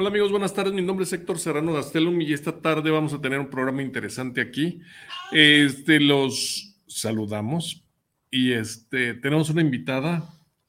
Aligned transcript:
Hola 0.00 0.08
amigos, 0.08 0.30
buenas 0.30 0.54
tardes. 0.54 0.72
Mi 0.72 0.80
nombre 0.80 1.04
es 1.04 1.12
Héctor 1.12 1.38
Serrano 1.38 1.74
Gastelum 1.74 2.22
y 2.22 2.32
esta 2.32 2.58
tarde 2.58 2.90
vamos 2.90 3.12
a 3.12 3.20
tener 3.20 3.38
un 3.38 3.50
programa 3.50 3.82
interesante 3.82 4.40
aquí. 4.40 4.80
Este, 5.30 6.00
los 6.00 6.74
saludamos 6.86 7.84
y 8.30 8.52
este, 8.52 9.12
tenemos 9.12 9.50
una 9.50 9.60
invitada 9.60 10.26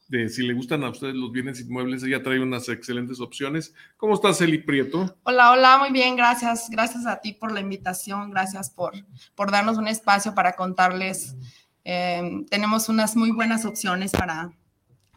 de 0.09 0.27
si 0.27 0.45
le 0.45 0.53
gustan 0.53 0.83
a 0.83 0.89
ustedes 0.89 1.15
los 1.15 1.31
bienes 1.31 1.61
inmuebles, 1.61 2.03
ella 2.03 2.21
trae 2.21 2.41
unas 2.41 2.67
excelentes 2.67 3.21
opciones. 3.21 3.73
¿Cómo 3.95 4.15
estás, 4.15 4.41
Eli 4.41 4.57
Prieto? 4.57 5.15
Hola, 5.23 5.51
hola, 5.53 5.77
muy 5.77 5.91
bien, 5.91 6.17
gracias. 6.17 6.69
Gracias 6.69 7.05
a 7.05 7.21
ti 7.21 7.31
por 7.31 7.53
la 7.53 7.61
invitación, 7.61 8.31
gracias 8.31 8.69
por, 8.69 8.95
por 9.33 9.49
darnos 9.49 9.77
un 9.77 9.87
espacio 9.87 10.35
para 10.35 10.57
contarles. 10.57 11.37
Eh, 11.85 12.43
tenemos 12.49 12.89
unas 12.89 13.15
muy 13.15 13.31
buenas 13.31 13.63
opciones 13.63 14.11
para, 14.11 14.51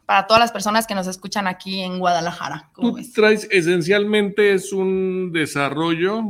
para 0.06 0.26
todas 0.26 0.40
las 0.40 0.52
personas 0.52 0.86
que 0.86 0.94
nos 0.94 1.06
escuchan 1.06 1.46
aquí 1.46 1.80
en 1.80 1.98
Guadalajara. 1.98 2.70
Tú 2.74 2.96
traes 3.14 3.48
esencialmente 3.50 4.52
es 4.52 4.72
un 4.72 5.32
desarrollo, 5.32 6.22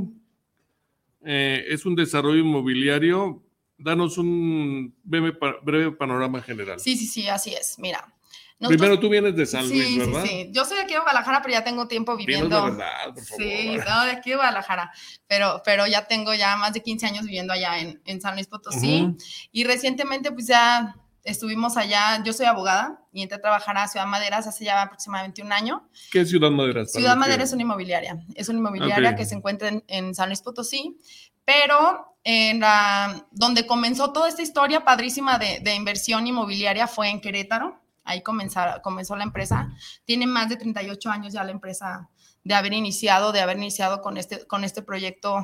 eh, 1.24 1.64
es 1.68 1.84
un 1.84 1.96
desarrollo 1.96 2.38
inmobiliario. 2.38 3.42
Danos 3.76 4.18
un 4.18 4.94
breve, 5.02 5.92
panorama 5.92 6.40
general. 6.40 6.78
Sí, 6.78 6.96
sí, 6.96 7.06
sí, 7.06 7.28
así 7.28 7.54
es. 7.54 7.78
Mira. 7.78 8.10
Primero 8.56 8.98
tú 8.98 9.10
vienes 9.10 9.34
de 9.34 9.44
San 9.44 9.68
Luis, 9.68 9.98
¿verdad? 9.98 10.22
Sí, 10.22 10.28
sí, 10.28 10.50
Yo 10.52 10.64
soy 10.64 10.76
de 10.78 10.84
aquí 10.84 10.94
de 10.94 11.00
Guadalajara, 11.00 11.42
pero 11.42 11.52
ya 11.52 11.64
tengo 11.64 11.86
tiempo 11.88 12.16
viviendo. 12.16 12.64
De 12.64 12.70
verdad, 12.70 13.12
por 13.12 13.24
favor. 13.24 13.44
Sí, 13.44 13.76
no, 13.76 14.04
de 14.04 14.10
aquí 14.12 14.30
de 14.30 14.36
Guadalajara, 14.36 14.92
pero, 15.26 15.60
pero 15.64 15.86
ya 15.86 16.06
tengo 16.06 16.32
ya 16.32 16.56
más 16.56 16.72
de 16.72 16.80
15 16.80 17.04
años 17.04 17.26
viviendo 17.26 17.52
allá 17.52 17.80
en, 17.80 18.00
en 18.06 18.20
San 18.22 18.34
Luis 18.34 18.46
Potosí. 18.46 19.16
Y 19.50 19.64
recientemente, 19.64 20.30
pues 20.32 20.46
ya 20.46 20.96
estuvimos 21.24 21.76
allá, 21.76 22.22
yo 22.22 22.32
soy 22.32 22.46
abogada 22.46 23.00
y 23.12 23.22
entré 23.22 23.38
a 23.38 23.40
trabajar 23.40 23.76
a 23.78 23.88
Ciudad 23.88 24.06
Maderas 24.06 24.46
hace 24.46 24.64
ya 24.64 24.82
aproximadamente 24.82 25.42
un 25.42 25.52
año. 25.52 25.88
¿Qué 26.12 26.20
es 26.20 26.28
Ciudad 26.28 26.50
Maderas? 26.50 26.92
Ciudad 26.92 27.16
Maderas 27.16 27.48
es 27.48 27.54
una 27.54 27.62
inmobiliaria, 27.62 28.24
es 28.34 28.48
una 28.48 28.58
inmobiliaria 28.58 29.16
que 29.16 29.24
se 29.24 29.34
encuentra 29.34 29.70
en, 29.86 30.14
San 30.14 30.28
Luis 30.28 30.42
Potosí, 30.42 30.98
pero 31.44 32.18
en 32.22 32.60
la, 32.60 33.26
donde 33.32 33.66
comenzó 33.66 34.12
toda 34.12 34.28
esta 34.28 34.42
historia 34.42 34.84
padrísima 34.84 35.38
de, 35.38 35.60
de 35.60 35.74
inversión 35.74 36.26
inmobiliaria 36.26 36.86
fue 36.86 37.08
en 37.08 37.20
Querétaro, 37.20 37.80
ahí 38.04 38.22
comenzó, 38.22 38.60
comenzó 38.82 39.16
la 39.16 39.24
empresa, 39.24 39.70
tiene 40.04 40.26
más 40.26 40.48
de 40.48 40.56
38 40.56 41.10
años 41.10 41.32
ya 41.32 41.42
la 41.42 41.52
empresa 41.52 42.10
de 42.44 42.54
haber 42.54 42.74
iniciado, 42.74 43.32
de 43.32 43.40
haber 43.40 43.56
iniciado 43.56 44.02
con 44.02 44.18
este, 44.18 44.46
con 44.46 44.64
este 44.64 44.82
proyecto 44.82 45.42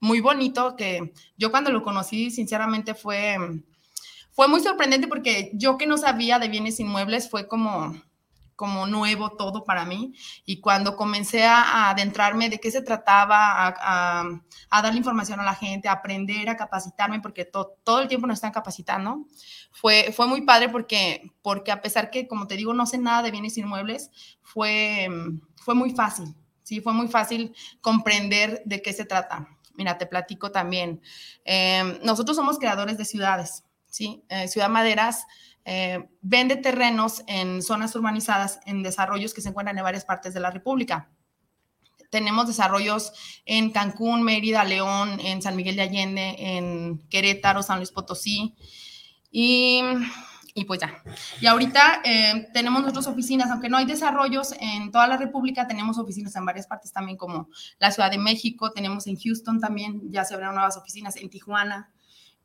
muy 0.00 0.20
bonito 0.20 0.76
que 0.76 1.12
yo 1.38 1.50
cuando 1.50 1.70
lo 1.70 1.82
conocí 1.82 2.30
sinceramente 2.30 2.94
fue 2.94 3.36
fue 4.32 4.48
muy 4.48 4.60
sorprendente 4.60 5.08
porque 5.08 5.50
yo 5.54 5.78
que 5.78 5.86
no 5.86 5.98
sabía 5.98 6.38
de 6.38 6.48
bienes 6.48 6.80
inmuebles 6.80 7.30
fue 7.30 7.46
como 7.46 7.94
como 8.62 8.86
nuevo 8.86 9.30
todo 9.30 9.64
para 9.64 9.84
mí 9.84 10.14
y 10.44 10.60
cuando 10.60 10.94
comencé 10.94 11.44
a, 11.44 11.90
adentrarme 11.90 12.48
de 12.48 12.60
qué 12.60 12.70
se 12.70 12.80
trataba, 12.80 13.66
a, 13.66 14.24
a, 14.70 14.82
darle 14.82 14.98
información 14.98 15.40
a 15.40 15.44
la 15.44 15.54
gente, 15.54 15.88
a 15.88 15.92
aprender, 15.92 16.48
a 16.48 16.56
capacitarme, 16.56 17.18
porque 17.18 17.44
todo 17.44 18.00
el 18.00 18.06
tiempo 18.06 18.28
nos 18.28 18.36
están 18.36 18.52
capacitando, 18.52 19.26
fue, 19.72 20.12
fue 20.12 20.28
muy 20.28 20.42
padre 20.42 20.68
porque, 20.68 21.32
porque 21.42 21.72
a 21.72 21.80
pesar 21.80 22.10
que, 22.10 22.28
como 22.28 22.46
te 22.46 22.56
digo, 22.56 22.72
no 22.72 22.86
sé 22.86 22.98
nada 22.98 23.22
de 23.22 23.32
bienes 23.32 23.58
inmuebles, 23.58 24.10
fue, 24.42 25.08
fue 25.56 25.74
muy 25.74 25.90
fácil, 25.90 26.34
sí, 26.62 26.80
fue 26.80 26.92
muy 26.92 27.08
fácil 27.08 27.56
comprender 27.80 28.62
de 28.64 28.80
qué 28.80 28.92
se 28.92 29.04
trata. 29.04 29.48
Mira, 29.74 29.96
te 29.96 30.06
platico 30.06 30.52
también. 30.52 31.00
Eh, 31.44 31.98
nosotros 32.04 32.36
somos 32.36 32.58
creadores 32.58 32.98
de 32.98 33.06
ciudades. 33.06 33.64
¿Sí? 33.92 34.24
Eh, 34.30 34.48
Ciudad 34.48 34.70
Maderas 34.70 35.26
eh, 35.64 36.08
vende 36.22 36.56
terrenos 36.56 37.22
en 37.26 37.62
zonas 37.62 37.94
urbanizadas, 37.94 38.58
en 38.64 38.82
desarrollos 38.82 39.34
que 39.34 39.42
se 39.42 39.50
encuentran 39.50 39.76
en 39.76 39.84
varias 39.84 40.04
partes 40.04 40.34
de 40.34 40.40
la 40.40 40.50
República. 40.50 41.10
Tenemos 42.10 42.46
desarrollos 42.46 43.12
en 43.44 43.70
Cancún, 43.70 44.22
Mérida, 44.22 44.64
León, 44.64 45.20
en 45.20 45.40
San 45.40 45.56
Miguel 45.56 45.76
de 45.76 45.82
Allende, 45.82 46.34
en 46.38 47.06
Querétaro, 47.08 47.62
San 47.62 47.78
Luis 47.78 47.90
Potosí. 47.90 48.54
Y, 49.30 49.82
pues 50.66 50.80
ya. 50.80 51.02
Y 51.40 51.46
ahorita 51.46 52.02
eh, 52.04 52.48
tenemos 52.52 52.82
nuestras 52.82 53.06
oficinas, 53.06 53.50
aunque 53.50 53.68
no 53.68 53.76
hay 53.76 53.86
desarrollos 53.86 54.54
en 54.58 54.90
toda 54.90 55.06
la 55.06 55.16
República, 55.16 55.66
tenemos 55.66 55.98
oficinas 55.98 56.34
en 56.36 56.44
varias 56.44 56.66
partes 56.66 56.92
también, 56.92 57.16
como 57.16 57.48
la 57.78 57.90
Ciudad 57.90 58.10
de 58.10 58.18
México, 58.18 58.72
tenemos 58.72 59.06
en 59.06 59.16
Houston 59.16 59.60
también, 59.60 60.00
ya 60.10 60.24
se 60.24 60.34
abrieron 60.34 60.54
nuevas 60.54 60.76
oficinas 60.76 61.16
en 61.16 61.30
Tijuana, 61.30 61.90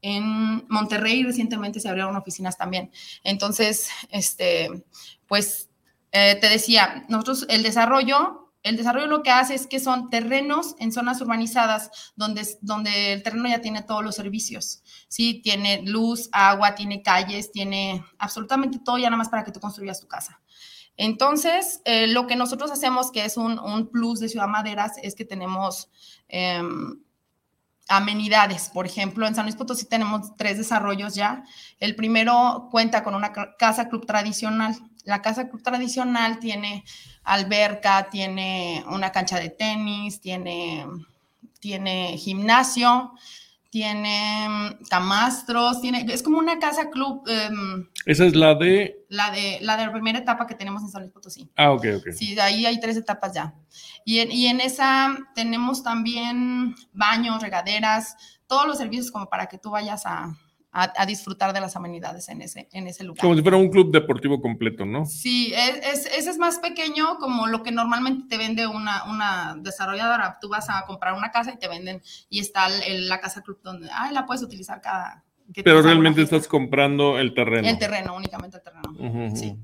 en 0.02 0.66
Monterrey 0.68 1.24
recientemente 1.24 1.80
se 1.80 1.90
abrieron 1.90 2.16
oficinas 2.16 2.58
también. 2.58 2.92
Entonces, 3.24 3.90
este, 4.10 4.86
pues 5.28 5.70
eh, 6.12 6.38
te 6.40 6.50
decía, 6.50 7.06
nosotros 7.10 7.46
el 7.50 7.64
desarrollo, 7.64 8.54
el 8.64 8.78
desarrollo 8.78 9.08
lo 9.08 9.24
que 9.24 9.32
hace 9.32 9.56
es 9.56 9.68
que 9.68 9.80
son 9.80 10.10
terrenos 10.10 10.76
en 10.80 10.92
zonas 10.92 11.22
urbanizadas 11.22 12.14
donde, 12.16 12.48
donde 12.62 13.14
el 13.14 13.24
terreno 13.24 13.48
ya 13.48 13.62
tiene 13.62 13.82
todos 13.82 14.04
los 14.04 14.16
servicios, 14.16 14.84
¿sí? 15.08 15.42
Tiene 15.44 15.82
luz, 15.84 16.30
agua, 16.32 16.76
tiene 16.76 17.02
calles, 17.02 17.52
tiene 17.52 18.04
absolutamente 18.18 18.80
todo 18.84 18.98
ya 18.98 19.10
nada 19.10 19.18
más 19.18 19.30
para 19.30 19.44
que 19.44 19.52
tú 19.52 19.60
construyas 19.60 20.02
tu 20.02 20.08
casa. 20.08 20.42
Entonces, 20.98 21.82
eh, 21.86 22.08
lo 22.08 22.26
que 22.26 22.36
nosotros 22.36 22.72
hacemos, 22.72 23.12
que 23.12 23.24
es 23.24 23.38
un, 23.38 23.60
un, 23.60 23.88
plus 23.88 24.20
de 24.20 24.30
Ciudad 24.30 24.48
Maderas, 24.48 24.94
es 25.04 25.14
que 25.14 25.26
tenemos 25.26 25.90
em, 26.28 27.00
amenidades. 27.88 28.70
Por 28.70 28.86
ejemplo, 28.86 29.28
en 29.28 29.36
San 29.36 29.46
Luis 29.46 29.56
Potosí 29.56 29.86
tenemos 29.86 30.36
tres 30.36 30.58
desarrollos 30.58 31.16
ya. 31.16 31.44
El 31.80 31.96
primero 31.96 32.68
cuenta 32.72 33.04
con 33.04 33.16
una 33.16 33.32
casa 33.58 33.90
club 33.90 34.06
tradicional. 34.06 34.76
La 35.04 35.22
casa 35.22 35.50
club 35.50 35.64
tradicional 35.64 36.40
tiene 36.40 36.84
alberca, 37.24 38.10
tiene 38.10 38.84
una 38.90 39.12
cancha 39.12 39.40
de 39.40 39.50
tenis, 39.50 40.20
tiene, 40.20 40.86
tiene 41.60 42.18
gimnasio, 42.18 43.14
tiene 43.78 44.50
mm, 44.50 44.86
camastros, 44.90 45.82
tiene, 45.82 46.04
es 46.12 46.24
como 46.24 46.40
una 46.40 46.58
casa 46.58 46.90
club. 46.90 47.22
Em, 47.28 47.88
Esa 48.08 48.26
es 48.26 48.36
la 48.36 48.56
de... 48.56 49.06
La 49.08 49.30
de 49.30 49.60
la 49.62 49.78
de 49.78 49.86
la 49.86 49.92
primera 49.92 50.18
etapa 50.18 50.48
que 50.48 50.56
tenemos 50.56 50.82
en 50.82 50.90
San 50.90 51.04
Luis 51.04 51.14
Potosí. 51.14 51.52
Ah, 51.56 51.72
ok, 51.72 51.86
ok. 51.98 52.08
Sí, 52.12 52.38
ahí 52.40 52.66
hay 52.66 52.80
tres 52.80 52.98
etapas 52.98 53.34
ya. 53.36 53.54
Y 54.04 54.18
en, 54.18 54.32
y 54.32 54.48
en 54.48 54.62
esa 54.62 55.16
tenemos 55.36 55.84
también 55.84 56.74
baños, 56.92 57.44
regaderas, 57.44 58.16
todos 58.48 58.66
los 58.66 58.80
servicios 58.80 59.12
como 59.12 59.30
para 59.30 59.46
que 59.46 59.60
tú 59.60 59.70
vayas 59.70 60.08
a, 60.08 60.36
a, 60.78 61.06
disfrutar 61.06 61.54
de 61.54 61.62
las 61.62 61.76
amenidades 61.76 62.30
en 62.30 62.42
ese, 62.42 62.70
en 62.72 62.88
ese 62.88 63.04
lugar. 63.04 63.22
Como 63.22 63.36
si 63.36 63.42
fuera 63.42 63.58
un 63.58 63.70
club 63.70 63.92
deportivo 63.92 64.40
completo, 64.40 64.86
¿no? 64.86 65.06
Sí, 65.06 65.52
es, 65.56 66.06
ese 66.06 66.30
es 66.30 66.38
más 66.38 66.60
pequeño 66.60 67.18
como 67.18 67.48
lo 67.48 67.64
que 67.64 67.72
normalmente 67.72 68.28
te 68.30 68.38
vende 68.38 68.68
una, 68.68 69.06
una 69.06 69.56
desarrolladora. 69.60 70.38
Tú 70.40 70.50
vas 70.50 70.70
a 70.70 70.86
comprar 70.86 71.14
una 71.14 71.32
casa 71.32 71.52
y 71.52 71.58
te 71.58 71.68
venden, 71.68 72.02
y 72.30 72.40
está 72.40 72.68
la 72.70 73.20
casa 73.20 73.42
club 73.42 73.60
donde, 73.64 73.90
ah, 73.92 74.12
la 74.12 74.26
puedes 74.26 74.44
utilizar 74.44 74.80
cada... 74.82 75.24
Pero 75.64 75.82
realmente 75.82 76.22
estás 76.22 76.48
comprando 76.48 77.18
el 77.18 77.34
terreno. 77.34 77.68
El 77.68 77.80
terreno, 77.80 78.16
únicamente 78.16 78.58
el 78.58 78.64
terreno. 78.64 79.36
Sí. 79.36 79.58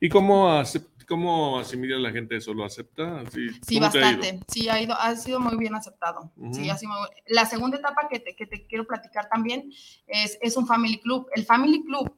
¿Y 0.00 0.08
cómo 0.08 0.62
¿Cómo 1.06 1.58
asimila 1.58 1.98
la 1.98 2.10
gente 2.10 2.36
eso? 2.36 2.54
¿Lo 2.54 2.64
acepta? 2.64 3.22
Sí, 3.66 3.78
bastante. 3.78 4.40
Sí, 4.48 4.68
ha, 4.68 4.80
ido, 4.80 4.94
ha 4.94 5.14
sido 5.16 5.40
muy 5.40 5.56
bien 5.56 5.74
aceptado. 5.74 6.32
sí, 6.52 6.70
ha 6.70 6.76
sido 6.76 6.92
La 7.26 7.46
segunda 7.46 7.78
etapa 7.78 8.08
que 8.10 8.20
te, 8.20 8.34
que 8.34 8.46
te, 8.46 8.66
quiero 8.66 8.86
platicar 8.86 9.28
también 9.28 9.72
es, 10.06 10.38
es 10.40 10.56
un 10.56 10.66
Family 10.66 10.98
Club. 10.98 11.28
El 11.34 11.44
Family 11.44 11.82
Club, 11.84 12.14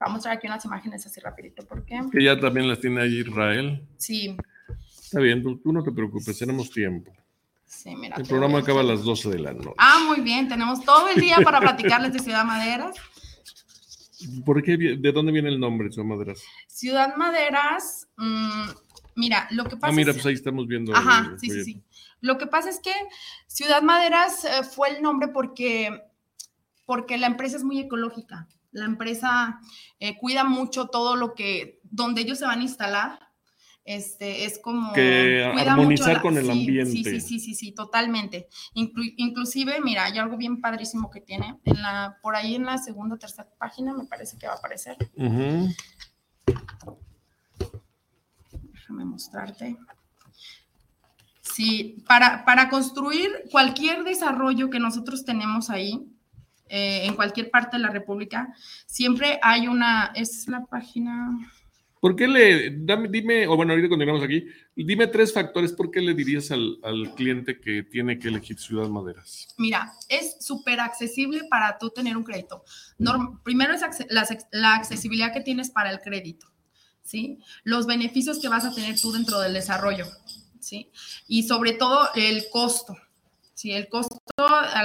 a 0.00 0.08
mostrar 0.08 0.36
aquí 0.36 0.46
unas 0.46 0.64
imágenes 0.64 1.06
así 1.06 1.20
rapidito, 1.20 1.66
porque... 1.66 2.00
Que 2.10 2.24
ya 2.24 2.38
también 2.38 2.68
las 2.68 2.80
tiene 2.80 3.00
ahí 3.00 3.20
Israel. 3.20 3.86
Sí. 3.96 4.36
Está 5.12 5.20
bien, 5.20 5.42
tú, 5.42 5.60
no 5.72 5.82
te 5.82 5.92
preocupes, 5.92 6.38
tenemos 6.38 6.70
tiempo. 6.70 7.12
Sí, 7.64 7.94
mira. 7.96 8.16
El 8.16 8.26
programa 8.26 8.58
acaba 8.58 8.80
a 8.80 8.84
las 8.84 9.02
12 9.02 9.30
de 9.30 9.38
la 9.38 9.52
noche. 9.52 9.74
Ah, 9.78 10.04
muy 10.06 10.20
bien, 10.20 10.48
tenemos 10.48 10.84
todo 10.84 11.08
el 11.08 11.20
día 11.20 11.38
para 11.44 11.60
platicarles 11.60 12.12
de 12.12 12.18
Ciudad 12.18 12.44
Maderas. 12.44 12.96
¿Por 14.44 14.62
qué, 14.62 14.76
¿De 14.76 15.12
dónde 15.12 15.32
viene 15.32 15.48
el 15.48 15.60
nombre, 15.60 15.90
Ciudad 15.90 16.06
Maderas? 16.06 16.42
Ciudad 16.66 17.16
Maderas, 17.16 18.08
mm, 18.16 18.70
Mira, 19.14 19.46
lo 19.50 19.64
que 19.64 19.76
pasa 19.76 19.92
Ah, 19.92 19.96
mira, 19.96 20.12
pues 20.12 20.24
ahí 20.26 20.34
estamos 20.34 20.66
viendo. 20.66 20.94
Ajá, 20.94 21.32
el 21.32 21.38
sí, 21.38 21.50
sí, 21.50 21.64
sí. 21.64 21.82
Lo 22.20 22.38
que 22.38 22.46
pasa 22.46 22.70
es 22.70 22.80
que 22.80 22.92
Ciudad 23.46 23.82
Maderas 23.82 24.44
eh, 24.44 24.62
fue 24.64 24.90
el 24.90 25.02
nombre 25.02 25.28
porque, 25.28 26.02
porque 26.86 27.18
la 27.18 27.26
empresa 27.26 27.56
es 27.56 27.64
muy 27.64 27.80
ecológica. 27.80 28.48
La 28.70 28.86
empresa 28.86 29.60
eh, 29.98 30.16
cuida 30.18 30.44
mucho 30.44 30.86
todo 30.86 31.16
lo 31.16 31.34
que, 31.34 31.80
donde 31.82 32.22
ellos 32.22 32.38
se 32.38 32.46
van 32.46 32.60
a 32.60 32.62
instalar. 32.62 33.31
Este, 33.84 34.44
es 34.44 34.60
como 34.60 34.92
Que 34.92 35.48
cuida 35.52 35.72
armonizar 35.72 36.14
la- 36.14 36.22
con 36.22 36.36
el 36.38 36.44
sí, 36.46 36.50
ambiente. 36.52 36.92
Sí, 36.92 37.04
sí, 37.04 37.20
sí, 37.20 37.40
sí, 37.40 37.54
sí, 37.54 37.72
totalmente. 37.72 38.46
Inclu- 38.76 39.12
inclusive, 39.16 39.80
mira, 39.82 40.04
hay 40.04 40.18
algo 40.18 40.36
bien 40.36 40.60
padrísimo 40.60 41.10
que 41.10 41.20
tiene. 41.20 41.58
En 41.64 41.82
la, 41.82 42.16
por 42.22 42.36
ahí 42.36 42.54
en 42.54 42.64
la 42.64 42.78
segunda 42.78 43.16
o 43.16 43.18
tercera 43.18 43.48
página 43.58 43.92
me 43.92 44.04
parece 44.04 44.38
que 44.38 44.46
va 44.46 44.52
a 44.52 44.56
aparecer. 44.56 44.96
Déjame 48.72 49.04
mostrarte. 49.04 49.76
Sí, 51.40 52.02
para, 52.06 52.44
para 52.44 52.68
construir 52.70 53.30
cualquier 53.50 54.04
desarrollo 54.04 54.70
que 54.70 54.78
nosotros 54.78 55.24
tenemos 55.24 55.70
ahí, 55.70 56.06
eh, 56.68 57.04
en 57.06 57.14
cualquier 57.14 57.50
parte 57.50 57.76
de 57.76 57.82
la 57.82 57.90
República, 57.90 58.54
siempre 58.86 59.38
hay 59.42 59.66
una, 59.68 60.12
es 60.14 60.48
la 60.48 60.64
página, 60.64 61.30
¿Por 62.02 62.16
qué 62.16 62.26
le, 62.26 62.78
dame, 62.80 63.06
dime, 63.08 63.46
o 63.46 63.54
bueno, 63.54 63.74
ahorita 63.74 63.88
continuamos 63.88 64.24
aquí, 64.24 64.44
dime 64.74 65.06
tres 65.06 65.32
factores, 65.32 65.72
¿por 65.72 65.88
qué 65.88 66.00
le 66.00 66.14
dirías 66.14 66.50
al, 66.50 66.80
al 66.82 67.14
cliente 67.14 67.60
que 67.60 67.84
tiene 67.84 68.18
que 68.18 68.26
elegir 68.26 68.58
Ciudad 68.58 68.88
Maderas? 68.88 69.46
mira, 69.56 69.92
es 70.08 70.44
súper 70.44 70.80
accesible 70.80 71.42
para 71.48 71.78
tú 71.78 71.90
tener 71.90 72.16
un 72.16 72.24
crédito. 72.24 72.64
Primero 73.44 73.72
es 73.72 73.82
la, 74.08 74.26
la 74.50 74.74
accesibilidad 74.74 75.32
que 75.32 75.42
tienes 75.42 75.70
para 75.70 75.92
el 75.92 76.00
crédito, 76.00 76.52
¿sí? 77.04 77.38
Los 77.62 77.86
beneficios 77.86 78.40
que 78.40 78.48
vas 78.48 78.64
a 78.64 78.74
tener 78.74 79.00
tú 79.00 79.12
dentro 79.12 79.38
del 79.38 79.52
desarrollo, 79.52 80.06
¿sí? 80.58 80.90
Y 81.28 81.44
sobre 81.44 81.74
todo 81.74 82.08
el 82.16 82.46
costo, 82.50 82.96
¿sí? 83.62 83.72
El 83.72 83.88
costo, 83.88 84.16
a 84.36 84.82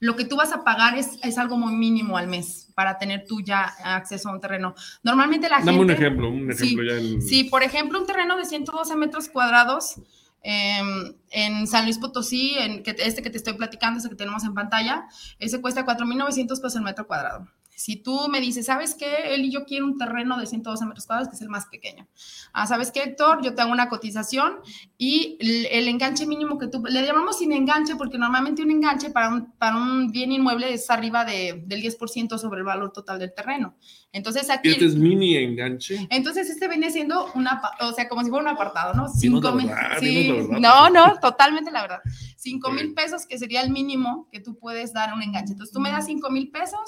lo- 0.00 0.16
que 0.16 0.24
tú 0.24 0.36
vas 0.36 0.52
a 0.52 0.64
pagar 0.64 0.98
es, 0.98 1.18
es 1.22 1.38
algo 1.38 1.56
muy 1.56 1.74
mínimo 1.74 2.16
al 2.16 2.26
mes 2.26 2.70
para 2.74 2.98
tener 2.98 3.24
tú 3.26 3.40
ya 3.40 3.62
acceso 3.84 4.28
a 4.28 4.32
un 4.32 4.40
terreno. 4.40 4.74
Normalmente 5.02 5.48
la 5.48 5.58
Dame 5.60 5.72
gente... 5.72 5.84
un 5.84 5.90
ejemplo, 5.90 6.28
un 6.30 6.52
Sí, 6.54 6.64
ejemplo 6.64 6.84
ya 6.84 6.96
en... 6.98 7.22
Sí, 7.22 7.44
por 7.44 7.62
ejemplo, 7.62 8.00
un 8.00 8.06
terreno 8.06 8.36
de 8.36 8.44
112 8.44 8.96
metros 8.96 9.28
cuadrados 9.28 9.96
em, 10.42 11.14
en 11.30 11.66
San 11.66 11.84
Luis 11.84 11.98
Potosí, 11.98 12.56
en 12.58 12.82
que, 12.82 12.96
este 12.98 13.22
que 13.22 13.30
te 13.30 13.36
estoy 13.36 13.52
platicando, 13.54 14.00
ese 14.00 14.08
que 14.08 14.16
tenemos 14.16 14.42
en 14.44 14.54
pantalla, 14.54 15.04
ese 15.38 15.60
cuesta 15.60 15.84
4.900 15.86 16.48
pesos 16.48 16.76
el 16.76 16.82
metro 16.82 17.06
cuadrado. 17.06 17.46
Si 17.80 17.96
tú 17.96 18.28
me 18.28 18.42
dices, 18.42 18.66
¿sabes 18.66 18.94
qué? 18.94 19.34
Él 19.34 19.46
y 19.46 19.50
yo 19.50 19.64
quiero 19.64 19.86
un 19.86 19.96
terreno 19.96 20.36
de 20.38 20.44
112 20.44 20.84
metros 20.84 21.06
cuadrados, 21.06 21.30
que 21.30 21.36
es 21.36 21.40
el 21.40 21.48
más 21.48 21.64
pequeño. 21.64 22.06
Ah, 22.52 22.66
¿sabes 22.66 22.92
qué, 22.92 23.02
Héctor? 23.02 23.42
Yo 23.42 23.54
te 23.54 23.62
hago 23.62 23.72
una 23.72 23.88
cotización 23.88 24.56
y 24.98 25.38
el, 25.40 25.64
el 25.64 25.88
enganche 25.88 26.26
mínimo 26.26 26.58
que 26.58 26.68
tú, 26.68 26.82
le 26.86 27.06
llamamos 27.06 27.38
sin 27.38 27.52
enganche 27.52 27.96
porque 27.96 28.18
normalmente 28.18 28.62
un 28.62 28.70
enganche 28.70 29.08
para 29.08 29.30
un, 29.30 29.52
para 29.52 29.78
un 29.78 30.12
bien 30.12 30.30
inmueble 30.30 30.74
es 30.74 30.90
arriba 30.90 31.24
de, 31.24 31.62
del 31.64 31.80
10% 31.80 32.36
sobre 32.36 32.58
el 32.58 32.66
valor 32.66 32.92
total 32.92 33.18
del 33.18 33.32
terreno. 33.32 33.74
Entonces 34.12 34.50
aquí... 34.50 34.70
Este 34.70 34.86
es 34.86 34.96
mini 34.96 35.36
enganche. 35.36 36.06
Entonces, 36.10 36.50
este 36.50 36.68
viene 36.68 36.90
siendo 36.90 37.30
una, 37.34 37.62
o 37.80 37.92
sea, 37.92 38.08
como 38.08 38.24
si 38.24 38.30
fuera 38.30 38.42
un 38.42 38.48
apartado, 38.48 38.94
¿no? 38.94 39.08
Cinco 39.08 39.52
mil. 39.52 39.70
sí, 40.00 40.32
no, 40.60 40.90
no, 40.90 41.18
totalmente 41.20 41.70
la 41.70 41.82
verdad. 41.82 42.00
Cinco 42.36 42.70
mil 42.70 42.92
pesos, 42.94 43.26
que 43.26 43.38
sería 43.38 43.60
el 43.62 43.70
mínimo 43.70 44.28
que 44.32 44.40
tú 44.40 44.58
puedes 44.58 44.92
dar 44.92 45.10
a 45.10 45.14
un 45.14 45.22
enganche. 45.22 45.52
Entonces, 45.52 45.72
tú 45.72 45.80
me 45.80 45.90
das 45.90 46.06
cinco 46.06 46.30
mil 46.30 46.50
pesos, 46.50 46.80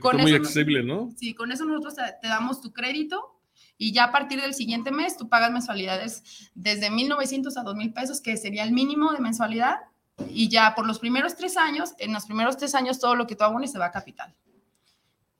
con 0.00 0.16
muy 0.18 0.32
accesible, 0.32 0.84
¿no? 0.84 1.10
sí, 1.16 1.34
con 1.34 1.50
eso 1.50 1.64
nosotros 1.64 1.96
te, 1.96 2.02
te 2.22 2.28
damos 2.28 2.60
tu 2.60 2.72
crédito 2.72 3.38
y 3.78 3.92
ya 3.92 4.04
a 4.04 4.12
partir 4.12 4.40
del 4.40 4.54
siguiente 4.54 4.90
mes 4.90 5.16
tú 5.16 5.28
pagas 5.28 5.52
mensualidades 5.52 6.50
desde 6.54 6.90
1.900 6.90 7.56
a 7.56 7.64
2.000 7.64 7.94
pesos, 7.94 8.20
que 8.20 8.36
sería 8.36 8.64
el 8.64 8.72
mínimo 8.72 9.12
de 9.12 9.20
mensualidad. 9.20 9.76
Y 10.30 10.48
ya 10.48 10.74
por 10.74 10.84
los 10.84 10.98
primeros 10.98 11.36
tres 11.36 11.56
años, 11.56 11.94
en 11.98 12.12
los 12.12 12.26
primeros 12.26 12.56
tres 12.56 12.74
años 12.74 12.98
todo 12.98 13.14
lo 13.14 13.28
que 13.28 13.36
tú 13.36 13.44
abones 13.44 13.70
se 13.70 13.78
va 13.78 13.86
a 13.86 13.92
capital. 13.92 14.34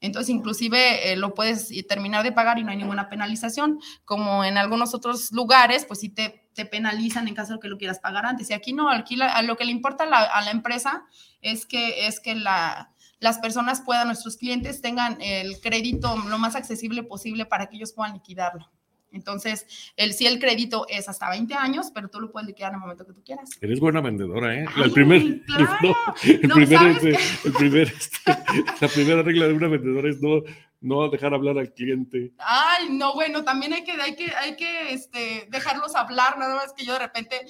Entonces, 0.00 0.30
inclusive 0.30 1.12
eh, 1.12 1.16
lo 1.16 1.34
puedes 1.34 1.68
terminar 1.88 2.22
de 2.22 2.32
pagar 2.32 2.58
y 2.58 2.64
no 2.64 2.70
hay 2.70 2.76
ninguna 2.76 3.08
penalización, 3.08 3.80
como 4.04 4.44
en 4.44 4.56
algunos 4.58 4.94
otros 4.94 5.32
lugares, 5.32 5.84
pues 5.84 6.00
sí 6.00 6.08
te, 6.08 6.48
te 6.54 6.64
penalizan 6.66 7.26
en 7.28 7.34
caso 7.34 7.54
de 7.54 7.60
que 7.60 7.68
lo 7.68 7.78
quieras 7.78 7.98
pagar 7.98 8.24
antes. 8.26 8.50
Y 8.50 8.52
aquí 8.54 8.72
no, 8.72 8.90
aquí 8.90 9.16
la- 9.16 9.32
a 9.32 9.42
lo 9.42 9.56
que 9.56 9.64
le 9.64 9.72
importa 9.72 10.06
la, 10.06 10.22
a 10.22 10.40
la 10.42 10.50
empresa 10.52 11.04
es 11.40 11.66
que, 11.66 12.06
es 12.06 12.20
que 12.20 12.34
la, 12.36 12.92
las 13.20 13.38
personas 13.38 13.80
puedan, 13.80 14.06
nuestros 14.06 14.36
clientes 14.36 14.80
tengan 14.80 15.20
el 15.20 15.60
crédito 15.60 16.16
lo 16.16 16.38
más 16.38 16.54
accesible 16.54 17.02
posible 17.02 17.46
para 17.46 17.66
que 17.68 17.76
ellos 17.76 17.92
puedan 17.92 18.14
liquidarlo. 18.14 18.70
Entonces, 19.10 19.92
el, 19.96 20.12
sí, 20.12 20.26
el 20.26 20.38
crédito 20.38 20.86
es 20.88 21.08
hasta 21.08 21.30
20 21.30 21.54
años, 21.54 21.90
pero 21.94 22.08
tú 22.08 22.20
lo 22.20 22.30
puedes 22.30 22.46
liquidar 22.46 22.70
en 22.70 22.74
el 22.76 22.80
momento 22.80 23.06
que 23.06 23.12
tú 23.12 23.22
quieras. 23.24 23.50
Eres 23.60 23.80
buena 23.80 24.00
vendedora, 24.00 24.54
¿eh? 24.54 24.66
Ay, 24.76 24.82
el 24.84 24.92
primer, 24.92 25.42
claro. 25.44 25.78
no, 25.82 25.96
el 26.24 26.48
No, 26.48 26.54
primer, 26.54 26.78
¿sabes 26.78 27.04
este, 27.04 27.48
el 27.48 27.54
primer, 27.54 27.88
este, 27.88 28.18
la 28.80 28.88
primera 28.88 29.22
regla 29.22 29.46
de 29.46 29.52
una 29.54 29.68
vendedora 29.68 30.10
es 30.10 30.20
no, 30.20 30.42
no 30.80 31.08
dejar 31.08 31.34
hablar 31.34 31.58
al 31.58 31.72
cliente. 31.72 32.32
Ay, 32.38 32.88
no, 32.90 33.14
bueno, 33.14 33.44
también 33.44 33.72
hay 33.72 33.84
que, 33.84 33.92
hay 33.92 34.14
que, 34.14 34.30
hay 34.36 34.56
que 34.56 34.92
este, 34.92 35.48
dejarlos 35.50 35.94
hablar, 35.96 36.38
nada 36.38 36.54
más 36.56 36.72
que 36.74 36.84
yo 36.84 36.92
de 36.92 37.00
repente, 37.00 37.46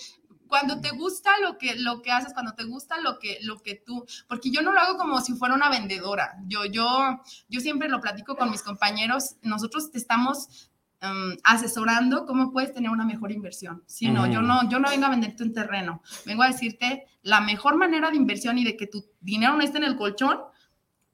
cuando 0.46 0.80
te 0.80 0.90
gusta 0.90 1.30
lo 1.40 1.58
que, 1.58 1.74
lo 1.76 2.00
que 2.02 2.10
haces, 2.10 2.32
cuando 2.32 2.54
te 2.54 2.64
gusta 2.64 3.00
lo 3.00 3.18
que, 3.18 3.38
lo 3.42 3.58
que 3.58 3.74
tú, 3.74 4.06
porque 4.28 4.50
yo 4.50 4.62
no 4.62 4.72
lo 4.72 4.80
hago 4.80 4.96
como 4.96 5.20
si 5.20 5.34
fuera 5.34 5.54
una 5.54 5.70
vendedora, 5.70 6.36
yo, 6.46 6.64
yo, 6.64 7.20
yo 7.48 7.60
siempre 7.60 7.88
lo 7.88 8.00
platico 8.00 8.36
con 8.36 8.50
mis 8.50 8.62
compañeros, 8.62 9.36
nosotros 9.42 9.90
te 9.90 9.98
estamos 9.98 10.70
um, 11.02 11.36
asesorando 11.44 12.26
cómo 12.26 12.52
puedes 12.52 12.72
tener 12.72 12.90
una 12.90 13.04
mejor 13.04 13.32
inversión. 13.32 13.82
Si 13.86 14.08
no, 14.08 14.22
Ujú. 14.24 14.32
yo 14.32 14.42
no, 14.42 14.68
yo 14.70 14.78
no 14.78 14.88
vengo 14.90 15.06
a 15.06 15.10
venderte 15.10 15.42
un 15.42 15.52
terreno, 15.52 16.02
vengo 16.26 16.42
a 16.42 16.48
decirte 16.48 17.04
la 17.22 17.40
mejor 17.40 17.76
manera 17.76 18.10
de 18.10 18.16
inversión 18.16 18.58
y 18.58 18.64
de 18.64 18.76
que 18.76 18.86
tu 18.86 19.04
dinero 19.20 19.54
no 19.56 19.62
esté 19.62 19.78
en 19.78 19.84
el 19.84 19.96
colchón 19.96 20.38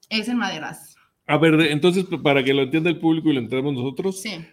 es 0.09 0.27
en 0.27 0.37
maderas. 0.37 0.95
A 1.27 1.37
ver, 1.37 1.57
de- 1.57 1.71
entonces, 1.71 2.05
para 2.23 2.43
que 2.43 2.53
lo 2.53 2.61
entienda 2.63 2.89
el 2.89 2.99
público 2.99 3.29
y 3.29 3.33
lo 3.33 3.39
entendamos 3.39 3.73
nosotros, 3.73 4.21
Sí, 4.21 4.45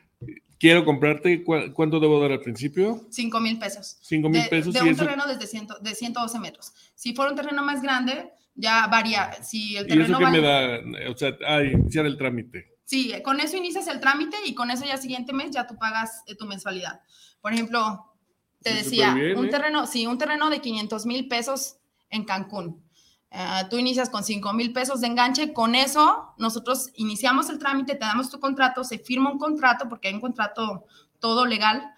quiero 0.58 0.84
comprarte, 0.84 1.42
¿cu- 1.44 1.72
¿cuánto 1.74 2.00
debo 2.00 2.20
dar 2.20 2.32
al 2.32 2.40
principio? 2.40 3.06
cinco 3.10 3.40
mil 3.40 3.58
pesos. 3.58 3.98
Cinco 4.00 4.28
mil 4.30 4.42
de, 4.42 4.48
pesos. 4.48 4.72
de 4.72 4.80
y 4.80 4.82
un 4.82 4.88
eso, 4.90 5.04
terreno 5.04 5.26
desde 5.26 5.46
ciento, 5.46 5.78
de 5.80 5.94
112 5.94 6.38
metros. 6.40 6.72
Si 6.94 7.14
fuera 7.14 7.30
un 7.30 7.36
terreno 7.36 7.62
más 7.62 7.82
grande, 7.82 8.30
ya 8.54 8.86
varía. 8.86 9.32
Si 9.42 9.76
el 9.76 9.84
¿Y 9.86 9.92
eso 9.92 9.98
terreno 9.98 10.18
qué 10.18 10.24
vale- 10.24 10.40
me 10.40 10.98
da? 11.04 11.10
O 11.10 11.16
sea, 11.16 11.36
ah, 11.46 11.62
iniciar 11.62 12.06
el 12.06 12.16
trámite. 12.16 12.71
Sí, 12.92 13.10
con 13.24 13.40
eso 13.40 13.56
inicias 13.56 13.86
el 13.86 14.00
trámite 14.00 14.36
y 14.44 14.54
con 14.54 14.70
eso 14.70 14.84
ya 14.84 14.98
siguiente 14.98 15.32
mes 15.32 15.50
ya 15.50 15.66
tú 15.66 15.78
pagas 15.78 16.22
eh, 16.26 16.34
tu 16.34 16.44
mensualidad. 16.44 17.00
Por 17.40 17.54
ejemplo, 17.54 18.12
te 18.60 18.68
Sí, 18.68 18.76
decía, 18.76 19.14
un 19.34 19.46
¿eh? 19.46 19.48
terreno, 19.48 19.86
sí, 19.86 20.06
un 20.06 20.18
terreno 20.18 20.50
de 20.50 20.60
500 20.60 21.06
mil 21.06 21.26
pesos 21.26 21.76
en 22.10 22.24
Cancún. 22.24 22.84
Ah, 23.30 23.66
tú 23.70 23.78
inicias 23.78 24.10
con 24.10 24.24
5 24.24 24.52
mil 24.52 24.74
pesos 24.74 25.00
de 25.00 25.06
enganche, 25.06 25.54
con 25.54 25.74
eso 25.74 26.34
nosotros 26.36 26.90
iniciamos 26.96 27.48
el 27.48 27.58
trámite, 27.58 27.94
te 27.94 28.00
damos 28.00 28.28
tu 28.28 28.38
contrato, 28.38 28.84
se 28.84 28.98
firma 28.98 29.32
un 29.32 29.38
contrato, 29.38 29.88
porque 29.88 30.08
hay 30.08 30.14
un 30.14 30.20
contrato 30.20 30.84
todo 31.18 31.46
legal, 31.46 31.94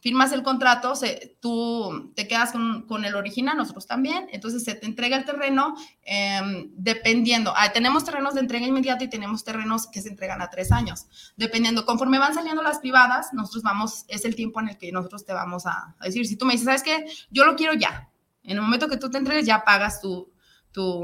firmas 0.00 0.32
el 0.32 0.42
contrato, 0.42 0.94
se, 0.94 1.36
tú 1.40 2.12
te 2.14 2.28
quedas 2.28 2.52
con, 2.52 2.86
con 2.86 3.04
el 3.04 3.14
original, 3.14 3.56
nosotros 3.56 3.86
también, 3.86 4.28
entonces 4.30 4.62
se 4.62 4.74
te 4.74 4.86
entrega 4.86 5.16
el 5.16 5.24
terreno 5.24 5.74
em, 6.02 6.70
dependiendo, 6.76 7.52
ah, 7.56 7.72
tenemos 7.72 8.04
terrenos 8.04 8.34
de 8.34 8.40
entrega 8.40 8.66
inmediata 8.66 9.04
y 9.04 9.08
tenemos 9.08 9.42
terrenos 9.42 9.86
que 9.88 10.02
se 10.02 10.10
entregan 10.10 10.42
a 10.42 10.50
tres 10.50 10.70
años, 10.70 11.06
dependiendo, 11.36 11.84
conforme 11.86 12.18
van 12.18 12.34
saliendo 12.34 12.62
las 12.62 12.78
privadas, 12.78 13.32
nosotros 13.32 13.62
vamos, 13.62 14.04
es 14.08 14.24
el 14.24 14.36
tiempo 14.36 14.60
en 14.60 14.68
el 14.68 14.78
que 14.78 14.92
nosotros 14.92 15.24
te 15.24 15.32
vamos 15.32 15.66
a, 15.66 15.96
decir, 16.00 16.26
si 16.26 16.36
tú 16.36 16.46
me 16.46 16.52
dices, 16.52 16.66
¿sabes 16.66 16.82
qué? 16.82 17.06
Yo 17.30 17.44
lo 17.44 17.56
quiero 17.56 17.74
ya, 17.74 18.08
en 18.42 18.56
el 18.56 18.62
momento 18.62 18.88
que 18.88 18.98
tú 18.98 19.10
te 19.10 19.18
entregues 19.18 19.46
ya 19.46 19.64
pagas 19.64 20.00
tu, 20.00 20.30
tu, 20.72 21.02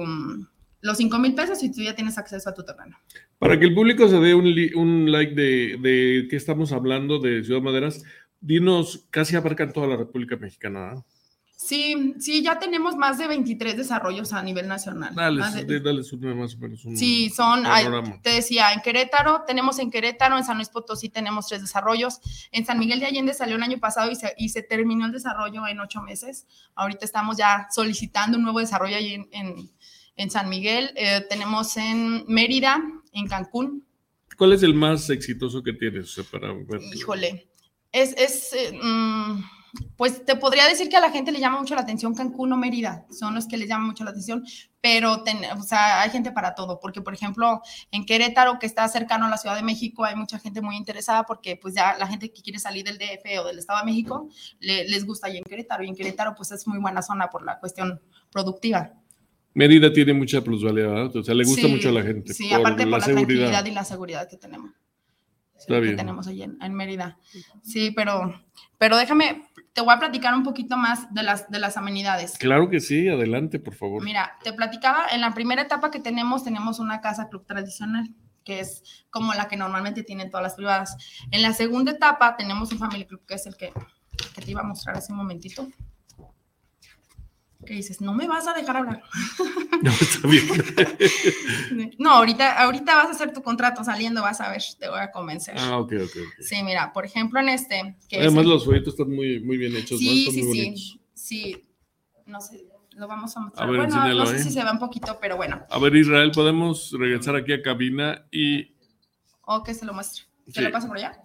los 0.82 0.96
5 0.96 1.18
mil 1.18 1.34
pesos 1.34 1.62
y 1.62 1.72
tú 1.72 1.80
ya 1.80 1.94
tienes 1.94 2.18
acceso 2.18 2.50
a 2.50 2.54
tu 2.54 2.62
terreno. 2.64 2.96
Para 3.38 3.58
que 3.58 3.64
el 3.64 3.74
público 3.74 4.08
se 4.08 4.20
dé 4.20 4.34
un, 4.34 4.46
un 4.76 5.10
like 5.10 5.34
de, 5.34 5.78
de 5.80 6.26
qué 6.28 6.36
estamos 6.36 6.72
hablando 6.72 7.18
de 7.18 7.42
Ciudad 7.42 7.62
Maderas, 7.62 8.04
dinos, 8.42 9.04
casi 9.10 9.36
abarcan 9.36 9.72
toda 9.72 9.86
la 9.86 9.96
República 9.96 10.36
Mexicana. 10.36 10.92
¿no? 10.94 11.06
Sí, 11.56 12.14
sí, 12.18 12.42
ya 12.42 12.58
tenemos 12.58 12.96
más 12.96 13.18
de 13.18 13.28
23 13.28 13.76
desarrollos 13.76 14.32
a 14.32 14.42
nivel 14.42 14.66
nacional. 14.66 15.14
Dale, 15.14 15.64
de- 15.64 15.78
dale 15.78 16.02
más 16.34 16.54
o 16.56 16.58
menos 16.58 16.84
un 16.84 16.96
Sí, 16.96 17.30
son, 17.30 17.64
hay- 17.66 17.86
te 18.20 18.30
decía, 18.30 18.72
en 18.72 18.80
Querétaro, 18.80 19.44
tenemos 19.46 19.78
en 19.78 19.88
Querétaro, 19.92 20.36
en 20.36 20.42
San 20.44 20.56
Luis 20.56 20.68
Potosí 20.70 21.08
tenemos 21.08 21.46
tres 21.46 21.60
desarrollos, 21.60 22.18
en 22.50 22.66
San 22.66 22.80
Miguel 22.80 22.98
de 22.98 23.06
Allende 23.06 23.32
salió 23.32 23.54
el 23.54 23.62
año 23.62 23.78
pasado 23.78 24.10
y 24.10 24.16
se, 24.16 24.34
y 24.36 24.48
se 24.48 24.62
terminó 24.62 25.06
el 25.06 25.12
desarrollo 25.12 25.64
en 25.68 25.78
ocho 25.78 26.02
meses. 26.02 26.48
Ahorita 26.74 27.04
estamos 27.04 27.36
ya 27.36 27.68
solicitando 27.70 28.36
un 28.38 28.42
nuevo 28.42 28.58
desarrollo 28.58 28.96
ahí 28.96 29.14
en, 29.14 29.28
en- 29.30 29.70
en 30.16 30.30
San 30.32 30.48
Miguel. 30.48 30.90
Eh, 30.96 31.24
tenemos 31.30 31.76
en 31.76 32.24
Mérida, 32.26 32.82
en 33.12 33.28
Cancún. 33.28 33.86
¿Cuál 34.36 34.52
es 34.54 34.64
el 34.64 34.74
más 34.74 35.08
exitoso 35.10 35.62
que 35.62 35.74
tienes? 35.74 36.18
O 36.18 36.22
sea, 36.22 36.24
para 36.24 36.52
ver. 36.52 36.80
Híjole, 36.92 37.46
es, 37.92 38.14
es, 38.16 38.52
eh, 38.54 38.72
mm, 38.82 39.44
pues 39.96 40.24
te 40.24 40.36
podría 40.36 40.66
decir 40.66 40.88
que 40.88 40.96
a 40.96 41.00
la 41.00 41.10
gente 41.10 41.32
le 41.32 41.40
llama 41.40 41.58
mucho 41.58 41.74
la 41.74 41.82
atención 41.82 42.14
Cancún 42.14 42.52
o 42.52 42.56
Mérida, 42.56 43.06
son 43.10 43.34
los 43.34 43.46
que 43.46 43.56
les 43.56 43.68
llaman 43.68 43.86
mucho 43.86 44.04
la 44.04 44.10
atención, 44.10 44.44
pero 44.80 45.22
o 45.56 45.62
sea, 45.62 46.02
hay 46.02 46.10
gente 46.10 46.30
para 46.30 46.54
todo, 46.54 46.78
porque 46.78 47.00
por 47.00 47.14
ejemplo 47.14 47.62
en 47.90 48.04
Querétaro, 48.04 48.58
que 48.58 48.66
está 48.66 48.86
cercano 48.88 49.26
a 49.26 49.30
la 49.30 49.38
Ciudad 49.38 49.56
de 49.56 49.62
México, 49.62 50.04
hay 50.04 50.14
mucha 50.14 50.38
gente 50.38 50.60
muy 50.60 50.76
interesada 50.76 51.24
porque 51.24 51.56
pues 51.56 51.74
ya 51.74 51.96
la 51.98 52.06
gente 52.06 52.30
que 52.30 52.42
quiere 52.42 52.58
salir 52.58 52.84
del 52.84 52.98
DF 52.98 53.40
o 53.40 53.46
del 53.46 53.58
Estado 53.58 53.78
de 53.78 53.86
México 53.86 54.28
les 54.60 55.06
gusta 55.06 55.28
ahí 55.28 55.38
en 55.38 55.44
Querétaro, 55.44 55.84
y 55.84 55.88
en 55.88 55.96
Querétaro 55.96 56.34
pues 56.34 56.52
es 56.52 56.66
muy 56.66 56.78
buena 56.78 57.00
zona 57.00 57.30
por 57.30 57.44
la 57.44 57.58
cuestión 57.58 58.00
productiva. 58.30 58.92
Mérida 59.54 59.92
tiene 59.92 60.14
mucha 60.14 60.42
plusvalía, 60.42 60.88
o 60.88 61.22
sea, 61.22 61.34
le 61.34 61.44
gusta 61.44 61.68
mucho 61.68 61.90
a 61.90 61.92
la 61.92 62.02
gente. 62.02 62.32
Sí, 62.32 62.52
aparte 62.52 62.84
por 62.84 62.98
la, 62.98 63.04
tranquilidad 63.04 63.64
y 63.66 63.70
la 63.70 63.84
seguridad 63.84 64.28
que 64.28 64.38
tenemos. 64.38 64.70
Está 65.62 65.80
bien. 65.80 65.94
Que 65.94 66.02
tenemos 66.02 66.26
allí 66.26 66.42
en, 66.42 66.74
Mérida. 66.74 67.18
Sí, 67.62 67.90
pero, 67.90 68.34
pero 68.78 68.96
déjame, 68.96 69.44
te 69.72 69.80
voy 69.80 69.94
a 69.94 69.98
platicar 69.98 70.34
un 70.34 70.42
poquito 70.42 70.76
más 70.76 71.12
de 71.14 71.22
las, 71.22 71.50
de 71.50 71.58
las 71.58 71.76
amenidades. 71.76 72.36
Claro 72.38 72.68
que 72.68 72.80
sí, 72.80 73.08
adelante, 73.08 73.58
por 73.58 73.74
favor. 73.74 74.02
Mira, 74.02 74.38
te 74.42 74.52
platicaba, 74.52 75.06
en 75.12 75.20
la 75.20 75.34
primera 75.34 75.62
etapa 75.62 75.90
que 75.90 76.00
tenemos, 76.00 76.44
tenemos 76.44 76.78
una 76.78 77.00
casa 77.00 77.28
club 77.28 77.46
tradicional 77.46 78.14
que 78.44 78.58
es 78.58 79.04
como 79.10 79.34
la 79.34 79.46
que 79.46 79.56
normalmente 79.56 80.02
tienen 80.02 80.28
todas 80.28 80.42
las 80.42 80.54
privadas. 80.54 80.96
En 81.30 81.42
la 81.42 81.52
segunda 81.52 81.92
etapa 81.92 82.36
tenemos 82.36 82.72
un 82.72 82.78
family 82.78 83.06
club, 83.06 83.24
que 83.24 83.34
es 83.34 83.46
el 83.46 83.56
que, 83.56 83.72
que 84.34 84.42
te 84.42 84.50
iba 84.50 84.62
a 84.62 84.64
mostrar 84.64 84.96
hace 84.96 85.12
un 85.12 85.18
momentito 85.18 85.68
que 87.64 87.74
dices, 87.74 88.00
no 88.00 88.12
me 88.12 88.26
vas 88.26 88.46
a 88.46 88.54
dejar 88.54 88.76
hablar. 88.76 89.02
No, 89.82 89.90
está 89.90 90.28
bien. 90.28 90.46
no, 91.98 92.10
ahorita, 92.12 92.62
ahorita 92.62 92.94
vas 92.94 93.06
a 93.06 93.10
hacer 93.10 93.32
tu 93.32 93.42
contrato 93.42 93.82
saliendo, 93.82 94.22
vas 94.22 94.40
a 94.40 94.48
ver, 94.48 94.62
te 94.78 94.88
voy 94.88 95.00
a 95.00 95.10
convencer. 95.10 95.56
Ah, 95.58 95.78
ok, 95.78 95.94
ok. 96.04 96.16
Sí, 96.38 96.62
mira, 96.62 96.92
por 96.92 97.04
ejemplo, 97.04 97.40
en 97.40 97.48
este. 97.48 97.96
Además, 98.12 98.44
los 98.44 98.64
folletos 98.64 98.94
están 98.94 99.12
muy, 99.12 99.40
muy 99.40 99.56
bien 99.56 99.74
hechos. 99.74 99.98
Sí, 99.98 100.28
sí, 100.30 100.52
sí. 100.52 101.00
Sí, 101.14 101.64
no 102.26 102.40
sé, 102.40 102.64
lo 102.94 103.08
vamos 103.08 103.36
a 103.36 103.40
mostrar. 103.40 103.68
A 103.68 103.70
ver, 103.72 103.80
bueno, 103.80 104.14
no 104.14 104.26
sé 104.26 104.38
si 104.38 104.50
¿eh? 104.50 104.52
se 104.52 104.62
ve 104.62 104.70
un 104.70 104.78
poquito, 104.78 105.18
pero 105.20 105.36
bueno. 105.36 105.66
A 105.68 105.78
ver, 105.80 105.96
Israel, 105.96 106.30
podemos 106.32 106.92
regresar 106.92 107.34
aquí 107.34 107.52
a 107.52 107.60
cabina 107.60 108.24
y. 108.30 108.76
O 109.40 109.64
que 109.64 109.74
se 109.74 109.84
lo 109.84 109.92
muestre. 109.94 110.24
¿Se 110.46 110.62
lo 110.62 110.70
paso 110.70 110.86
por 110.86 110.98
allá? 110.98 111.20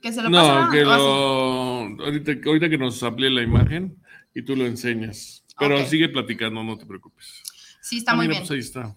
Que 0.00 0.12
se 0.12 0.22
lo 0.22 0.30
no, 0.30 0.70
que 0.70 0.82
lo, 0.82 0.92
ahorita, 0.92 2.32
ahorita, 2.46 2.70
que 2.70 2.78
nos 2.78 3.02
amplíe 3.02 3.30
la 3.30 3.42
imagen 3.42 3.96
y 4.34 4.42
tú 4.42 4.56
lo 4.56 4.66
enseñas. 4.66 5.44
Pero 5.58 5.84
sigue 5.86 6.08
platicando, 6.08 6.64
no 6.64 6.78
te 6.78 6.86
preocupes. 6.86 7.42
Sí, 7.82 7.98
está 7.98 8.12
ah, 8.12 8.16
muy 8.16 8.28
bien. 8.28 8.40
Pues 8.40 8.50
ahí 8.50 8.60
está. 8.60 8.96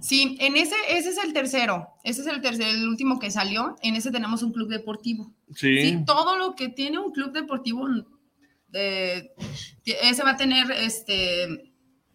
Sí, 0.00 0.36
en 0.40 0.56
ese, 0.56 0.76
ese 0.88 1.10
es 1.10 1.18
el 1.24 1.32
tercero, 1.32 1.88
ese 2.04 2.20
es 2.20 2.26
el 2.28 2.40
tercero, 2.40 2.70
el 2.70 2.88
último 2.88 3.18
que 3.18 3.30
salió, 3.30 3.74
en 3.82 3.96
ese 3.96 4.12
tenemos 4.12 4.42
un 4.42 4.52
club 4.52 4.68
deportivo. 4.68 5.32
Sí. 5.54 5.80
sí 5.80 6.04
todo 6.06 6.38
lo 6.38 6.54
que 6.54 6.68
tiene 6.68 6.98
un 6.98 7.10
club 7.10 7.32
deportivo, 7.32 7.88
eh, 8.72 9.32
ese 9.84 10.22
va 10.22 10.30
a 10.30 10.36
tener 10.36 10.70
este 10.70 11.73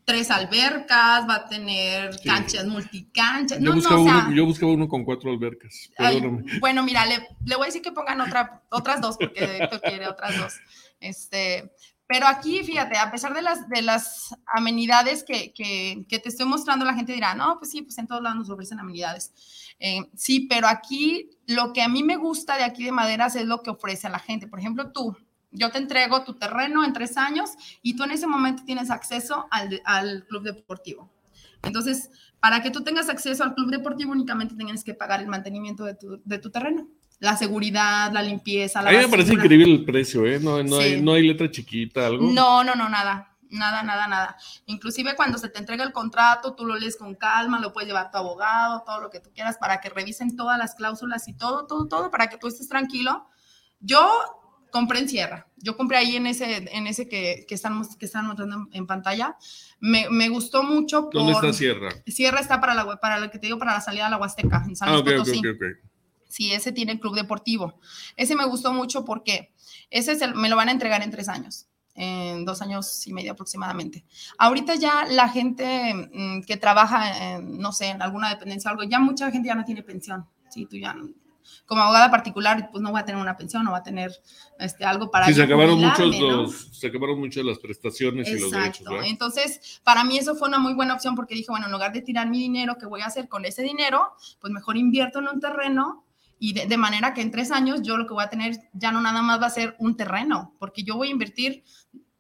tres 0.09 0.31
albercas, 0.31 1.29
va 1.29 1.35
a 1.35 1.45
tener 1.45 2.19
canchas 2.23 2.65
multicanchas. 2.65 3.59
Yo, 3.59 3.73
buscaba 3.73 3.99
uno, 4.01 4.31
yo 4.31 4.43
buscaba 4.43 4.71
uno 4.71 4.87
con 4.87 5.03
cuatro 5.03 5.29
albercas. 5.29 5.91
bueno, 6.59 6.81
mira, 6.81 7.05
le, 7.05 7.19
voy 7.45 7.61
a 7.61 7.65
decir 7.67 7.83
que 7.83 7.91
pongan 7.91 8.19
otra, 8.19 8.63
otras 8.71 9.01
dos, 9.01 9.17
porque 9.17 9.57
Héctor 9.59 9.81
quiere 9.81 10.07
otras 10.07 10.35
dos. 10.35 10.53
Este, 10.99 11.71
pero 12.07 12.25
aquí, 12.25 12.63
fíjate, 12.63 12.97
a 12.97 13.11
pesar 13.11 13.35
de 13.35 13.43
las, 13.43 13.69
de 13.69 13.83
las 13.83 14.35
amenidades 14.47 15.23
que, 15.23 15.53
que, 15.53 16.03
que, 16.09 16.17
te 16.17 16.29
estoy 16.29 16.47
mostrando, 16.47 16.85
la 16.85 16.95
gente 16.95 17.13
dirá, 17.13 17.35
no, 17.35 17.59
pues 17.59 17.69
sí, 17.69 17.83
pues 17.83 17.95
en 17.99 18.07
todos 18.07 18.23
lados 18.23 18.39
nos 18.39 18.49
ofrecen 18.49 18.79
amenidades. 18.79 19.31
Eh, 19.79 20.01
sí, 20.15 20.47
pero 20.49 20.67
aquí 20.67 21.29
lo 21.45 21.71
que 21.71 21.83
a 21.83 21.87
mí 21.87 22.01
me 22.01 22.17
gusta 22.17 22.57
de 22.57 22.63
aquí 22.63 22.83
de 22.83 22.91
Maderas 22.91 23.35
es 23.35 23.45
lo 23.45 23.61
que 23.61 23.69
ofrece 23.69 24.07
a 24.07 24.09
la 24.09 24.17
gente. 24.17 24.47
Por 24.47 24.59
ejemplo, 24.59 24.91
tú, 24.91 25.15
yo 25.51 25.71
te 25.71 25.77
entrego 25.77 26.23
tu 26.23 26.33
terreno 26.35 26.83
en 26.83 26.93
tres 26.93 27.17
años 27.17 27.51
y 27.81 27.95
tú 27.95 28.03
en 28.03 28.11
ese 28.11 28.27
momento 28.27 28.63
tienes 28.65 28.91
acceso 28.91 29.47
al, 29.51 29.81
al, 29.85 30.25
club 30.27 30.43
deportivo. 30.43 31.11
Entonces, 31.63 32.09
para 32.39 32.61
que 32.61 32.71
tú 32.71 32.83
tengas 32.83 33.09
acceso 33.09 33.43
al 33.43 33.55
club 33.55 33.69
deportivo, 33.69 34.11
únicamente 34.11 34.55
tienes 34.55 34.83
que 34.83 34.93
pagar 34.93 35.21
el 35.21 35.27
mantenimiento 35.27 35.83
de 35.83 35.95
tu, 35.95 36.21
de 36.23 36.37
tu 36.39 36.49
terreno. 36.49 36.87
La 37.19 37.35
seguridad, 37.35 38.13
la 38.13 38.21
limpieza, 38.21 38.81
la 38.81 38.91
A 38.91 38.93
mí 38.93 38.99
me 38.99 39.09
parece 39.09 39.33
increíble 39.33 39.73
el 39.73 39.83
precio, 39.83 40.25
¿eh? 40.25 40.39
No, 40.39 40.63
no, 40.63 40.77
hay, 40.77 41.01
no 41.01 41.13
hay 41.13 41.27
letra 41.27 41.51
chiquita, 41.51 42.07
algo. 42.07 42.31
No, 42.31 42.63
no, 42.63 42.75
no, 42.75 42.87
nada. 42.87 43.35
Nada, 43.49 43.81
nada, 43.81 44.07
nada. 44.07 44.37
Inclusive 44.67 45.15
cuando 45.15 45.37
se 45.37 45.49
te 45.49 45.57
entrega 45.57 45.83
el 45.83 45.91
contrato, 45.91 46.53
tú 46.53 46.65
lo 46.65 46.75
lees 46.75 46.95
con 46.95 47.15
calma, 47.15 47.59
lo 47.59 47.73
puedes 47.73 47.87
llevar 47.87 48.05
a 48.05 48.11
tu 48.11 48.19
abogado, 48.19 48.83
todo 48.85 49.01
lo 49.01 49.09
que 49.09 49.19
tú 49.19 49.31
quieras 49.33 49.57
para 49.57 49.81
que 49.81 49.89
revisen 49.89 50.35
todas 50.35 50.57
las 50.57 50.75
cláusulas 50.75 51.27
y 51.27 51.33
todo, 51.33 51.65
todo, 51.65 51.87
todo, 51.87 52.11
para 52.11 52.27
que 52.27 52.37
tú 52.37 52.47
estés 52.47 52.69
tranquilo. 52.69 53.27
Yo 53.79 54.38
compré 54.71 54.99
en 54.99 55.09
Sierra. 55.09 55.47
Yo 55.57 55.75
compré 55.75 55.97
ahí 55.97 56.15
en 56.15 56.27
ese, 56.27 56.69
en 56.71 56.87
ese 56.87 57.07
que, 57.07 57.45
que 57.47 57.55
están, 57.55 57.81
que 57.97 58.05
están 58.05 58.25
mostrando 58.25 58.67
en, 58.71 58.87
pantalla. 58.87 59.35
Me, 59.79 60.09
me, 60.09 60.29
gustó 60.29 60.63
mucho. 60.63 61.09
¿Dónde 61.11 61.33
está 61.33 61.53
Sierra? 61.53 61.89
Sierra 62.07 62.39
está 62.39 62.59
para 62.59 62.73
la 62.73 62.99
para 62.99 63.19
lo 63.19 63.29
que 63.29 63.39
te 63.39 63.47
digo, 63.47 63.59
para 63.59 63.73
la 63.73 63.81
salida 63.81 64.07
a 64.07 64.09
la 64.09 64.17
Huasteca, 64.17 64.63
en 64.67 64.75
San 64.75 64.89
ah, 64.89 64.93
Luis 64.93 65.03
Potosí. 65.03 65.41
Sí, 66.27 66.53
ese 66.53 66.71
tiene 66.71 66.91
el 66.93 66.99
club 66.99 67.15
deportivo. 67.15 67.79
Ese 68.15 68.35
me 68.35 68.45
gustó 68.45 68.71
mucho 68.71 69.03
porque 69.03 69.51
ese 69.89 70.11
es 70.11 70.35
me 70.35 70.47
lo 70.47 70.55
van 70.55 70.69
a 70.69 70.71
entregar 70.71 71.01
en 71.01 71.09
tres 71.09 71.27
años, 71.27 71.67
en 71.95 72.45
dos 72.45 72.61
años 72.61 73.05
y 73.07 73.13
medio 73.13 73.31
aproximadamente. 73.31 74.05
Ahorita 74.37 74.75
ya 74.75 75.05
la 75.09 75.27
gente 75.29 75.93
mm, 75.93 76.43
que 76.43 76.57
trabaja, 76.57 77.35
en, 77.35 77.57
no 77.57 77.71
sé, 77.71 77.87
en 77.87 78.01
alguna 78.01 78.29
dependencia 78.29 78.69
o 78.69 78.73
algo, 78.73 78.83
ya 78.83 78.99
mucha 78.99 79.31
gente 79.31 79.47
ya 79.47 79.55
no 79.55 79.65
tiene 79.65 79.81
pensión. 79.81 80.27
Sí, 80.49 80.67
tú 80.67 80.77
ya 80.77 80.95
como 81.65 81.81
abogada 81.81 82.09
particular, 82.09 82.69
pues 82.71 82.81
no 82.81 82.91
va 82.91 82.99
a 82.99 83.05
tener 83.05 83.21
una 83.21 83.37
pensión, 83.37 83.63
no 83.63 83.71
va 83.71 83.77
a 83.77 83.83
tener 83.83 84.11
este, 84.59 84.85
algo 84.85 85.11
para... 85.11 85.25
Sí, 85.27 85.33
se 85.33 85.43
acabaron, 85.43 85.79
muchos 85.79 86.19
los, 86.19 86.69
se 86.71 86.87
acabaron 86.87 87.19
muchas 87.19 87.43
las 87.43 87.59
prestaciones 87.59 88.27
y 88.27 88.39
los 88.39 88.51
derechos. 88.51 88.81
Exacto, 88.81 89.03
entonces 89.03 89.81
para 89.83 90.03
mí 90.03 90.17
eso 90.17 90.35
fue 90.35 90.47
una 90.47 90.59
muy 90.59 90.73
buena 90.73 90.93
opción 90.93 91.15
porque 91.15 91.35
dije, 91.35 91.47
bueno, 91.49 91.67
en 91.67 91.71
lugar 91.71 91.93
de 91.93 92.01
tirar 92.01 92.29
mi 92.29 92.39
dinero, 92.39 92.77
¿qué 92.79 92.85
voy 92.85 93.01
a 93.01 93.05
hacer 93.05 93.27
con 93.27 93.45
ese 93.45 93.63
dinero? 93.63 94.13
Pues 94.39 94.51
mejor 94.51 94.77
invierto 94.77 95.19
en 95.19 95.27
un 95.27 95.39
terreno 95.39 96.05
y 96.39 96.53
de, 96.53 96.77
manera 96.77 97.13
que 97.13 97.21
en 97.21 97.31
tres 97.31 97.51
años 97.51 97.81
yo 97.81 97.97
lo 97.97 98.07
que 98.07 98.13
voy 98.13 98.23
a 98.23 98.29
tener 98.29 98.57
ya 98.73 98.91
no 98.91 99.01
nada 99.01 99.21
más 99.21 99.41
va 99.41 99.47
a 99.47 99.51
ser 99.51 99.75
un 99.77 99.97
terreno, 99.97 100.55
porque 100.57 100.83
yo 100.83 100.95
voy 100.95 101.09
a 101.09 101.11
invertir 101.11 101.63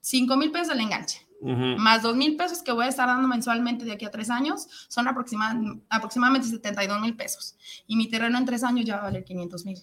5 0.01 0.35
mil 0.35 0.51
pesos 0.51 0.73
el 0.73 0.81
enganche 0.81 1.28
más 1.41 2.03
dos 2.03 2.15
mil 2.15 2.35
pesos 2.35 2.61
que 2.61 2.71
voy 2.71 2.85
a 2.85 2.89
estar 2.89 3.07
dando 3.07 3.27
mensualmente 3.27 3.85
de 3.85 3.93
aquí 3.93 4.05
a 4.05 4.11
tres 4.11 4.29
años, 4.29 4.67
son 4.87 5.07
aproximadamente 5.07 6.47
72 6.47 7.01
mil 7.01 7.15
pesos. 7.15 7.55
Y 7.87 7.95
mi 7.95 8.09
terreno 8.09 8.37
en 8.37 8.45
tres 8.45 8.63
años 8.63 8.85
ya 8.85 8.95
va 8.95 9.01
a 9.01 9.05
valer 9.05 9.23
500 9.23 9.65
mil. 9.65 9.77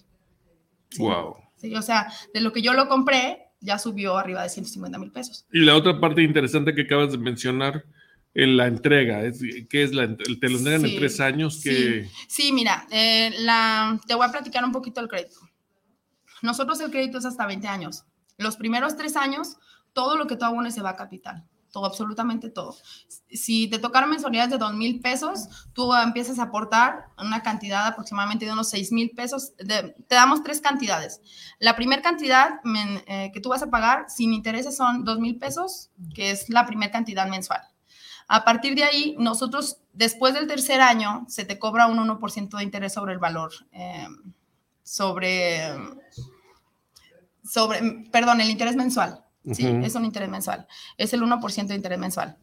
Wow. 0.99 1.35
Sí, 1.55 1.73
o 1.75 1.81
sea, 1.81 2.11
de 2.33 2.41
lo 2.41 2.53
que 2.53 2.61
yo 2.61 2.73
lo 2.73 2.87
compré, 2.87 3.47
ya 3.59 3.79
subió 3.79 4.17
arriba 4.17 4.43
de 4.43 4.49
150 4.49 4.99
mil 4.99 5.11
pesos. 5.11 5.45
Y 5.51 5.61
la 5.61 5.75
otra 5.75 5.99
parte 5.99 6.21
interesante 6.21 6.75
que 6.75 6.81
acabas 6.83 7.11
de 7.11 7.17
mencionar, 7.17 7.83
en 8.37 8.55
la 8.55 8.67
entrega, 8.67 9.23
es, 9.23 9.41
¿qué 9.67 9.81
es 9.81 9.95
la, 9.95 10.15
te 10.15 10.49
lo 10.49 10.57
entregan 10.59 10.85
en 10.85 10.95
tres 10.95 11.19
años? 11.19 11.59
Que... 11.63 12.07
Sí. 12.27 12.51
mira, 12.51 12.85
eh, 12.91 13.33
la, 13.39 13.99
te 14.07 14.13
voy 14.13 14.27
a 14.27 14.31
platicar 14.31 14.63
un 14.63 14.71
poquito 14.71 15.01
el 15.01 15.07
crédito. 15.07 15.39
Nosotros 16.43 16.79
el 16.81 16.91
crédito 16.91 17.17
es 17.17 17.25
hasta 17.25 17.47
20 17.47 17.67
años. 17.67 18.05
Los 18.37 18.55
primeros 18.57 18.95
tres 18.95 19.15
años 19.15 19.57
todo 19.97 20.15
lo 20.15 20.27
que 20.27 20.35
tú 20.35 20.45
abones 20.45 20.75
se 20.75 20.83
va 20.83 20.91
a 20.91 20.95
capital, 20.95 21.43
todo, 21.71 21.87
absolutamente 21.87 22.51
todo. 22.51 22.75
Si 23.31 23.67
te 23.67 23.79
tocaron 23.79 24.11
mensualidades 24.11 24.51
de 24.51 24.59
dos 24.59 24.75
mil 24.75 24.99
pesos, 24.99 25.49
tú 25.73 25.91
empiezas 25.91 26.37
a 26.37 26.43
aportar 26.43 27.07
una 27.17 27.41
cantidad 27.41 27.87
aproximadamente 27.87 28.45
de 28.45 28.51
unos 28.51 28.69
seis 28.69 28.91
mil 28.91 29.09
pesos. 29.09 29.53
te 29.57 30.15
damos 30.15 30.43
tres 30.43 30.61
cantidades. 30.61 31.19
La 31.57 31.75
primera 31.75 32.03
cantidad 32.03 32.59
eh, 33.07 33.31
que 33.33 33.39
tú 33.39 33.49
vas 33.49 33.63
a 33.63 33.71
pagar 33.71 34.05
sin 34.07 34.33
intereses 34.33 34.77
son 34.77 35.03
dos 35.03 35.17
mil 35.17 35.39
pesos, 35.39 35.89
que 36.13 36.29
es 36.29 36.47
la 36.47 36.67
primera 36.67 36.91
cantidad 36.91 37.27
mensual. 37.27 37.61
A 38.27 38.45
partir 38.45 38.75
de 38.75 38.83
ahí, 38.83 39.15
nosotros, 39.17 39.79
después 39.93 40.35
del 40.35 40.45
tercer 40.45 40.79
año, 40.79 41.25
se 41.27 41.43
te 41.43 41.57
cobra 41.57 41.87
un 41.87 41.97
1% 41.97 42.55
de 42.55 42.63
interés 42.63 42.93
sobre 42.93 43.13
el 43.13 43.19
valor, 43.19 43.51
eh, 43.71 44.05
sobre, 44.83 45.73
sobre, 47.43 48.05
perdón, 48.11 48.41
el 48.41 48.51
interés 48.51 48.75
mensual. 48.75 49.23
Sí, 49.53 49.65
es 49.83 49.95
un 49.95 50.05
interés 50.05 50.29
mensual. 50.29 50.67
Es 50.97 51.13
el 51.13 51.21
1% 51.21 51.67
de 51.67 51.75
interés 51.75 51.99
mensual. 51.99 52.37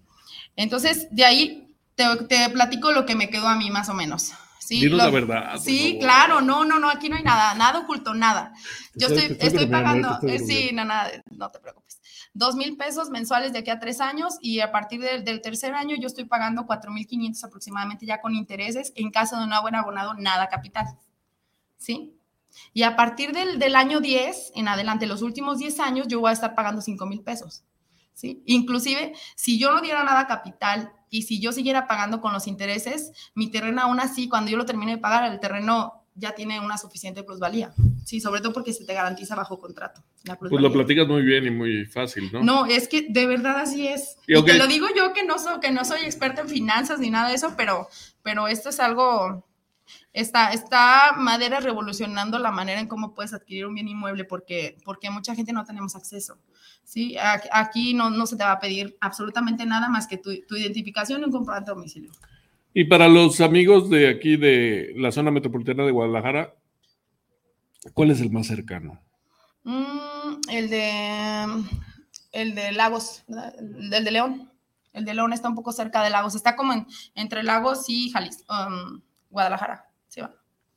Entonces, 0.56 1.08
de 1.11 1.25
ahí 1.25 1.76
te, 1.94 2.04
te, 2.28 2.50
platico 2.50 2.92
lo 2.92 3.06
que 3.06 3.14
me 3.14 3.28
quedó 3.28 3.49
a 3.49 3.56
mí 3.56 3.70
más 3.70 3.88
o 3.88 3.94
menos. 3.94 4.32
Sí, 4.64 4.88
la 4.88 5.11
verdad. 5.11 5.58
Sí, 5.58 5.99
claro, 6.00 6.40
no, 6.40 6.64
no, 6.64 6.78
no, 6.78 6.88
aquí 6.88 7.11
no 7.11 7.16
hay 7.16 7.23
nada, 7.23 7.54
nada 7.54 7.80
oculto, 7.80 8.14
nada. 8.14 8.54
Yo 8.94 9.08
estoy, 9.08 9.37
estoy, 9.38 9.66
pagando, 9.66 10.18
eh, 10.26 10.38
sí, 10.38 10.70
no, 10.73 10.87
nada, 10.87 11.11
no 11.30 11.50
te 11.50 11.58
preocupes. 11.58 12.00
Dos 12.32 12.56
mil 12.56 12.76
pesos 12.78 13.11
mensuales 13.11 13.52
de 13.52 13.58
aquí 13.58 13.70
a 13.70 13.78
tres 13.78 14.00
años 14.00 14.38
y 14.40 14.61
a 14.61 14.73
partir 14.73 15.00
del 15.00 15.42
tercer 15.42 15.75
año 15.75 15.96
yo 16.00 16.06
estoy 16.06 16.25
pagando 16.25 16.64
cuatro 16.64 16.90
mil 16.90 17.06
quinientos 17.06 17.44
aproximadamente 17.44 18.06
ya 18.06 18.23
con 18.23 18.34
intereses 18.34 18.92
en 18.96 19.11
caso 19.11 19.38
de 19.38 19.46
no 19.46 19.54
haber 19.54 19.75
abonado 19.75 20.14
nada 20.14 20.49
capital. 20.49 20.87
¿Sí? 21.76 22.18
Y 22.73 22.82
a 22.82 22.96
partir 22.96 23.32
del, 23.32 23.58
del, 23.58 23.76
año 23.76 24.00
10 24.00 24.52
en 24.54 24.68
adelante, 24.68 25.06
los 25.06 25.23
últimos 25.23 25.58
10 25.58 25.80
años, 25.80 26.08
yo 26.08 26.20
voy 26.20 26.30
a 26.30 26.32
estar 26.32 26.54
pagando 26.54 26.80
5 26.80 27.06
mil 27.06 27.20
pesos. 27.23 27.64
¿sí? 28.14 28.42
Inclusive, 28.46 29.14
si 29.37 29.58
yo 29.58 29.73
no 29.73 29.80
diera 29.80 30.04
nada 30.04 30.26
capital 30.26 30.92
y 31.11 31.23
si 31.23 31.40
yo 31.40 31.52
siguiera 31.52 31.87
pagando 31.87 32.20
con 32.20 32.32
los 32.32 32.46
intereses, 32.46 33.12
mi 33.34 33.50
terreno 33.50 33.82
aún 33.82 34.00
así, 34.00 34.28
cuando 34.28 34.50
yo 34.50 34.56
lo 34.56 34.66
termine 34.66 34.92
de 34.92 34.99
pagar, 34.99 35.30
el 35.30 35.40
terreno 35.40 36.04
ya 36.14 36.32
tiene 36.32 36.61
una 36.61 36.78
suficiente 36.78 37.25
plusvalía. 37.25 37.73
Sí, 38.04 38.20
sobre 38.20 38.40
todo 38.40 38.52
porque 38.52 38.73
se 38.73 38.84
te 38.84 38.94
garantiza 38.94 39.34
bajo 39.34 39.58
contrato. 39.58 40.02
pues 40.38 40.62
lo 40.62 40.73
platicas 40.73 41.08
muy 41.08 41.23
bien 41.23 41.46
y 41.46 41.50
muy 41.50 41.87
fácil, 41.87 42.30
¿no? 42.32 42.42
No, 42.42 42.66
es 42.66 42.87
que 42.87 43.06
de 43.08 43.26
verdad 43.26 43.58
así 43.58 43.88
es. 43.88 44.16
Y, 44.26 44.40
te 44.42 44.54
lo 44.54 44.66
digo 44.66 44.87
yo 44.96 45.12
que 45.12 45.25
no, 45.25 45.38
soy, 45.38 45.58
que 45.61 45.73
no 45.73 45.84
soy 45.84 46.02
experta 46.02 46.42
en 46.42 46.49
finanzas 46.49 47.00
ni 47.00 47.11
nada 47.11 47.28
de 47.28 47.34
eso, 47.34 47.54
pero, 47.56 47.88
pero 48.23 48.46
esto 48.46 48.68
es 48.68 48.78
algo 48.78 49.44
Está, 50.14 50.52
está 50.52 51.12
Madera 51.18 51.59
revolucionando 51.59 52.38
la 52.38 52.52
manera 52.52 52.80
en 52.80 52.87
cómo 52.87 53.14
puedes 53.14 53.35
adquirir 53.35 53.66
un 53.66 53.75
bien 53.75 53.88
inmueble 53.88 54.25
porque, 54.25 54.76
porque 54.85 55.11
mucha 55.11 55.35
gente 55.35 55.52
no 55.52 55.64
tenemos 55.64 55.97
acceso. 55.97 56.38
¿sí? 56.85 57.16
Aquí 57.50 57.94
no, 57.94 58.11
no 58.11 58.25
se 58.26 58.37
te 58.37 58.44
va 58.44 58.52
a 58.52 58.61
pedir 58.61 58.97
absolutamente 59.00 59.66
nada 59.66 59.88
más 59.88 60.06
que 60.06 60.16
tu, 60.16 60.30
tu 60.47 60.56
identificación 60.56 61.21
y 61.21 61.25
un 61.25 61.33
comprobante 61.33 61.73
de 61.73 61.75
domicilio. 61.75 62.12
Y 62.73 62.85
para 62.85 63.09
los 63.09 63.40
amigos 63.40 63.90
de 63.90 64.09
aquí 64.09 64.37
de 64.37 64.92
la 64.97 65.11
zona 65.11 65.33
metropolitana 65.33 65.85
de 65.85 65.90
Guadalajara, 65.90 66.54
¿cuál 67.92 68.12
es 68.12 68.21
el 68.21 68.30
más 68.30 68.47
cercano? 68.47 69.00
Mm, 69.64 70.49
el 70.49 70.71
de 70.71 71.44
el 72.30 72.54
de 72.54 72.71
Lagos, 72.71 73.25
el 73.59 73.90
de 73.90 74.11
León. 74.12 74.50
El 74.92 75.04
de 75.04 75.14
León 75.14 75.33
está 75.33 75.49
un 75.49 75.56
poco 75.56 75.73
cerca 75.73 76.04
de 76.04 76.11
Lagos, 76.11 76.37
está 76.37 76.54
como 76.54 76.87
entre 77.16 77.42
Lagos 77.42 77.87
y 77.88 78.11
Jalisco. 78.11 78.44
Um, 78.52 79.00
Guadalajara. 79.28 79.87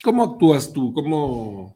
¿Cómo 0.03 0.23
actúas 0.23 0.71
tú? 0.71 0.93
¿Cómo, 0.93 1.75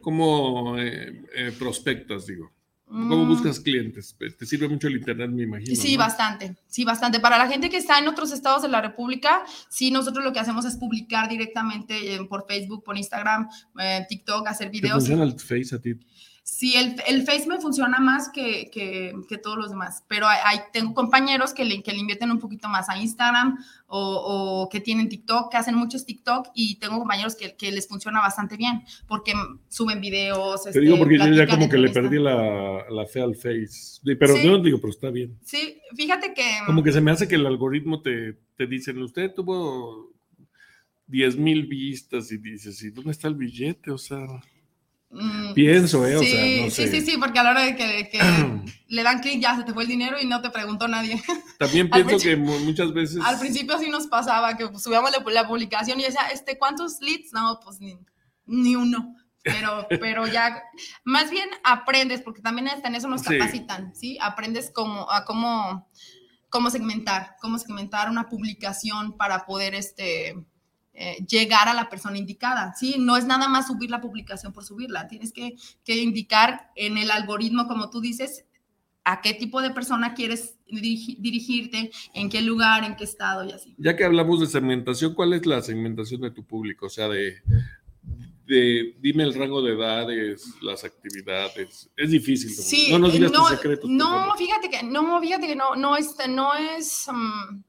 cómo 0.00 0.78
eh, 0.78 1.22
eh, 1.34 1.52
prospectas, 1.58 2.26
digo? 2.26 2.50
¿Cómo 2.86 3.26
mm. 3.26 3.28
buscas 3.28 3.60
clientes? 3.60 4.16
Te 4.38 4.46
sirve 4.46 4.66
mucho 4.66 4.88
el 4.88 4.96
Internet, 4.96 5.30
me 5.30 5.42
imagino. 5.42 5.76
Sí, 5.76 5.98
bastante, 5.98 6.56
sí, 6.66 6.84
bastante. 6.84 7.20
Para 7.20 7.36
la 7.36 7.46
gente 7.46 7.68
que 7.68 7.76
está 7.76 7.98
en 7.98 8.08
otros 8.08 8.32
estados 8.32 8.62
de 8.62 8.68
la 8.68 8.80
República, 8.80 9.44
sí, 9.68 9.90
nosotros 9.90 10.24
lo 10.24 10.32
que 10.32 10.38
hacemos 10.38 10.64
es 10.64 10.76
publicar 10.76 11.28
directamente 11.28 12.18
por 12.30 12.46
Facebook, 12.46 12.82
por 12.82 12.96
Instagram, 12.96 13.46
eh, 13.78 14.06
TikTok, 14.08 14.48
hacer 14.48 14.70
videos. 14.70 15.04
¿Te 15.04 15.10
funciona 15.10 15.24
el 15.24 15.38
Face 15.38 15.74
a 15.74 15.80
ti? 15.80 15.96
Sí, 16.50 16.74
el, 16.76 16.96
el 17.06 17.24
Face 17.24 17.46
me 17.46 17.60
funciona 17.60 18.00
más 18.00 18.30
que, 18.30 18.70
que, 18.72 19.12
que 19.28 19.36
todos 19.36 19.58
los 19.58 19.68
demás, 19.70 20.02
pero 20.08 20.26
hay, 20.26 20.58
tengo 20.72 20.94
compañeros 20.94 21.52
que 21.52 21.64
le, 21.64 21.82
que 21.82 21.92
le 21.92 21.98
invierten 21.98 22.30
un 22.30 22.40
poquito 22.40 22.70
más 22.70 22.88
a 22.88 22.98
Instagram 22.98 23.58
o, 23.86 24.62
o, 24.64 24.68
que 24.70 24.80
tienen 24.80 25.10
TikTok, 25.10 25.50
que 25.50 25.58
hacen 25.58 25.74
muchos 25.74 26.06
TikTok 26.06 26.48
y 26.54 26.76
tengo 26.76 26.98
compañeros 26.98 27.36
que, 27.36 27.54
que 27.54 27.70
les 27.70 27.86
funciona 27.86 28.20
bastante 28.20 28.56
bien 28.56 28.82
porque 29.06 29.34
suben 29.68 30.00
videos. 30.00 30.64
Te 30.64 30.80
digo 30.80 30.94
este, 30.94 31.04
porque 31.04 31.18
yo 31.18 31.32
ya 31.34 31.46
como 31.46 31.68
que 31.68 31.76
le 31.76 31.90
perdí 31.90 32.18
la, 32.18 32.86
la, 32.88 33.06
fe 33.06 33.20
al 33.20 33.36
Face, 33.36 34.00
pero 34.18 34.34
yo 34.42 34.50
no 34.50 34.62
digo, 34.62 34.78
pero 34.80 34.90
está 34.90 35.10
bien. 35.10 35.38
Sí, 35.44 35.78
fíjate 35.94 36.32
que... 36.32 36.44
Como 36.64 36.82
que 36.82 36.92
se 36.92 37.02
me 37.02 37.10
hace 37.10 37.28
que 37.28 37.34
el 37.34 37.46
algoritmo 37.46 38.00
te, 38.00 38.38
te 38.56 38.66
dice, 38.66 38.92
usted 38.92 39.34
tuvo 39.34 40.14
10 41.08 41.36
mil 41.36 41.66
vistas 41.66 42.32
y 42.32 42.38
dices, 42.38 42.82
¿y 42.82 42.90
dónde 42.90 43.10
está 43.10 43.28
el 43.28 43.34
billete? 43.34 43.90
O 43.90 43.98
sea... 43.98 44.26
Mm, 45.10 45.54
Pienso, 45.54 46.06
¿eh? 46.06 46.16
O 46.16 46.20
sí, 46.20 46.30
sea, 46.30 46.64
no 46.64 46.70
sé. 46.70 46.88
sí, 46.88 47.00
sí, 47.00 47.10
sí, 47.12 47.18
porque 47.18 47.38
a 47.38 47.42
la 47.42 47.50
hora 47.50 47.62
de 47.62 47.76
que, 47.76 48.18
le 48.88 49.02
dan 49.02 49.20
clic 49.20 49.40
ya 49.40 49.56
se 49.56 49.64
te 49.64 49.72
fue 49.72 49.84
el 49.84 49.88
dinero 49.88 50.16
y 50.20 50.26
no 50.26 50.42
te 50.42 50.50
preguntó 50.50 50.86
nadie. 50.86 51.22
También 51.58 51.88
pienso 51.88 52.18
que 52.18 52.36
muchas 52.36 52.92
veces. 52.92 53.24
Al 53.24 53.38
principio 53.38 53.78
sí 53.78 53.88
nos 53.88 54.06
pasaba 54.06 54.56
que 54.56 54.68
subíamos 54.78 55.10
la, 55.32 55.48
publicación 55.48 55.98
y 55.98 56.04
decía, 56.04 56.28
este, 56.32 56.58
¿cuántos 56.58 57.00
leads? 57.00 57.32
No, 57.32 57.58
pues 57.64 57.80
ni, 57.80 57.98
ni 58.46 58.76
uno. 58.76 59.14
Pero, 59.42 59.86
pero 60.00 60.26
ya, 60.26 60.62
más 61.04 61.30
bien 61.30 61.48
aprendes, 61.64 62.20
porque 62.20 62.42
también 62.42 62.68
en 62.68 62.94
eso 62.94 63.08
nos 63.08 63.22
capacitan, 63.22 63.94
¿sí? 63.94 64.18
Aprendes 64.20 64.70
cómo, 64.74 65.10
a 65.10 65.24
cómo, 65.24 65.88
cómo 66.50 66.70
segmentar, 66.70 67.36
cómo 67.40 67.58
segmentar 67.58 68.10
una 68.10 68.28
publicación 68.28 69.16
para 69.16 69.46
poder, 69.46 69.74
este, 69.74 70.34
eh, 71.00 71.24
llegar 71.28 71.68
a 71.68 71.74
la 71.74 71.88
persona 71.88 72.18
indicada, 72.18 72.74
¿sí? 72.74 72.96
No 72.98 73.16
es 73.16 73.24
nada 73.24 73.46
más 73.46 73.68
subir 73.68 73.88
la 73.88 74.00
publicación 74.00 74.52
por 74.52 74.64
subirla, 74.64 75.06
tienes 75.06 75.32
que, 75.32 75.54
indicar 75.86 76.72
en 76.74 76.98
el 76.98 77.12
algoritmo, 77.12 77.68
como 77.68 77.88
tú 77.88 78.00
dices, 78.00 78.46
a 79.04 79.20
qué 79.20 79.32
tipo 79.32 79.62
de 79.62 79.70
persona 79.70 80.14
quieres 80.14 80.58
dirigirte, 80.66 81.92
en 82.14 82.28
qué 82.28 82.42
lugar, 82.42 82.82
en 82.82 82.96
qué 82.96 83.04
estado 83.04 83.44
y 83.44 83.52
así. 83.52 83.76
Ya 83.78 83.94
que 83.94 84.04
hablamos 84.04 84.40
de 84.40 84.48
segmentación, 84.48 85.14
¿cuál 85.14 85.34
es 85.34 85.46
la 85.46 85.62
segmentación 85.62 86.22
de 86.22 86.32
tu 86.32 86.44
público? 86.44 86.86
O 86.86 86.90
sea, 86.90 87.06
de, 87.06 87.42
de 88.48 88.96
dime 88.98 89.22
el 89.22 89.34
rango 89.34 89.62
de 89.62 89.74
edades, 89.74 90.52
las 90.62 90.82
actividades. 90.82 91.88
Es 91.96 92.10
difícil. 92.10 92.50
Sí, 92.50 92.88
no 92.90 92.98
nos 92.98 93.12
digas 93.12 93.30
no, 93.30 93.46
secretos. 93.46 93.88
No, 93.88 94.34
fíjate 94.36 94.68
que 94.68 94.82
no, 94.82 95.20
fíjate 95.20 95.46
que 95.46 95.54
no, 95.54 95.76
no 95.76 95.96
es, 95.96 96.16
no 96.28 96.56
es 96.56 97.06
mm, 97.08 97.62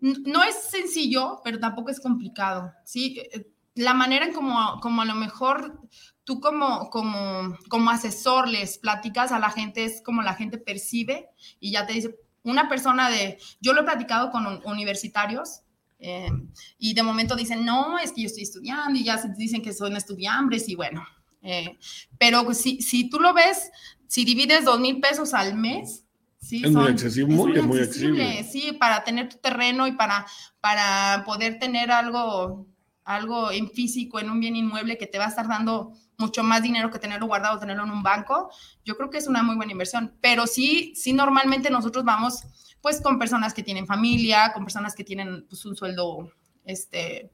no 0.00 0.42
es 0.42 0.54
sencillo, 0.70 1.40
pero 1.44 1.58
tampoco 1.58 1.90
es 1.90 2.00
complicado, 2.00 2.72
¿sí? 2.84 3.20
Eh, 3.32 3.50
la 3.74 3.94
manera 3.94 4.26
en 4.26 4.32
como, 4.32 4.80
como 4.80 5.02
a 5.02 5.04
lo 5.04 5.14
mejor 5.14 5.80
tú 6.24 6.40
como, 6.40 6.90
como, 6.90 7.56
como 7.68 7.90
asesor 7.90 8.48
les 8.48 8.78
platicas 8.78 9.30
a 9.30 9.38
la 9.38 9.50
gente 9.50 9.84
es 9.84 10.02
como 10.02 10.22
la 10.22 10.34
gente 10.34 10.58
percibe 10.58 11.28
y 11.60 11.70
ya 11.70 11.86
te 11.86 11.92
dice, 11.92 12.16
una 12.42 12.68
persona 12.68 13.08
de, 13.08 13.38
yo 13.60 13.72
lo 13.72 13.82
he 13.82 13.84
platicado 13.84 14.30
con 14.30 14.60
universitarios 14.64 15.62
eh, 16.00 16.30
y 16.78 16.94
de 16.94 17.02
momento 17.02 17.36
dicen, 17.36 17.64
no, 17.64 17.98
es 17.98 18.12
que 18.12 18.22
yo 18.22 18.26
estoy 18.26 18.42
estudiando 18.42 18.98
y 18.98 19.04
ya 19.04 19.16
dicen 19.36 19.62
que 19.62 19.72
son 19.72 19.96
estudiambres 19.96 20.68
y 20.68 20.74
bueno, 20.74 21.06
eh, 21.42 21.78
pero 22.18 22.52
si, 22.54 22.82
si 22.82 23.08
tú 23.08 23.20
lo 23.20 23.32
ves, 23.32 23.70
si 24.06 24.24
divides 24.24 24.64
dos 24.64 24.80
mil 24.80 25.00
pesos 25.00 25.34
al 25.34 25.54
mes, 25.54 26.04
Sí, 26.40 26.62
es 26.64 26.70
muy 26.70 26.86
accesible, 26.86 27.34
muy, 27.34 27.60
muy 27.62 27.78
accesible. 27.80 28.44
Sí, 28.44 28.72
para 28.72 29.04
tener 29.04 29.28
tu 29.28 29.38
terreno 29.38 29.86
y 29.86 29.92
para, 29.92 30.26
para 30.60 31.24
poder 31.26 31.58
tener 31.58 31.90
algo, 31.90 32.66
algo 33.04 33.50
en 33.50 33.68
físico, 33.70 34.20
en 34.20 34.30
un 34.30 34.40
bien 34.40 34.56
inmueble 34.56 34.98
que 34.98 35.06
te 35.06 35.18
va 35.18 35.26
a 35.26 35.28
estar 35.28 35.48
dando 35.48 35.92
mucho 36.16 36.42
más 36.42 36.62
dinero 36.62 36.90
que 36.90 36.98
tenerlo 36.98 37.26
guardado, 37.26 37.58
tenerlo 37.58 37.84
en 37.84 37.90
un 37.90 38.02
banco, 38.02 38.50
yo 38.84 38.96
creo 38.96 39.08
que 39.08 39.18
es 39.18 39.28
una 39.28 39.42
muy 39.42 39.56
buena 39.56 39.72
inversión. 39.72 40.14
Pero 40.20 40.46
sí, 40.46 40.92
sí, 40.94 41.12
normalmente 41.12 41.70
nosotros 41.70 42.04
vamos 42.04 42.42
pues 42.80 43.00
con 43.00 43.18
personas 43.18 43.54
que 43.54 43.62
tienen 43.62 43.86
familia, 43.86 44.52
con 44.52 44.64
personas 44.64 44.94
que 44.94 45.04
tienen 45.04 45.46
pues, 45.48 45.64
un 45.64 45.76
sueldo, 45.76 46.32
este, 46.64 47.30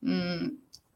mm, 0.00 0.48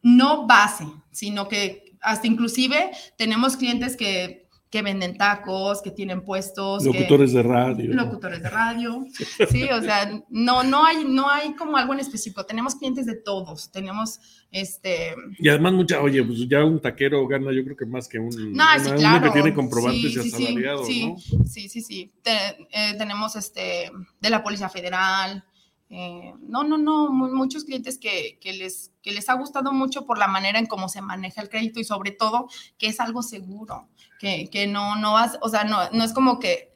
no 0.03 0.47
base, 0.47 0.87
sino 1.11 1.49
que 1.49 1.97
hasta 2.01 2.27
inclusive 2.27 2.91
tenemos 3.17 3.57
clientes 3.57 3.97
que 3.97 4.48
que 4.71 4.83
venden 4.83 5.17
tacos, 5.17 5.81
que 5.81 5.91
tienen 5.91 6.23
puestos. 6.23 6.85
Locutores 6.85 7.33
de 7.33 7.43
radio. 7.43 7.95
Locutores 7.95 8.43
de 8.43 8.51
radio. 8.51 9.05
Sí, 9.51 9.65
o 9.65 9.81
sea, 9.81 10.11
no, 10.29 10.63
no, 10.63 10.85
hay, 10.85 11.05
no 11.05 11.31
hay 11.31 11.55
como 11.55 11.77
algo 11.77 11.95
en 11.95 12.01
específico. 12.01 12.45
Tenemos 12.45 12.75
clientes 12.75 13.07
de 13.07 13.15
todos. 13.15 13.71
Tenemos 13.71 14.21
este. 14.51 15.15
Y 15.39 15.49
además, 15.49 15.73
mucha, 15.73 16.01
oye, 16.01 16.23
pues 16.23 16.49
ya 16.49 16.65
un 16.65 16.81
taquero 16.81 17.27
gana, 17.27 17.53
yo 17.53 17.65
creo 17.65 17.77
que 17.77 17.87
más 17.87 18.09
que 18.09 18.19
un. 18.19 18.53
No, 18.53 18.65
sí, 18.83 18.91
claro. 18.91 19.25
que 19.25 19.31
tiene 19.31 19.55
comprobantes 19.55 20.17
y 20.17 20.19
asalariados, 20.19 20.87
sí, 20.87 21.07
¿no? 21.07 21.45
Sí, 21.45 21.69
sí, 21.69 21.81
sí. 21.81 22.13
Eh, 22.25 22.95
tenemos 22.99 23.37
este 23.37 23.91
de 24.21 24.31
la 24.31 24.43
Policía 24.43 24.69
Federal. 24.69 25.45
Eh, 25.91 26.35
no, 26.41 26.65
no, 26.65 26.77
no, 26.77 27.11
muchos 27.11 27.65
clientes 27.65 27.99
que, 27.99 28.39
les, 28.45 28.93
que 29.03 29.13
les 29.13 29.29
ha 29.31 29.35
gustado 29.35 29.73
mucho 29.73 30.05
por 30.05 30.19
la 30.19 30.29
manera 30.29 30.59
en 30.59 30.67
cómo 30.67 30.89
se 30.91 31.01
maneja 31.01 31.41
el 31.41 31.49
crédito 31.49 31.81
y 31.81 31.85
sobre 31.85 32.11
todo 32.11 32.49
que 32.77 32.89
es 32.89 33.01
algo 33.01 33.23
seguro, 33.23 33.89
que, 34.19 34.51
que 34.51 34.67
no, 34.67 34.97
no 34.97 35.15
vas, 35.15 35.39
o 35.41 35.49
sea, 35.49 35.65
no, 35.65 35.89
no 35.91 36.05
es 36.05 36.13
como 36.13 36.39
que 36.39 36.75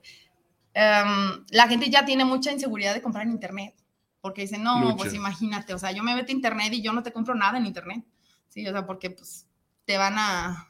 em, 0.72 1.44
la 1.51 1.68
gente 1.68 1.90
ya 1.90 2.07
tiene 2.07 2.25
mucha 2.25 2.53
inseguridad 2.53 2.94
de 2.94 3.03
comprar 3.03 3.27
en 3.27 3.33
Internet, 3.33 3.75
porque 4.22 4.42
dicen, 4.42 4.62
no, 4.62 4.96
pues 4.96 5.12
imagínate, 5.12 5.75
o 5.75 5.79
sea, 5.79 5.92
yo 5.92 6.03
me 6.03 6.14
meto 6.14 6.29
a 6.31 6.35
Internet 6.35 6.72
y 6.72 6.81
yo 6.81 6.94
no 6.94 7.03
te 7.03 7.12
compro 7.12 7.35
nada 7.35 7.59
en 7.59 7.66
Internet, 7.66 8.05
¿sí? 8.48 8.66
O 8.66 8.72
sea, 8.72 8.87
porque 8.87 9.11
pues 9.11 9.46
te 9.85 9.98
van 9.98 10.14
a, 10.16 10.68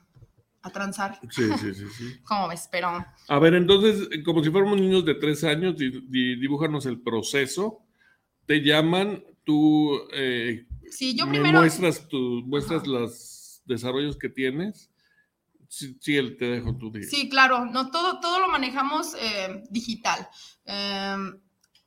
a 0.62 0.70
transar. 0.70 1.20
Sí, 1.30 1.44
sí, 1.60 1.74
sí, 1.74 1.84
sí. 1.96 2.20
¿Cómo 2.24 2.48
ves? 2.48 2.68
Pero... 2.72 3.06
A 3.28 3.38
ver, 3.38 3.54
entonces, 3.54 4.08
como 4.24 4.42
si 4.42 4.50
fuéramos 4.50 4.80
niños 4.80 5.04
de 5.04 5.14
tres 5.14 5.44
años, 5.44 5.76
dibújanos 5.76 6.86
el 6.86 7.00
proceso 7.00 7.81
te 8.52 8.60
llaman, 8.60 9.24
tú 9.44 9.98
eh, 10.12 10.66
sí, 10.90 11.16
yo 11.16 11.26
primero... 11.26 11.60
muestras, 11.60 12.06
tu, 12.06 12.42
muestras 12.44 12.86
los 12.86 13.62
desarrollos 13.64 14.18
que 14.18 14.28
tienes. 14.28 14.90
Sí, 15.68 15.96
sí, 15.98 16.36
te 16.36 16.44
dejo 16.44 16.76
tú. 16.76 16.92
Sí, 17.00 17.30
claro, 17.30 17.64
no, 17.64 17.90
todo, 17.90 18.20
todo 18.20 18.40
lo 18.40 18.48
manejamos 18.48 19.14
eh, 19.14 19.62
digital. 19.70 20.28
Eh, 20.66 21.16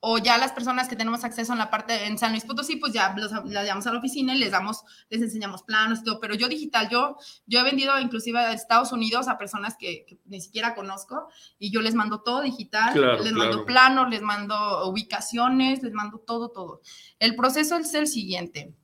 o 0.07 0.19
ya 0.19 0.37
las 0.37 0.51
personas 0.51 0.87
que 0.87 0.95
tenemos 0.95 1.23
acceso 1.23 1.51
en 1.51 1.57
la 1.57 1.71
parte 1.71 2.05
en 2.05 2.19
San 2.19 2.29
Luis 2.29 2.45
Potosí, 2.45 2.75
pues 2.75 2.93
ya 2.93 3.15
los, 3.17 3.31
las 3.31 3.65
llamamos 3.65 3.87
a 3.87 3.91
la 3.91 3.97
oficina 3.97 4.35
y 4.35 4.37
les 4.37 4.51
damos, 4.51 4.83
les 5.09 5.19
enseñamos 5.19 5.63
planos 5.63 6.01
y 6.01 6.03
todo, 6.03 6.19
pero 6.19 6.35
yo 6.35 6.47
digital, 6.47 6.89
yo, 6.89 7.17
yo 7.47 7.59
he 7.59 7.63
vendido 7.63 7.99
inclusive 7.99 8.37
a 8.37 8.53
Estados 8.53 8.91
Unidos 8.91 9.27
a 9.27 9.39
personas 9.39 9.75
que, 9.79 10.05
ni 10.25 10.39
siquiera 10.41 10.75
conozco 10.75 11.27
y 11.57 11.71
yo 11.71 11.81
les 11.81 11.95
mando 11.95 12.21
todo 12.21 12.43
digital, 12.43 12.93
les 13.23 13.33
mando 13.33 13.65
planos, 13.65 14.07
les 14.11 14.21
mando 14.21 14.87
ubicaciones, 14.87 15.81
les 15.81 15.93
mando 15.93 16.19
todo, 16.19 16.49
todo. 16.49 16.81
El 17.17 17.35
proceso 17.35 17.75
es 17.75 17.91
el 17.95 18.05
siguiente. 18.05 18.75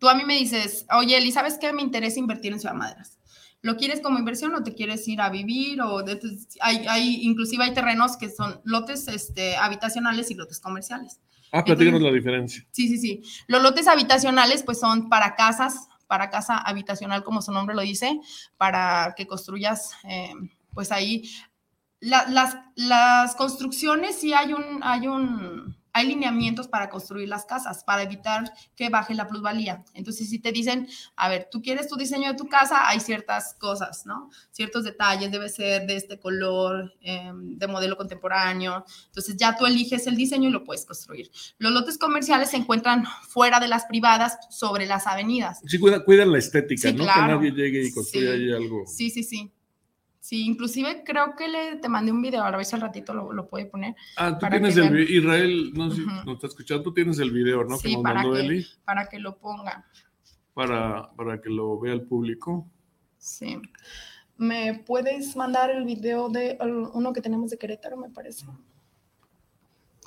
Tú 0.00 0.08
a 0.08 0.14
mí 0.14 0.24
me 0.24 0.38
dices, 0.38 0.86
oye, 0.96 1.18
Eli, 1.18 1.30
¿sabes 1.30 1.58
qué? 1.58 1.74
Me 1.74 1.82
interesa 1.82 2.18
invertir 2.20 2.54
en 2.54 2.60
Ciudad 2.60 2.74
Madras 2.74 3.15
¿Lo 3.66 3.76
quieres 3.76 4.00
como 4.00 4.16
inversión 4.16 4.54
o 4.54 4.62
te 4.62 4.74
quieres 4.74 5.08
ir 5.08 5.20
a 5.20 5.28
vivir? 5.28 5.82
O 5.82 6.04
hay, 6.60 6.86
hay, 6.86 7.18
inclusive 7.22 7.64
hay 7.64 7.74
terrenos 7.74 8.16
que 8.16 8.30
son 8.30 8.60
lotes 8.62 9.08
este, 9.08 9.56
habitacionales 9.56 10.30
y 10.30 10.34
lotes 10.34 10.60
comerciales. 10.60 11.20
Ah, 11.50 11.64
platícanos 11.64 12.00
la 12.00 12.12
diferencia. 12.12 12.64
Sí, 12.70 12.86
sí, 12.86 12.96
sí. 12.98 13.22
Los 13.48 13.60
lotes 13.64 13.88
habitacionales 13.88 14.62
pues 14.62 14.78
son 14.78 15.08
para 15.08 15.34
casas, 15.34 15.88
para 16.06 16.30
casa 16.30 16.58
habitacional, 16.58 17.24
como 17.24 17.42
su 17.42 17.50
nombre 17.50 17.74
lo 17.74 17.82
dice, 17.82 18.20
para 18.56 19.14
que 19.16 19.26
construyas, 19.26 19.94
eh, 20.04 20.30
pues 20.72 20.92
ahí. 20.92 21.28
las, 21.98 22.56
las 22.76 23.34
construcciones 23.34 24.16
sí 24.16 24.32
hay 24.32 24.52
un, 24.52 24.80
hay 24.84 25.08
un, 25.08 25.76
hay 25.96 26.08
lineamientos 26.08 26.68
para 26.68 26.90
construir 26.90 27.26
las 27.26 27.46
casas, 27.46 27.82
para 27.82 28.02
evitar 28.02 28.52
que 28.76 28.90
baje 28.90 29.14
la 29.14 29.26
plusvalía. 29.26 29.82
Entonces, 29.94 30.28
si 30.28 30.38
te 30.38 30.52
dicen, 30.52 30.86
a 31.16 31.30
ver, 31.30 31.48
tú 31.50 31.62
quieres 31.62 31.88
tu 31.88 31.96
diseño 31.96 32.30
de 32.30 32.36
tu 32.36 32.48
casa, 32.48 32.86
hay 32.86 33.00
ciertas 33.00 33.54
cosas, 33.54 34.04
¿no? 34.04 34.28
Ciertos 34.50 34.84
detalles, 34.84 35.30
debe 35.30 35.48
ser 35.48 35.86
de 35.86 35.96
este 35.96 36.20
color, 36.20 36.92
em, 37.00 37.56
de 37.56 37.66
modelo 37.66 37.96
contemporáneo. 37.96 38.84
Entonces, 39.06 39.38
ya 39.38 39.56
tú 39.56 39.64
eliges 39.64 40.06
el 40.06 40.16
diseño 40.16 40.50
y 40.50 40.52
lo 40.52 40.64
puedes 40.64 40.84
construir. 40.84 41.30
Los 41.56 41.72
lotes 41.72 41.96
comerciales 41.96 42.50
se 42.50 42.58
encuentran 42.58 43.06
fuera 43.26 43.58
de 43.58 43.68
las 43.68 43.86
privadas, 43.86 44.36
sobre 44.50 44.84
las 44.84 45.06
avenidas. 45.06 45.62
Sí, 45.66 45.78
cuidan, 45.78 46.30
la 46.30 46.38
estética, 46.38 46.92
¿no? 46.92 46.98
Que 46.98 47.04
nadie 47.04 47.52
llegue 47.52 47.86
y 47.86 47.92
construya 47.92 48.32
ahí 48.32 48.52
algo. 48.52 48.84
Sí, 48.86 49.08
sí, 49.08 49.22
sí. 49.22 49.50
Sí, 50.26 50.44
inclusive 50.44 51.04
creo 51.04 51.36
que 51.36 51.46
le 51.46 51.76
te 51.76 51.88
mandé 51.88 52.10
un 52.10 52.20
video, 52.20 52.42
a 52.42 52.50
ver 52.50 52.64
si 52.64 52.74
al 52.74 52.80
ratito 52.80 53.14
lo, 53.14 53.32
lo 53.32 53.46
puede 53.46 53.66
poner. 53.66 53.94
Ah, 54.16 54.36
tú 54.36 54.44
tienes 54.50 54.76
el 54.76 54.90
video, 54.90 55.20
Israel, 55.20 55.72
no 55.72 55.88
sé 55.88 56.00
no 56.24 56.32
está 56.32 56.48
escuchando, 56.48 56.82
tú 56.82 56.92
tienes 56.92 57.20
el 57.20 57.30
video, 57.30 57.62
¿no? 57.62 57.76
Sí, 57.76 57.96
para, 58.02 58.24
que, 58.24 58.66
para 58.84 59.08
que 59.08 59.20
lo 59.20 59.38
ponga. 59.38 59.86
Para, 60.52 61.12
para 61.12 61.40
que 61.40 61.48
lo 61.48 61.78
vea 61.78 61.92
el 61.92 62.02
público. 62.02 62.68
Sí. 63.18 63.62
¿Me 64.36 64.74
puedes 64.84 65.36
mandar 65.36 65.70
el 65.70 65.84
video 65.84 66.28
de 66.28 66.58
uno 66.92 67.12
que 67.12 67.20
tenemos 67.20 67.52
de 67.52 67.58
Querétaro, 67.58 67.96
me 67.96 68.10
parece? 68.10 68.46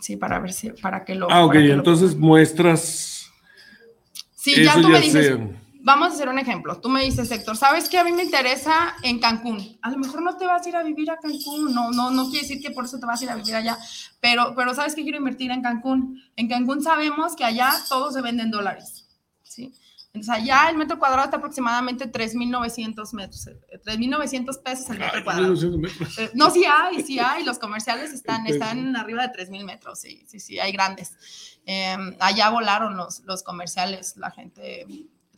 Sí, 0.01 0.17
para 0.17 0.37
ver 0.39 0.51
si, 0.51 0.71
para 0.71 1.05
que 1.05 1.15
lo. 1.15 1.31
Ah, 1.31 1.45
ok, 1.45 1.55
entonces 1.55 2.13
muestras. 2.17 3.31
Sí, 4.35 4.65
ya 4.65 4.73
tú 4.81 4.89
me 4.89 4.99
dices 4.99 5.39
vamos 5.81 6.09
a 6.09 6.13
hacer 6.13 6.29
un 6.29 6.39
ejemplo. 6.39 6.79
Tú 6.79 6.89
me 6.89 7.03
dices, 7.03 7.31
Héctor, 7.31 7.57
¿sabes 7.57 7.89
qué 7.89 7.97
a 7.97 8.03
mí 8.03 8.11
me 8.11 8.23
interesa 8.23 8.95
en 9.03 9.19
Cancún? 9.19 9.79
A 9.81 9.89
lo 9.89 9.97
mejor 9.97 10.21
no 10.21 10.37
te 10.37 10.45
vas 10.45 10.65
a 10.65 10.69
ir 10.69 10.75
a 10.75 10.83
vivir 10.83 11.09
a 11.09 11.17
Cancún, 11.17 11.73
no, 11.73 11.91
no, 11.91 12.11
no 12.11 12.29
quiere 12.29 12.41
decir 12.41 12.61
que 12.61 12.71
por 12.71 12.85
eso 12.85 12.99
te 12.99 13.05
vas 13.05 13.21
a 13.21 13.23
ir 13.23 13.29
a 13.29 13.35
vivir 13.35 13.55
allá, 13.55 13.77
pero, 14.19 14.53
pero 14.55 14.73
¿sabes 14.73 14.95
qué 14.95 15.03
quiero 15.03 15.17
invertir 15.17 15.51
en 15.51 15.61
Cancún? 15.61 16.21
En 16.35 16.47
Cancún 16.47 16.83
sabemos 16.83 17.35
que 17.35 17.43
allá 17.43 17.73
todo 17.87 18.11
se 18.11 18.21
vende 18.21 18.43
en 18.43 18.51
dólares, 18.51 19.07
¿sí? 19.43 19.73
Entonces 20.11 20.43
allá 20.43 20.69
el 20.71 20.75
metro 20.75 20.97
cuadrado 20.97 21.25
está 21.25 21.37
aproximadamente 21.37 22.11
3.900 22.11 23.13
metros, 23.13 23.47
3.900 23.85 24.55
eh, 24.55 24.61
pesos 24.65 24.89
el 24.89 24.97
metro 24.97 25.23
cuadrado. 25.23 25.53
Eh, 25.53 26.31
no, 26.33 26.49
sí 26.49 26.65
hay, 26.65 27.03
sí 27.03 27.19
hay, 27.19 27.45
los 27.45 27.59
comerciales 27.59 28.11
están, 28.11 28.47
están 28.47 28.95
arriba 28.95 29.27
de 29.27 29.45
3.000 29.45 29.63
metros, 29.63 29.99
sí, 29.99 30.25
sí, 30.27 30.39
sí, 30.39 30.59
hay 30.59 30.71
grandes. 30.71 31.13
Em, 31.63 32.15
allá 32.19 32.49
volaron 32.49 32.97
los, 32.97 33.19
los 33.25 33.43
comerciales, 33.43 34.17
la 34.17 34.31
gente 34.31 34.87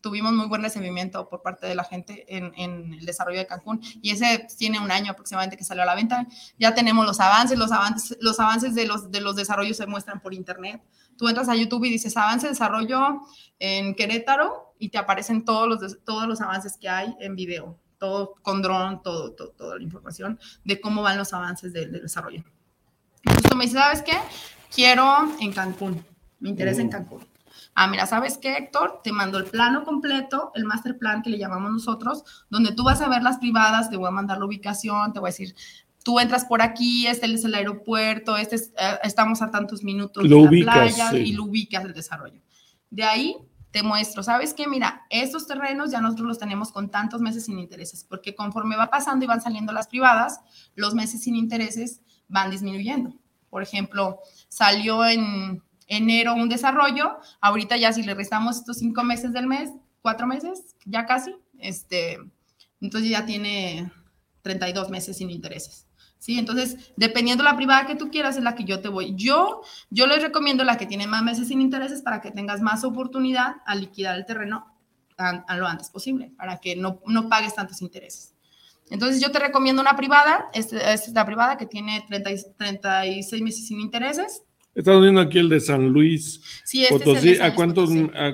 tuvimos 0.01 0.33
muy 0.33 0.47
buen 0.47 0.61
recibimiento 0.61 1.29
por 1.29 1.41
parte 1.41 1.67
de 1.67 1.75
la 1.75 1.83
gente 1.83 2.25
en, 2.35 2.53
el 2.93 3.05
desarrollo 3.05 3.39
de 3.39 3.47
Cancún 3.47 3.79
y 4.01 4.11
ese 4.11 4.47
tiene 4.57 4.79
un 4.79 4.91
año 4.91 5.11
aproximadamente 5.11 5.57
que 5.57 5.63
salió 5.63 5.83
a 5.83 5.85
la 5.85 5.95
venta. 5.95 6.27
Ya 6.59 6.73
tenemos 6.73 7.05
los 7.05 7.19
avances, 7.19 7.57
los 7.57 7.71
avances, 7.71 8.17
los 8.19 8.39
avances 8.39 8.75
de 8.75 8.85
los, 8.85 9.11
de 9.11 9.21
los 9.21 9.35
desarrollos 9.35 9.77
se 9.77 9.85
muestran 9.85 10.19
por 10.19 10.33
internet. 10.33 10.81
Tú 11.17 11.27
entras 11.27 11.49
a 11.49 11.55
YouTube 11.55 11.85
y 11.85 11.89
dices 11.89 12.17
avance 12.17 12.47
desarrollo 12.47 13.21
en 13.59 13.95
Querétaro 13.95 14.73
y 14.79 14.89
te 14.89 14.97
aparecen 14.97 15.45
todos 15.45 15.67
los, 15.67 16.03
todos 16.03 16.27
los 16.27 16.41
avances 16.41 16.77
que 16.77 16.89
hay 16.89 17.15
en 17.19 17.35
video, 17.35 17.77
todo 17.99 18.35
con 18.41 18.61
dron, 18.61 19.01
todo, 19.03 19.33
toda 19.33 19.77
la 19.77 19.83
información 19.83 20.39
de 20.63 20.81
cómo 20.81 21.03
van 21.03 21.17
los 21.17 21.33
avances 21.33 21.71
del, 21.73 21.91
desarrollo. 21.91 22.43
Entonces 23.23 23.49
tú 23.49 23.55
me 23.55 23.65
dices, 23.65 23.79
¿sabes 23.79 24.01
qué? 24.01 24.17
Quiero 24.73 25.05
en 25.39 25.53
Cancún, 25.53 26.03
me 26.39 26.49
interesa 26.49 26.81
en 26.81 26.87
mm. 26.87 26.91
Cancún 26.91 27.30
Ah, 27.83 27.87
mira, 27.87 28.05
¿sabes 28.05 28.37
qué, 28.37 28.57
Héctor? 28.57 29.01
Te 29.03 29.11
mando 29.11 29.39
el 29.39 29.45
plano 29.45 29.83
completo, 29.83 30.51
el 30.53 30.65
master 30.65 30.99
plan 30.99 31.23
que 31.23 31.31
le 31.31 31.39
llamamos 31.39 31.71
nosotros, 31.71 32.23
donde 32.47 32.73
tú 32.73 32.83
vas 32.83 33.01
a 33.01 33.09
ver 33.09 33.23
las 33.23 33.39
privadas, 33.39 33.89
te 33.89 33.97
voy 33.97 34.07
a 34.07 34.11
mandar 34.11 34.37
la 34.37 34.45
ubicación, 34.45 35.13
te 35.13 35.19
voy 35.19 35.29
a 35.29 35.31
decir, 35.31 35.55
tú 36.03 36.19
entras 36.19 36.45
por 36.45 36.61
aquí, 36.61 37.07
este 37.07 37.25
es 37.33 37.43
el 37.43 37.55
aeropuerto, 37.55 38.37
este 38.37 38.57
eh, 38.57 38.99
estamos 39.01 39.41
a 39.41 39.49
tantos 39.49 39.83
minutos 39.83 40.29
de 40.29 40.63
la 40.63 40.73
playa 40.73 41.17
y 41.17 41.33
lo 41.33 41.45
ubicas 41.45 41.83
el 41.83 41.93
desarrollo. 41.93 42.39
De 42.91 43.03
ahí 43.03 43.35
te 43.71 43.81
muestro, 43.81 44.21
¿sabes 44.21 44.53
qué? 44.53 44.67
Mira, 44.67 45.07
estos 45.09 45.47
terrenos 45.47 45.89
ya 45.89 46.01
nosotros 46.01 46.27
los 46.27 46.37
tenemos 46.37 46.71
con 46.71 46.91
tantos 46.91 47.19
meses 47.19 47.45
sin 47.45 47.57
intereses, 47.57 48.05
porque 48.07 48.35
conforme 48.35 48.75
va 48.75 48.91
pasando 48.91 49.25
y 49.25 49.27
van 49.27 49.41
saliendo 49.41 49.73
las 49.73 49.87
privadas, 49.87 50.39
los 50.75 50.93
meses 50.93 51.23
sin 51.23 51.35
intereses 51.35 52.01
van 52.27 52.51
disminuyendo. 52.51 53.15
Por 53.49 53.63
ejemplo, 53.63 54.19
salió 54.49 55.03
en 55.03 55.63
enero 55.91 56.33
un 56.33 56.47
desarrollo, 56.47 57.19
ahorita 57.41 57.75
ya 57.75 57.91
si 57.91 58.01
le 58.01 58.15
restamos 58.15 58.57
estos 58.57 58.77
cinco 58.77 59.03
meses 59.03 59.33
del 59.33 59.45
mes, 59.45 59.69
cuatro 60.01 60.25
meses, 60.25 60.75
ya 60.85 61.05
casi, 61.05 61.35
este, 61.59 62.17
entonces 62.79 63.09
ya 63.09 63.25
tiene 63.25 63.91
32 64.41 64.89
meses 64.89 65.17
sin 65.17 65.29
intereses. 65.29 65.85
¿Sí? 66.17 66.37
Entonces, 66.37 66.93
dependiendo 66.95 67.43
la 67.43 67.57
privada 67.57 67.87
que 67.87 67.95
tú 67.95 68.11
quieras, 68.11 68.37
es 68.37 68.43
la 68.43 68.53
que 68.53 68.63
yo 68.63 68.79
te 68.79 68.89
voy. 68.89 69.15
Yo, 69.15 69.63
yo 69.89 70.05
les 70.05 70.21
recomiendo 70.21 70.63
la 70.63 70.77
que 70.77 70.85
tiene 70.85 71.07
más 71.07 71.23
meses 71.23 71.47
sin 71.47 71.61
intereses 71.61 72.03
para 72.03 72.21
que 72.21 72.29
tengas 72.29 72.61
más 72.61 72.83
oportunidad 72.83 73.55
a 73.65 73.73
liquidar 73.73 74.15
el 74.15 74.25
terreno 74.27 74.67
a, 75.17 75.57
lo 75.57 75.67
antes 75.67 75.89
posible, 75.89 76.31
para 76.37 76.57
que 76.57 76.75
no, 76.75 77.01
no, 77.05 77.27
pagues 77.27 77.55
tantos 77.55 77.81
intereses. 77.81 78.33
Entonces, 78.89 79.19
yo 79.19 79.31
te 79.31 79.39
recomiendo 79.39 79.81
una 79.81 79.95
privada, 79.95 80.49
esta 80.53 80.93
es 80.93 81.09
la 81.09 81.25
privada 81.25 81.57
que 81.57 81.65
tiene 81.65 82.05
30, 82.07 82.29
36 82.55 83.41
meses 83.41 83.67
sin 83.67 83.79
intereses, 83.79 84.43
Estamos 84.73 85.01
viendo 85.01 85.19
aquí 85.19 85.37
el 85.37 85.49
de 85.49 85.59
San 85.59 85.89
Luis 85.89 86.41
sí, 86.63 86.85
este 86.85 87.33
Es 87.33 87.41
¿A, 87.41 87.53
cuántos, 87.53 87.89
a, 87.91 88.33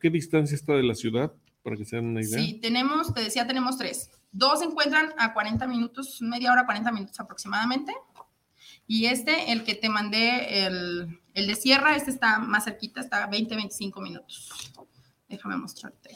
qué 0.00 0.10
distancia 0.10 0.54
está 0.54 0.72
de 0.74 0.82
la 0.82 0.94
ciudad? 0.94 1.32
Para 1.62 1.76
que 1.76 1.84
se 1.84 1.96
den 1.96 2.06
una 2.06 2.22
idea. 2.22 2.38
Sí, 2.38 2.58
tenemos, 2.60 3.12
te 3.14 3.22
decía, 3.22 3.46
tenemos 3.46 3.76
tres. 3.76 4.10
Dos 4.32 4.60
se 4.60 4.66
encuentran 4.66 5.12
a 5.18 5.32
40 5.32 5.66
minutos, 5.66 6.20
media 6.22 6.52
hora, 6.52 6.64
40 6.64 6.92
minutos 6.92 7.18
aproximadamente. 7.20 7.92
Y 8.86 9.06
este, 9.06 9.52
el 9.52 9.64
que 9.64 9.74
te 9.74 9.88
mandé, 9.88 10.66
el, 10.66 11.20
el 11.34 11.46
de 11.46 11.54
Sierra, 11.56 11.96
este 11.96 12.10
está 12.10 12.38
más 12.38 12.64
cerquita, 12.64 13.00
está 13.00 13.24
a 13.24 13.26
20, 13.28 13.56
25 13.56 14.00
minutos. 14.00 14.50
Déjame 15.28 15.56
mostrarte. 15.56 16.10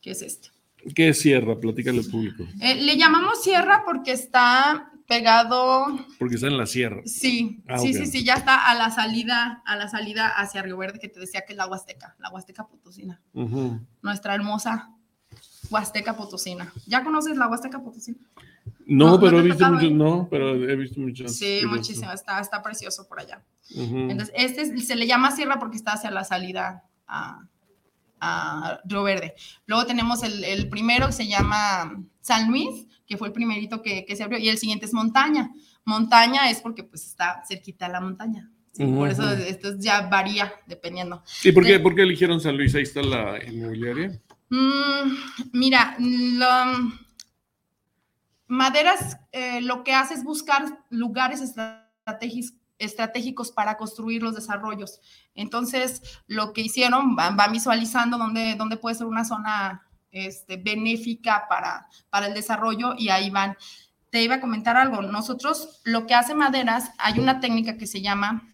¿Qué 0.00 0.12
es 0.12 0.22
este? 0.22 0.48
¿Qué 0.94 1.10
es 1.10 1.20
Sierra? 1.20 1.58
Platícale 1.58 1.98
al 1.98 2.06
público. 2.06 2.44
Eh, 2.60 2.76
le 2.76 2.96
llamamos 2.96 3.42
Sierra 3.42 3.82
porque 3.84 4.12
está 4.12 4.93
pegado. 5.06 5.86
Porque 6.18 6.36
está 6.36 6.46
en 6.46 6.58
la 6.58 6.66
sierra. 6.66 7.02
Sí, 7.04 7.62
ah, 7.68 7.78
sí, 7.78 7.94
sí, 7.94 8.06
sí, 8.06 8.24
ya 8.24 8.34
está 8.34 8.68
a 8.68 8.74
la 8.74 8.90
salida, 8.90 9.62
a 9.64 9.76
la 9.76 9.88
salida 9.88 10.28
hacia 10.28 10.62
Río 10.62 10.76
Verde, 10.76 10.98
que 10.98 11.08
te 11.08 11.20
decía 11.20 11.44
que 11.46 11.52
es 11.52 11.56
la 11.56 11.66
Huasteca, 11.66 12.16
la 12.18 12.30
Huasteca 12.30 12.66
Potosina. 12.66 13.20
Nuestra 14.02 14.34
hermosa 14.34 14.90
Huasteca 15.70 16.16
Potosina. 16.16 16.72
¿Ya 16.86 17.02
conoces 17.04 17.36
la 17.36 17.48
Huasteca 17.48 17.82
Potosina? 17.82 18.18
No, 18.86 19.18
pero 19.18 19.40
he 19.40 19.42
visto 19.42 19.70
muchos, 19.70 19.92
no, 19.92 20.28
pero 20.30 20.54
he 20.54 20.76
visto 20.76 21.00
muchos. 21.00 21.34
Sí, 21.34 21.62
muchísimo, 21.66 22.12
está, 22.12 22.40
está 22.40 22.62
precioso 22.62 23.08
por 23.08 23.20
allá. 23.20 23.42
Entonces, 23.74 24.32
este 24.36 24.76
se 24.78 24.96
le 24.96 25.06
llama 25.06 25.30
sierra 25.30 25.58
porque 25.58 25.76
está 25.76 25.92
hacia 25.92 26.10
la 26.10 26.24
salida 26.24 26.84
a, 27.06 27.48
a 28.24 28.80
Río 28.84 29.02
Verde. 29.02 29.34
Luego 29.66 29.86
tenemos 29.86 30.22
el, 30.22 30.44
el 30.44 30.68
primero 30.68 31.06
que 31.06 31.12
se 31.12 31.26
llama 31.26 32.02
San 32.20 32.48
Luis, 32.48 32.86
que 33.06 33.16
fue 33.16 33.28
el 33.28 33.34
primerito 33.34 33.82
que, 33.82 34.04
que, 34.06 34.16
se 34.16 34.22
abrió, 34.22 34.38
y 34.38 34.48
el 34.48 34.58
siguiente 34.58 34.86
es 34.86 34.94
montaña. 34.94 35.50
Montaña 35.84 36.50
es 36.50 36.60
porque 36.60 36.84
pues 36.84 37.04
está 37.04 37.42
cerquita 37.46 37.86
de 37.86 37.92
la 37.92 38.00
montaña. 38.00 38.50
Por 38.76 39.08
eso 39.08 39.30
esto 39.30 39.78
ya 39.78 40.08
varía 40.08 40.52
dependiendo. 40.66 41.22
¿Y 41.44 41.52
por 41.52 41.64
qué, 41.64 41.78
por 41.78 41.94
qué 41.94 42.02
eligieron 42.02 42.40
San 42.40 42.56
Luis? 42.56 42.74
Ahí 42.74 42.82
está 42.82 43.02
la 43.02 43.38
inmobiliaria. 43.44 44.20
Mm, 44.50 45.14
mira, 45.52 45.96
Maderas 48.46 49.18
eh, 49.32 49.60
lo 49.60 49.84
que 49.84 49.94
hace 49.94 50.14
es 50.14 50.24
buscar 50.24 50.64
lugares 50.90 51.40
estratégicos 51.40 52.58
estratégicos 52.78 53.52
para 53.52 53.76
construir 53.76 54.22
los 54.22 54.34
desarrollos. 54.34 55.00
Entonces, 55.34 56.02
lo 56.26 56.52
que 56.52 56.62
hicieron, 56.62 57.16
van, 57.16 57.36
visualizando 57.52 58.18
dónde, 58.18 58.54
dónde 58.56 58.76
puede 58.76 58.96
ser 58.96 59.06
una 59.06 59.24
zona 59.24 59.86
este, 60.10 60.56
benéfica 60.56 61.46
para, 61.48 61.88
para 62.10 62.26
el 62.26 62.34
desarrollo 62.34 62.94
y 62.96 63.08
ahí 63.08 63.30
van. 63.30 63.56
Te 64.10 64.22
iba 64.22 64.36
a 64.36 64.40
comentar 64.40 64.76
algo. 64.76 65.02
Nosotros, 65.02 65.80
lo 65.84 66.06
que 66.06 66.14
hace 66.14 66.34
Maderas, 66.34 66.90
hay 66.98 67.18
una 67.18 67.40
técnica 67.40 67.76
que 67.76 67.86
se 67.86 68.00
llama 68.00 68.48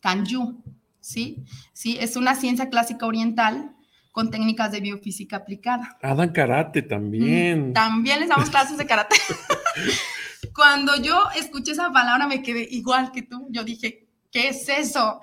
Kanju, 0.00 0.62
¿sí? 1.00 1.44
Sí, 1.72 1.98
es 2.00 2.16
una 2.16 2.34
ciencia 2.34 2.70
clásica 2.70 3.04
oriental 3.06 3.74
con 4.12 4.30
técnicas 4.30 4.72
de 4.72 4.80
biofísica 4.80 5.36
aplicada. 5.36 5.96
Ah, 6.02 6.14
dan 6.14 6.32
karate 6.32 6.82
también. 6.82 7.70
Mm, 7.70 7.72
también 7.72 8.20
les 8.20 8.28
damos 8.28 8.50
clases 8.50 8.78
de 8.78 8.86
karate. 8.86 9.16
Cuando 10.54 10.96
yo 10.96 11.28
escuché 11.34 11.72
esa 11.72 11.90
palabra 11.90 12.26
me 12.26 12.42
quedé 12.42 12.66
igual 12.70 13.12
que 13.12 13.22
tú. 13.22 13.48
Yo 13.50 13.64
dije, 13.64 14.08
¿qué 14.30 14.48
es 14.48 14.68
eso? 14.68 15.20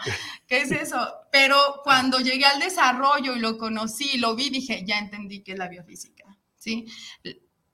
¿Qué 0.47 0.62
es 0.62 0.71
eso? 0.71 0.97
Pero 1.32 1.58
cuando 1.84 2.19
llegué 2.19 2.45
al 2.45 2.60
desarrollo 2.60 3.36
y 3.36 3.39
lo 3.39 3.58
conocí, 3.58 4.17
lo 4.17 4.36
vi, 4.36 4.49
dije, 4.49 4.84
ya 4.86 4.99
entendí 4.99 5.43
qué 5.43 5.54
es 5.54 5.58
la 5.58 5.67
biofísica, 5.67 6.38
¿sí? 6.58 6.86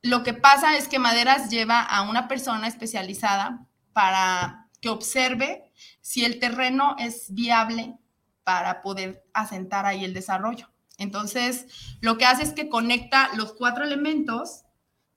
Lo 0.01 0.23
que 0.23 0.33
pasa 0.33 0.77
es 0.77 0.87
que 0.87 0.99
Maderas 0.99 1.49
lleva 1.49 1.81
a 1.81 2.01
una 2.01 2.27
persona 2.27 2.67
especializada 2.67 3.67
para 3.93 4.69
que 4.81 4.89
observe 4.89 5.71
si 6.01 6.25
el 6.25 6.39
terreno 6.39 6.95
es 6.97 7.33
viable 7.33 7.97
para 8.43 8.81
poder 8.81 9.23
asentar 9.33 9.85
ahí 9.85 10.03
el 10.03 10.13
desarrollo. 10.13 10.69
Entonces, 10.97 11.67
lo 12.01 12.17
que 12.17 12.25
hace 12.25 12.43
es 12.43 12.53
que 12.53 12.69
conecta 12.69 13.29
los 13.35 13.53
cuatro 13.53 13.83
elementos, 13.83 14.63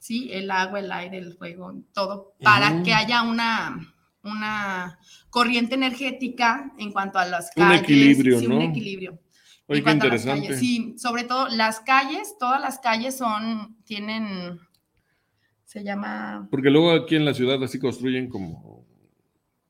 ¿sí? 0.04 0.28
El 0.30 0.50
agua, 0.50 0.80
el 0.80 0.92
aire, 0.92 1.16
el 1.16 1.32
fuego, 1.32 1.72
todo, 1.94 2.34
para 2.42 2.82
que 2.82 2.92
haya 2.92 3.22
una, 3.22 3.94
una 4.22 4.98
corriente 5.30 5.76
energética 5.76 6.72
en 6.76 6.92
cuanto 6.92 7.18
a 7.18 7.24
las 7.24 7.50
calles. 7.52 7.78
Un 7.78 7.84
equilibrio, 7.84 8.38
sí, 8.40 8.46
¿no? 8.48 8.56
Un 8.56 8.62
equilibrio. 8.62 9.18
Oye, 9.66 9.82
qué 9.82 9.90
interesante. 9.92 10.58
Sí, 10.58 10.94
sobre 10.98 11.24
todo 11.24 11.48
las 11.48 11.80
calles, 11.80 12.36
todas 12.38 12.60
las 12.60 12.78
calles 12.80 13.16
son, 13.16 13.78
tienen, 13.84 14.60
se 15.64 15.82
llama, 15.82 16.48
Porque 16.50 16.68
luego 16.68 16.92
aquí 16.92 17.16
en 17.16 17.24
la 17.24 17.32
ciudad 17.32 17.62
así 17.64 17.78
construyen 17.78 18.28
como, 18.28 18.84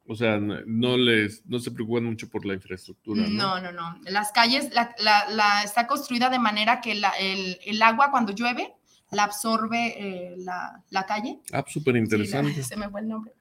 o 0.09 0.17
sea, 0.17 0.39
no 0.41 0.57
no 0.67 0.97
les, 0.97 1.47
no 1.47 1.61
se 1.61 1.71
preocupan 1.71 2.07
mucho 2.07 2.29
por 2.29 2.45
la 2.45 2.55
infraestructura. 2.55 3.23
No, 3.29 3.61
no, 3.61 3.71
no, 3.71 3.93
no. 3.93 4.01
Las 4.11 4.33
calles, 4.33 4.75
la, 4.75 4.93
la- 4.99 5.29
la- 5.31 5.63
está 5.63 5.87
construida 5.87 6.29
de 6.29 6.41
manera 6.41 6.81
que 6.81 6.97
la- 6.97 7.15
el, 7.21 7.57
el 7.65 7.81
agua 7.81 8.11
cuando 8.11 8.33
llueve 8.33 8.75
la 9.15 9.25
absorbe 9.25 9.95
eh, 10.33 10.35
la, 10.39 10.83
la 10.91 11.07
calle. 11.07 11.41
Ah, 11.53 11.65
súper 11.67 11.95
Sí, 11.95 11.99
la- 12.01 12.05
interesante. 12.05 12.63
se 12.65 12.77
me 12.77 12.89
fue 12.91 13.01
el 13.01 13.09
nombre. 13.09 13.33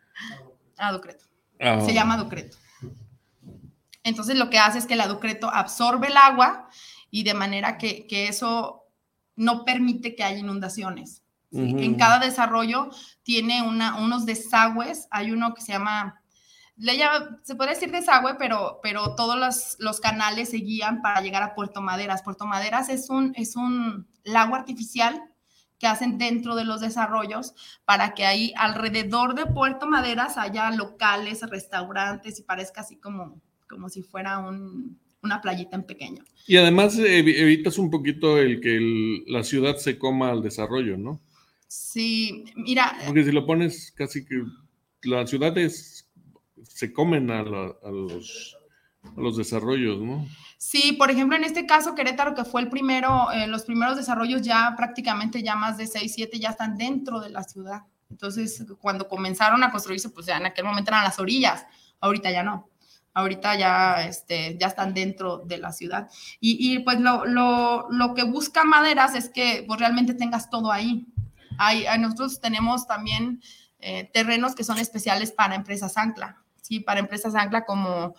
Ah, 0.77 0.91
Ducreto. 0.91 1.25
Ah, 1.59 1.81
Se 1.81 1.93
llama 1.93 2.17
Ducreto. 2.17 2.57
Entonces 4.03 4.36
lo 4.36 4.49
que 4.49 4.59
hace 4.59 4.79
es 4.79 4.86
que 4.86 4.95
la 4.95 5.07
Ducreto 5.07 5.49
absorbe 5.49 6.07
el 6.07 6.17
agua 6.17 6.67
y 7.09 7.23
de 7.23 7.33
manera 7.33 7.77
que, 7.77 8.05
que 8.07 8.27
eso 8.27 8.83
no 9.36 9.63
permite 9.65 10.15
que 10.15 10.23
haya 10.23 10.38
inundaciones. 10.39 11.21
En 11.55 11.95
cada 11.95 12.17
desarrollo 12.17 12.89
tiene 13.21 13.62
una, 13.62 13.97
unos 14.01 14.25
desagües. 14.25 15.07
Hay 15.12 15.31
uno 15.31 15.53
que 15.53 15.62
se 15.62 15.71
llama, 15.71 16.19
le 16.77 16.97
llama- 16.97 17.38
se 17.43 17.53
puede 17.53 17.69
decir 17.75 17.91
desagüe, 17.91 18.33
pero, 18.39 18.79
pero 18.81 19.13
todos 19.13 19.38
los, 19.38 19.75
los 19.77 19.99
canales 19.99 20.49
se 20.49 20.57
guían 20.57 21.03
para 21.03 21.21
llegar 21.21 21.43
a 21.43 21.53
Puerto 21.53 21.79
Maderas. 21.79 22.23
Puerto 22.23 22.47
Maderas 22.47 22.89
es 22.89 23.07
un, 23.12 23.33
es 23.36 23.55
un 23.55 24.07
lago 24.23 24.55
artificial 24.55 25.21
que 25.84 25.88
hacen 25.88 26.17
dentro 26.17 26.56
de 26.56 26.63
los 26.63 26.80
desarrollos 26.80 27.54
para 27.84 28.13
que 28.13 28.26
ahí 28.26 28.54
alrededor 28.56 29.36
de 29.36 29.46
Puerto 29.46 29.86
Maderas 29.86 30.38
haya 30.38 30.72
locales, 30.72 31.41
restaurantes 31.50 32.39
y 32.39 32.43
parezca 32.43 32.80
así 32.80 32.96
como, 32.96 33.41
como 33.67 33.89
si 33.89 34.02
fuera 34.02 34.38
un- 34.39 34.98
una 35.22 35.41
playita 35.41 35.76
en 35.76 35.84
pequeño. 35.84 36.24
Y 36.48 36.56
además 36.56 36.98
evi- 36.98 37.36
evitas 37.38 37.78
un 37.78 37.91
poquito 37.91 38.38
el 38.38 38.62
que 38.62 38.78
el- 38.78 39.24
la 39.28 39.43
ciudad 39.43 39.76
se 39.76 39.98
coma 40.00 40.32
al 40.32 40.41
desarrollo, 40.41 40.98
¿no? 40.98 41.19
Sí, 41.67 42.46
mira, 42.56 42.96
Porque 43.06 43.26
si 43.26 43.34
lo 43.34 43.46
pones 43.46 43.91
casi 43.91 44.24
que 44.26 44.41
las 45.04 45.30
ciudades 45.30 46.10
se 46.63 46.93
comen 46.93 47.30
a, 47.30 47.43
la- 47.43 47.76
a 47.84 47.91
los, 47.91 48.58
a 49.17 49.19
los 49.19 49.36
desarrollos, 49.36 50.00
¿no? 50.00 50.26
Sí, 50.65 50.93
por 50.93 51.12
ejemplo, 51.12 51.36
en 51.36 51.43
este 51.43 51.65
caso, 51.65 51.93
Querétaro, 51.93 52.34
que 52.36 52.45
fue 52.45 52.62
el 52.62 52.69
primero, 52.69 53.30
eh, 53.34 53.47
los 53.47 53.63
primeros 53.63 53.97
desarrollos 53.97 54.41
ya 54.43 54.73
prácticamente 54.78 55.43
ya 55.43 55.56
más 55.58 55.76
de 55.76 55.88
6, 55.88 56.13
7 56.15 56.39
ya 56.39 56.52
están 56.52 56.78
dentro 56.78 57.19
de 57.19 57.30
la 57.30 57.43
ciudad. 57.43 57.82
Entonces, 58.10 58.65
cuando 58.80 59.10
comenzaron 59.10 59.62
a 59.65 59.71
construirse, 59.71 60.08
pues 60.08 60.26
ya 60.26 60.38
en 60.38 60.45
aquel 60.45 60.63
momento 60.63 60.89
eran 60.91 61.04
las 61.04 61.19
orillas, 61.19 61.65
ahorita 61.99 62.32
ya 62.32 62.43
no. 62.43 62.69
Ahorita 63.13 63.56
ya, 63.58 64.06
este, 64.06 64.58
ya 64.58 64.67
están 64.67 64.93
dentro 64.93 65.39
de 65.39 65.58
la 65.58 65.73
ciudad. 65.73 66.10
Y, 66.39 66.80
pues 66.80 66.97
lo, 67.02 67.26
lo, 67.26 67.88
lo 67.91 68.13
que 68.13 68.23
busca 68.23 68.63
Maderas 68.63 69.15
es 69.15 69.28
que 69.30 69.65
pues, 69.67 69.82
realmente 69.82 70.13
tengas 70.13 70.49
todo 70.49 70.71
ahí. 70.71 71.06
Hay- 71.58 71.86
nosotros 71.99 72.39
tenemos 72.39 72.88
también 72.88 73.41
eh, 73.80 74.10
terrenos 74.13 74.56
que 74.56 74.63
son 74.63 74.78
especiales 74.78 75.34
para 75.34 75.56
empresas 75.56 75.97
ancla, 75.97 76.41
¿sí? 76.62 76.80
Para 76.80 77.02
empresas 77.02 77.36
ancla 77.36 77.65
como 77.65 78.15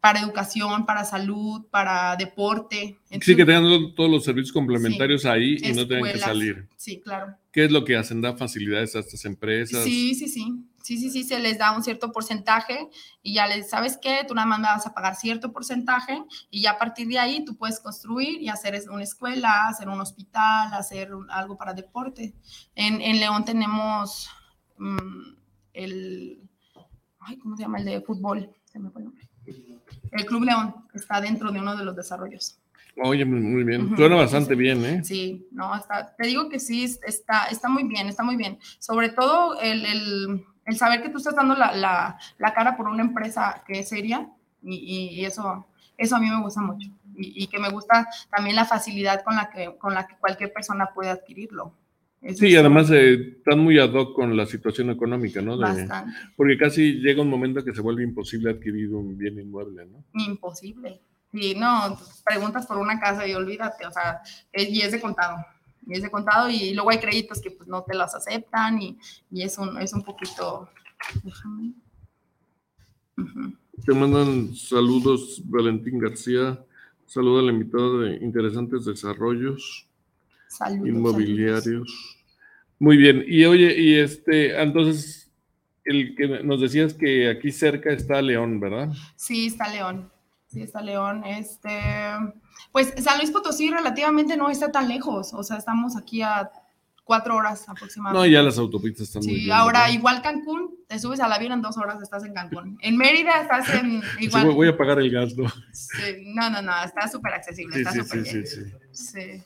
para 0.00 0.20
educación, 0.20 0.86
para 0.86 1.04
salud, 1.04 1.66
para 1.70 2.16
deporte. 2.16 2.98
Sí, 3.20 3.34
que 3.36 3.44
tengan 3.44 3.94
todos 3.94 4.10
los 4.10 4.24
servicios 4.24 4.52
complementarios 4.52 5.24
ahí 5.24 5.56
y 5.62 5.72
no 5.72 5.86
tengan 5.86 6.12
que 6.12 6.18
salir. 6.18 6.68
Sí, 6.76 7.00
claro. 7.00 7.34
¿Qué 7.52 7.64
es 7.64 7.72
lo 7.72 7.84
que 7.84 7.96
hacen? 7.96 8.20
¿Da 8.20 8.36
facilidades 8.36 8.94
a 8.94 9.00
estas 9.00 9.24
empresas? 9.24 9.82
Sí, 9.84 10.14
sí, 10.14 10.28
sí. 10.28 10.64
Sí, 10.82 10.96
sí, 10.96 11.10
sí, 11.10 11.22
se 11.24 11.38
les 11.38 11.58
da 11.58 11.72
un 11.76 11.82
cierto 11.82 12.12
porcentaje 12.12 12.88
y 13.22 13.34
ya 13.34 13.46
les, 13.46 13.68
¿sabes 13.68 13.98
qué? 14.00 14.20
Tú 14.26 14.34
nada 14.34 14.46
más 14.46 14.58
me 14.60 14.68
vas 14.68 14.86
a 14.86 14.94
pagar 14.94 15.16
cierto 15.16 15.52
porcentaje 15.52 16.22
y 16.50 16.62
ya 16.62 16.70
a 16.72 16.78
partir 16.78 17.06
de 17.08 17.18
ahí 17.18 17.44
tú 17.44 17.56
puedes 17.58 17.78
construir 17.78 18.40
y 18.40 18.48
hacer 18.48 18.80
una 18.90 19.02
escuela, 19.02 19.68
hacer 19.68 19.88
un 19.90 20.00
hospital, 20.00 20.72
hacer 20.72 21.14
un- 21.14 21.30
algo 21.30 21.58
para 21.58 21.74
deporte. 21.74 22.32
En, 22.74 23.02
en 23.02 23.18
León 23.20 23.44
tenemos 23.44 24.30
mm, 24.78 25.34
el, 25.74 26.40
ay, 27.20 27.36
¿cómo 27.38 27.56
se 27.56 27.64
llama? 27.64 27.78
El 27.80 27.84
de 27.84 28.00
fútbol, 28.00 28.50
se 28.64 28.78
me 28.78 28.88
fue 28.90 29.02
el 29.02 29.06
nombre. 29.06 29.27
El 30.12 30.24
Club 30.26 30.44
León 30.44 30.74
está 30.94 31.20
dentro 31.20 31.50
de 31.52 31.60
uno 31.60 31.76
de 31.76 31.84
los 31.84 31.94
desarrollos. 31.96 32.58
Oye, 33.00 33.24
muy- 33.24 33.62
bien. 33.64 33.94
Suena 33.96 34.16
sí, 34.16 34.20
bastante 34.22 34.54
sí. 34.54 34.58
bien, 34.58 34.84
¿eh? 34.84 35.04
Sí, 35.04 35.46
no, 35.52 35.74
está, 35.76 36.14
te 36.16 36.26
digo 36.26 36.48
que 36.48 36.58
sí, 36.58 36.84
es- 36.84 37.00
está, 37.06 37.46
está 37.46 37.68
muy 37.68 37.84
bien, 37.84 38.08
está 38.08 38.22
muy 38.24 38.36
bien. 38.36 38.58
Sobre 38.80 39.10
todo 39.10 39.60
el, 39.60 39.84
el- 39.86 40.44
el 40.64 40.76
saber 40.76 41.02
que 41.02 41.08
tú 41.08 41.18
estás 41.18 41.36
dando 41.36 41.54
la, 41.54 41.72
la- 41.74 42.18
la 42.38 42.52
cara 42.54 42.76
por 42.76 42.88
una 42.88 43.02
empresa 43.02 43.62
que 43.66 43.80
es 43.80 43.88
seria 43.88 44.28
y, 44.62 44.74
y- 44.74 45.20
y 45.20 45.24
eso, 45.24 45.66
eso 45.96 46.16
a 46.16 46.18
mí 46.18 46.28
me 46.28 46.40
gusta 46.42 46.60
mucho. 46.60 46.88
Y, 47.16 47.44
y 47.44 47.46
que 47.46 47.58
me 47.58 47.70
gusta 47.70 48.08
también 48.34 48.56
la 48.56 48.64
facilidad 48.64 49.22
con 49.22 49.36
la 49.36 49.48
que, 49.50 49.76
con 49.78 49.94
la 49.94 50.06
que 50.06 50.16
cualquier 50.16 50.52
persona 50.52 50.90
puede 50.94 51.10
adquirirlo. 51.10 51.72
Sí, 52.34 52.56
además 52.56 52.90
eh, 52.90 53.36
están 53.38 53.60
muy 53.60 53.78
ad 53.78 53.92
hoc 53.94 54.14
con 54.14 54.36
la 54.36 54.44
situación 54.44 54.90
económica, 54.90 55.40
¿no? 55.40 55.56
De- 55.56 55.88
porque 56.36 56.58
casi 56.58 56.94
llega 56.94 57.22
un 57.22 57.30
momento 57.30 57.64
que 57.64 57.72
se 57.72 57.80
vuelve 57.80 58.02
imposible 58.02 58.50
adquirir 58.50 58.92
un 58.92 59.16
bien 59.16 59.38
inmueble, 59.38 59.86
¿no? 59.86 60.04
Imposible. 60.14 61.00
Sí, 61.32 61.54
no, 61.56 61.96
preguntas 62.24 62.66
por 62.66 62.78
una 62.78 62.98
casa 62.98 63.26
y 63.26 63.34
olvídate, 63.34 63.86
o 63.86 63.92
sea, 63.92 64.20
es- 64.52 64.68
y 64.68 64.80
es 64.80 64.92
de 64.92 65.00
contado. 65.00 65.36
Y 65.86 65.94
es 65.94 66.02
de 66.02 66.10
contado 66.10 66.50
y 66.50 66.74
luego 66.74 66.90
hay 66.90 66.98
créditos 66.98 67.40
que 67.40 67.50
pues 67.52 67.68
no 67.68 67.82
te 67.82 67.94
los 67.96 68.14
aceptan 68.14 68.82
y, 68.82 68.98
y 69.30 69.42
es, 69.42 69.56
un, 69.58 69.78
es 69.80 69.92
un 69.94 70.02
poquito... 70.02 70.68
Déjame. 71.22 71.72
Te 73.86 73.94
mandan 73.94 74.54
saludos, 74.54 75.40
Valentín 75.44 75.98
García. 75.98 76.58
Saluda 77.06 77.40
al 77.40 77.50
invitado 77.54 78.00
de 78.00 78.16
Interesantes 78.16 78.84
Desarrollos 78.84 79.87
Saludos, 80.48 80.88
Inmobiliarios. 80.88 82.16
Muy 82.78 82.96
bien. 82.96 83.24
Y 83.26 83.44
oye, 83.44 83.74
y 83.78 83.94
este, 83.96 84.60
entonces, 84.60 85.30
el 85.84 86.14
que 86.16 86.42
nos 86.44 86.60
decías 86.60 86.94
que 86.94 87.28
aquí 87.30 87.50
cerca 87.52 87.90
está 87.90 88.22
León, 88.22 88.60
¿verdad? 88.60 88.90
Sí, 89.16 89.46
está 89.46 89.68
León. 89.68 90.10
Sí, 90.46 90.62
está 90.62 90.80
León. 90.80 91.24
Este, 91.24 91.70
pues 92.72 92.94
San 92.98 93.18
Luis 93.18 93.30
Potosí 93.30 93.70
relativamente 93.70 94.36
no 94.36 94.48
está 94.50 94.70
tan 94.72 94.88
lejos. 94.88 95.34
O 95.34 95.42
sea, 95.42 95.56
estamos 95.58 95.96
aquí 95.96 96.22
a 96.22 96.50
cuatro 97.04 97.36
horas 97.36 97.64
No, 97.66 97.72
aproximadamente. 97.72 98.30
ya 98.30 98.42
las 98.42 98.58
autopistas 98.58 99.08
están 99.08 99.22
muy 99.24 99.34
Sí, 99.34 99.40
bien. 99.44 99.52
ahora 99.52 99.80
¿verdad? 99.80 99.94
igual 99.94 100.22
Cancún, 100.22 100.76
te 100.86 100.98
subes 100.98 101.20
al 101.20 101.32
avión 101.32 101.52
en 101.52 101.62
dos 101.62 101.76
horas, 101.78 102.00
estás 102.02 102.22
en 102.24 102.34
Cancún. 102.34 102.78
En 102.82 102.96
Mérida 102.96 103.40
estás 103.42 103.68
en 103.74 104.02
Sí, 104.02 104.08
igual. 104.26 104.44
voy- 104.46 104.54
voy 104.54 104.68
a 104.68 104.76
pagar 104.76 104.98
el 105.00 105.10
gasto. 105.10 105.42
Sí, 105.72 106.24
no, 106.34 106.48
no, 106.50 106.60
no, 106.62 106.72
está 106.84 107.08
súper 107.08 107.32
accesible, 107.34 107.74
Sí, 107.76 107.80
está 107.80 107.92
sí, 107.92 107.98
súper 108.00 108.24
sí, 108.26 108.32
bien. 108.34 108.46
sí, 108.46 108.56
sí. 108.92 109.12
Sí. 109.12 109.42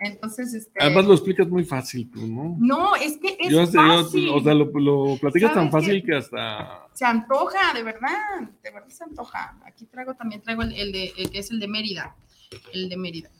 Entonces, 0.00 0.54
este. 0.54 0.72
Además 0.82 1.04
lo 1.04 1.12
explicas 1.12 1.46
muy 1.48 1.62
fácil, 1.62 2.10
tú, 2.10 2.26
¿no? 2.26 2.56
no, 2.58 2.96
es 2.96 3.18
que 3.18 3.36
es 3.38 3.50
Yo- 3.50 3.64
yo- 3.64 3.66
fácil. 3.70 4.28
o 4.30 4.40
sea, 4.42 4.54
lo, 4.54 4.64
lo 4.80 5.18
platicas 5.20 5.52
tan 5.52 5.70
¿Sabes 5.70 5.86
fácil 5.86 6.02
que 6.02 6.16
hasta... 6.16 6.86
Se 6.94 7.04
antoja, 7.04 7.74
de 7.74 7.82
verdad, 7.82 8.08
de 8.62 8.70
verdad 8.70 8.88
se 8.88 9.04
antoja. 9.04 9.58
Aquí 9.66 9.84
traigo 9.86 10.14
también, 10.14 10.40
traigo 10.40 10.62
el, 10.62 10.72
el 10.72 10.90
de, 10.92 11.12
el 11.18 11.30
que 11.30 11.38
es 11.40 11.50
el 11.50 11.60
de 11.60 11.68
Mérida, 11.68 12.16
el 12.72 12.88
de 12.88 12.96
Mérida. 12.96 13.30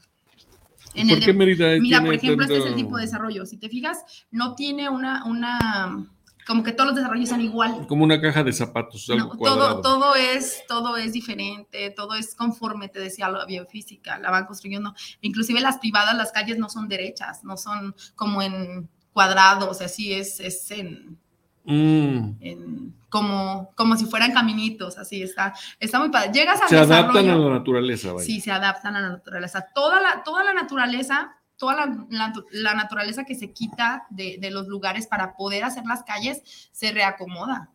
En 0.95 1.09
¿Por 1.09 1.19
el 1.19 1.25
qué 1.25 1.33
de- 1.33 1.39
Mérida 1.39 1.77
Mira, 1.81 2.05
por 2.05 2.13
ejemplo, 2.15 2.45
este 2.45 2.59
es 2.59 2.67
el 2.67 2.75
tipo 2.75 2.97
de 2.97 3.03
desarrollo. 3.05 3.47
Si 3.47 3.57
te 3.57 3.69
fijas, 3.69 4.27
no 4.31 4.55
tiene 4.55 4.89
una, 4.91 5.25
una, 5.25 6.07
como 6.51 6.65
que 6.65 6.73
todos 6.73 6.89
los 6.91 6.97
desarrollos 6.97 7.29
son 7.29 7.41
igual. 7.43 7.87
Como 7.87 8.03
una 8.03 8.21
caja 8.21 8.43
de 8.43 8.53
zapatos, 8.53 9.09
algo 9.09 9.35
No, 9.35 9.39
todo, 9.39 9.81
todo, 9.83 10.15
es, 10.17 10.65
todo 10.67 10.97
es 10.97 11.13
diferente, 11.13 11.91
todo 11.91 12.17
es 12.17 12.35
conforme, 12.35 12.89
te 12.89 12.99
decía, 12.99 13.29
la 13.29 13.45
biofísica, 13.45 14.19
la 14.19 14.33
van 14.33 14.47
construyendo. 14.47 14.93
Inclusive 15.21 15.61
las 15.61 15.79
privadas, 15.79 16.17
las 16.17 16.33
calles 16.33 16.59
no 16.59 16.69
son 16.69 16.89
derechas, 16.89 17.45
no 17.45 17.57
son 17.57 17.95
como 18.17 18.43
en 18.43 18.89
cuadrados, 19.13 19.81
así 19.81 20.13
es, 20.13 20.41
es 20.41 20.69
en, 20.73 21.17
Mm. 21.63 22.37
en- 22.41 22.95
como, 23.11 23.71
como 23.77 23.97
si 23.97 24.07
fueran 24.07 24.33
caminitos, 24.33 24.99
así 24.99 25.23
está, 25.23 25.55
está 25.79 26.01
muy 26.01 26.09
padre. 26.09 26.33
Llegas 26.33 26.61
al 26.63 26.69
Se 26.69 26.79
adaptan 26.79 27.29
a 27.29 27.37
la 27.37 27.51
naturaleza, 27.51 28.13
vaya. 28.13 28.25
sí, 28.27 28.41
se 28.41 28.51
adaptan 28.51 28.97
a 28.97 29.01
la 29.01 29.09
naturaleza. 29.11 29.67
Toda 29.73 30.01
la, 30.01 30.23
toda 30.25 30.43
la 30.43 30.53
naturaleza, 30.53 31.37
toda 31.61 31.77
la, 31.77 32.07
la- 32.09 32.33
la 32.53 32.75
naturaleza 32.75 33.25
que 33.25 33.35
se 33.35 33.53
quita 33.53 34.07
de, 34.09 34.39
de 34.41 34.51
los 34.51 34.67
lugares 34.67 35.07
para 35.07 35.37
poder 35.37 35.63
hacer 35.63 35.85
las 35.85 36.03
calles, 36.03 36.43
se 36.73 36.91
reacomoda. 36.91 37.71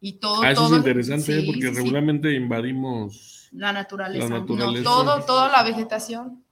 Y 0.00 0.14
todo, 0.14 0.42
Ah, 0.42 0.50
eso 0.50 0.62
todo, 0.62 0.74
es 0.74 0.78
interesante, 0.80 1.38
¿eh? 1.38 1.40
sí, 1.40 1.46
porque 1.46 1.62
sí, 1.62 1.68
sí. 1.68 1.74
regularmente 1.76 2.32
invadimos... 2.34 3.48
La 3.52 3.72
naturaleza. 3.72 4.24
La 4.24 4.30
no, 4.30 4.40
naturaleza. 4.40 4.84
todo, 4.84 5.22
toda 5.24 5.48
la 5.50 5.62
vegetación, 5.62 6.44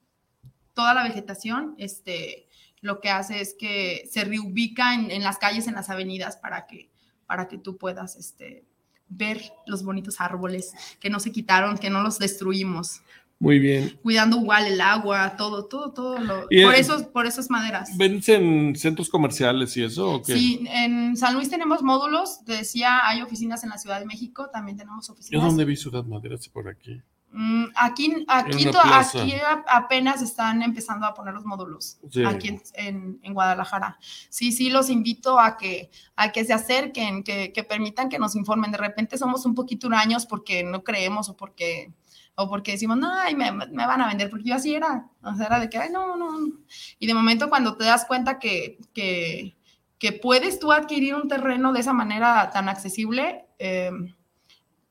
toda 0.72 0.94
la 0.94 1.02
vegetación, 1.02 1.74
este, 1.78 2.48
lo 2.80 3.00
que 3.00 3.10
hace 3.10 3.40
es 3.40 3.54
que 3.58 4.08
se 4.10 4.24
reubica 4.24 4.94
en, 4.94 5.10
en 5.10 5.22
las 5.24 5.38
calles, 5.38 5.66
en 5.66 5.74
las 5.74 5.90
avenidas, 5.90 6.36
para 6.36 6.66
que, 6.66 6.90
para 7.26 7.48
que 7.48 7.58
tú 7.58 7.76
puedas, 7.76 8.14
este, 8.16 8.64
ver 9.08 9.52
los 9.66 9.82
bonitos 9.84 10.20
árboles 10.20 10.72
que 11.00 11.10
no 11.10 11.18
se 11.20 11.32
quitaron, 11.32 11.76
que 11.78 11.90
no 11.90 12.02
los 12.02 12.18
destruimos. 12.18 13.02
Muy 13.38 13.58
bien. 13.58 13.98
Cuidando 14.02 14.38
igual 14.38 14.66
el 14.66 14.80
agua, 14.80 15.36
todo, 15.36 15.66
todo, 15.66 15.92
todo. 15.92 16.18
Lo, 16.18 16.46
por, 16.48 16.74
eso, 16.74 17.12
por 17.12 17.26
esas 17.26 17.50
maderas. 17.50 17.96
¿Vence 17.96 18.34
en 18.34 18.74
centros 18.76 19.10
comerciales 19.10 19.76
y 19.76 19.84
eso? 19.84 20.14
¿o 20.14 20.22
qué? 20.22 20.32
Sí, 20.34 20.64
en 20.70 21.16
San 21.16 21.34
Luis 21.34 21.50
tenemos 21.50 21.82
módulos. 21.82 22.42
Te 22.44 22.54
decía, 22.54 23.00
hay 23.06 23.20
oficinas 23.20 23.62
en 23.62 23.70
la 23.70 23.78
Ciudad 23.78 24.00
de 24.00 24.06
México, 24.06 24.48
también 24.50 24.78
tenemos 24.78 25.10
oficinas. 25.10 25.42
Yo 25.42 25.46
dónde 25.46 25.66
vi 25.66 25.76
Ciudad 25.76 26.04
Maderas 26.04 26.48
por 26.48 26.68
aquí. 26.68 27.02
Mm, 27.38 27.66
aquí, 27.74 28.24
aquí, 28.28 28.68
aquí 28.74 29.34
apenas 29.68 30.22
están 30.22 30.62
empezando 30.62 31.04
a 31.04 31.12
poner 31.12 31.34
los 31.34 31.44
módulos, 31.44 31.98
aquí 32.26 32.48
en, 32.72 33.18
en, 33.22 33.34
Guadalajara. 33.34 33.98
Sí, 34.30 34.52
sí, 34.52 34.70
los 34.70 34.88
invito 34.88 35.38
a 35.38 35.58
que, 35.58 35.90
a 36.14 36.32
que 36.32 36.46
se 36.46 36.54
acerquen, 36.54 37.22
que, 37.22 37.52
que 37.52 37.62
permitan 37.62 38.08
que 38.08 38.18
nos 38.18 38.36
informen. 38.36 38.72
De 38.72 38.78
repente 38.78 39.18
somos 39.18 39.44
un 39.44 39.54
poquito 39.54 39.88
huraños 39.88 40.24
porque 40.24 40.62
no 40.64 40.82
creemos 40.82 41.28
o 41.28 41.36
porque 41.36 41.92
o 42.36 42.48
porque 42.48 42.72
decimos, 42.72 42.98
no, 42.98 43.12
ay, 43.12 43.34
me, 43.34 43.50
me, 43.50 43.86
van 43.86 44.00
a 44.00 44.08
vender, 44.08 44.28
porque 44.28 44.50
yo 44.50 44.54
así 44.54 44.74
era, 44.74 45.08
o 45.22 45.34
sea, 45.34 45.46
era 45.46 45.58
de 45.58 45.70
que, 45.70 45.78
ay, 45.78 45.88
no, 45.90 46.16
no, 46.16 46.52
y 46.98 47.06
de 47.06 47.14
momento 47.14 47.48
cuando 47.48 47.76
te 47.76 47.84
das 47.84 48.04
cuenta 48.04 48.38
que, 48.38 48.78
que, 48.92 49.56
que 49.98 50.12
puedes 50.12 50.60
tú 50.60 50.70
adquirir 50.70 51.14
un 51.14 51.28
terreno 51.28 51.72
de 51.72 51.80
esa 51.80 51.94
manera 51.94 52.50
tan 52.52 52.68
accesible, 52.68 53.46
eh, 53.58 53.90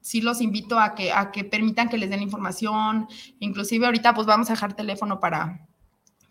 sí 0.01 0.21
los 0.21 0.41
invito 0.41 0.79
a 0.79 0.95
que, 0.95 1.12
a 1.12 1.31
que 1.31 1.43
permitan 1.43 1.88
que 1.88 1.99
les 1.99 2.10
den 2.10 2.23
información, 2.23 3.08
inclusive 3.39 3.86
ahorita 3.86 4.15
pues 4.15 4.25
vamos 4.25 4.49
a 4.49 4.53
dejar 4.53 4.75
teléfono 4.75 5.19
para, 5.19 5.67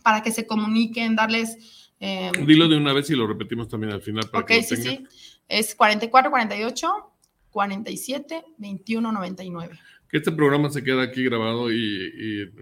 para 0.03 0.21
que 0.21 0.33
se 0.33 0.49
comuniquen, 0.49 1.15
darles... 1.15 1.93
Eh, 2.01 2.33
Dilo 2.45 2.67
de 2.67 2.77
una 2.77 2.93
vez 2.93 3.09
y 3.11 3.15
lo 3.15 3.29
repetimos 3.29 3.69
también 3.69 3.93
al 3.93 4.03
final. 4.03 4.29
Para 4.31 4.43
ok, 4.43 4.49
que 4.49 4.63
sí, 4.65 4.77
sí, 4.77 5.05
es 5.47 5.77
44, 5.77 6.29
48, 6.29 7.13
47, 7.51 8.45
21, 8.59 9.13
99 9.13 9.79
este 10.19 10.33
programa 10.33 10.71
se 10.71 10.83
queda 10.83 11.03
aquí 11.03 11.25
grabado 11.25 11.73
y, 11.73 12.53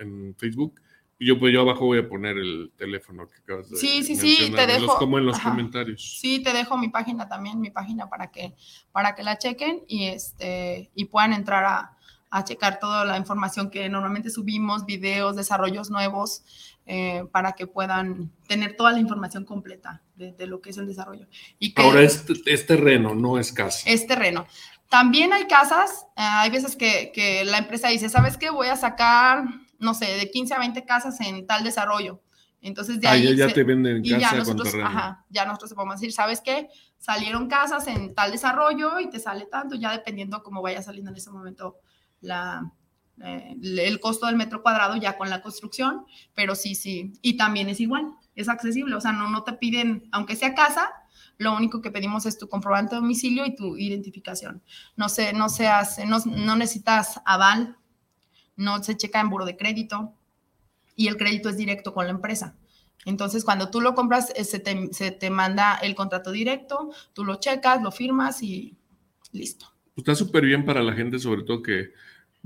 en, 0.00 0.34
Facebook. 0.36 0.80
Y 1.20 1.26
yo, 1.26 1.38
pues 1.38 1.52
yo 1.52 1.62
abajo 1.62 1.86
voy 1.86 1.98
a 1.98 2.08
poner 2.08 2.38
el 2.38 2.70
teléfono 2.76 3.26
que 3.26 3.36
acabas 3.38 3.68
de 3.70 3.76
Sí, 3.76 4.04
sí, 4.04 4.14
sí, 4.14 4.52
te 4.54 4.66
dejo. 4.66 4.96
como 4.98 5.18
en 5.18 5.26
los 5.26 5.38
comentarios. 5.40 6.18
Sí, 6.20 6.42
te 6.42 6.52
dejo 6.52 6.78
mi 6.78 6.88
página 6.88 7.28
también, 7.28 7.60
mi 7.60 7.70
página 7.70 8.08
para 8.08 8.30
que, 8.30 8.54
para 8.92 9.14
que 9.16 9.24
la 9.24 9.36
chequen 9.36 9.82
y, 9.88 10.06
este, 10.06 10.90
y 10.94 11.06
puedan 11.06 11.32
entrar 11.32 11.64
a, 11.64 11.98
a 12.30 12.44
checar 12.44 12.78
toda 12.78 13.04
la 13.04 13.16
información 13.16 13.70
que 13.70 13.88
normalmente 13.88 14.30
subimos, 14.30 14.86
videos, 14.86 15.34
desarrollos 15.34 15.90
nuevos, 15.90 16.42
eh, 16.86 17.24
para 17.32 17.52
que 17.52 17.66
puedan 17.66 18.32
tener 18.46 18.76
toda 18.76 18.92
la 18.92 19.00
información 19.00 19.44
completa 19.44 20.02
de, 20.16 20.32
de, 20.32 20.46
lo 20.46 20.60
que 20.60 20.70
es 20.70 20.78
el 20.78 20.86
desarrollo. 20.86 21.26
Y 21.58 21.74
Ahora 21.78 22.02
es, 22.02 22.24
es 22.46 22.66
terreno, 22.66 23.14
no 23.14 23.38
es 23.38 23.52
casa. 23.52 23.88
Es 23.90 24.06
terreno. 24.06 24.46
También 24.88 25.32
hay 25.32 25.46
casas, 25.46 26.06
eh, 26.16 26.22
hay 26.22 26.50
veces 26.50 26.74
que, 26.76 27.42
la 27.44 27.58
empresa 27.58 27.88
dice, 27.88 28.08
¿sabes 28.08 28.36
qué? 28.36 28.50
Voy 28.50 28.68
a 28.68 28.76
sacar, 28.76 29.44
no 29.78 29.94
sé, 29.94 30.06
de 30.06 30.30
15 30.30 30.54
a 30.54 30.58
20 30.58 30.84
casas 30.84 31.20
en 31.20 31.46
tal 31.46 31.62
desarrollo. 31.62 32.22
Entonces, 32.60 33.00
de 33.00 33.06
ahí. 33.06 33.36
ya, 33.36 33.52
te 33.52 33.62
venden 33.62 34.02
casa 34.02 34.18
ya 34.18 34.32
nosotros, 34.32 34.74
ajá, 34.82 35.24
ya 35.28 35.44
nosotros 35.44 35.74
podemos 35.74 36.00
decir, 36.00 36.12
¿sabes 36.12 36.40
qué? 36.40 36.68
Salieron 36.98 37.48
casas 37.48 37.86
en 37.86 38.14
tal 38.14 38.32
desarrollo 38.32 38.98
y 38.98 39.10
te 39.10 39.20
sale 39.20 39.46
tanto, 39.46 39.76
ya 39.76 39.92
dependiendo 39.92 40.42
cómo 40.42 40.60
vaya 40.60 40.82
saliendo 40.82 41.10
en 41.10 41.16
ese 41.16 41.30
momento 41.30 41.76
la, 42.20 42.72
eh, 43.22 43.56
el 43.62 44.00
costo 44.00 44.26
del 44.26 44.36
metro 44.36 44.62
cuadrado 44.62 44.96
ya 44.96 45.16
con 45.16 45.30
la 45.30 45.42
construcción, 45.42 46.06
pero 46.34 46.54
sí, 46.54 46.74
sí. 46.74 47.12
Y 47.22 47.36
también 47.36 47.68
es 47.68 47.80
igual, 47.80 48.12
es 48.34 48.48
accesible, 48.48 48.94
o 48.94 49.00
sea, 49.00 49.12
no, 49.12 49.28
no 49.28 49.44
te 49.44 49.52
piden, 49.52 50.08
aunque 50.12 50.34
sea 50.34 50.54
casa, 50.54 50.90
lo 51.38 51.56
único 51.56 51.80
que 51.80 51.90
pedimos 51.90 52.26
es 52.26 52.36
tu 52.36 52.48
comprobante 52.48 52.94
de 52.94 53.00
domicilio 53.00 53.46
y 53.46 53.54
tu 53.54 53.76
identificación. 53.76 54.62
No 54.96 55.08
se, 55.08 55.32
no 55.32 55.48
se 55.48 55.68
hace, 55.68 56.04
no, 56.04 56.18
no 56.26 56.56
necesitas 56.56 57.20
aval, 57.24 57.76
no 58.56 58.82
se 58.82 58.96
checa 58.96 59.20
en 59.20 59.30
buro 59.30 59.44
de 59.44 59.56
crédito 59.56 60.12
y 60.96 61.06
el 61.06 61.16
crédito 61.16 61.48
es 61.48 61.56
directo 61.56 61.94
con 61.94 62.06
la 62.06 62.10
empresa. 62.10 62.56
Entonces, 63.04 63.44
cuando 63.44 63.70
tú 63.70 63.80
lo 63.80 63.94
compras, 63.94 64.32
eh, 64.34 64.42
se 64.42 64.58
te, 64.58 64.92
se 64.92 65.12
te 65.12 65.30
manda 65.30 65.76
el 65.76 65.94
contrato 65.94 66.32
directo, 66.32 66.90
tú 67.12 67.24
lo 67.24 67.36
checas, 67.36 67.80
lo 67.80 67.92
firmas 67.92 68.42
y 68.42 68.76
listo. 69.32 69.66
Está 69.96 70.16
súper 70.16 70.44
bien 70.44 70.64
para 70.64 70.82
la 70.82 70.92
gente, 70.92 71.20
sobre 71.20 71.44
todo 71.44 71.62
que 71.62 71.92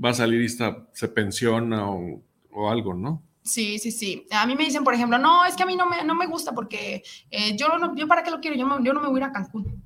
va 0.03 0.09
a 0.09 0.13
salir 0.13 0.41
y 0.41 0.49
se 0.49 1.07
pensiona 1.07 1.89
o, 1.89 2.21
o 2.51 2.69
algo, 2.69 2.93
¿no? 2.93 3.23
Sí, 3.43 3.77
sí, 3.77 3.91
sí. 3.91 4.25
A 4.31 4.45
mí 4.45 4.55
me 4.55 4.63
dicen, 4.63 4.83
por 4.83 4.93
ejemplo, 4.93 5.17
no, 5.17 5.45
es 5.45 5.55
que 5.55 5.63
a 5.63 5.65
mí 5.65 5.75
no 5.75 5.85
me, 5.85 6.03
no 6.03 6.15
me 6.15 6.27
gusta 6.27 6.53
porque 6.53 7.03
eh, 7.29 7.55
yo, 7.57 7.77
no, 7.77 7.93
yo 7.95 8.07
para 8.07 8.23
qué 8.23 8.31
lo 8.31 8.39
quiero, 8.39 8.55
yo, 8.55 8.67
yo 8.81 8.93
no 8.93 9.01
me 9.01 9.07
voy 9.07 9.21
a 9.21 9.23
ir 9.25 9.29
a 9.29 9.33
Cancún. 9.33 9.83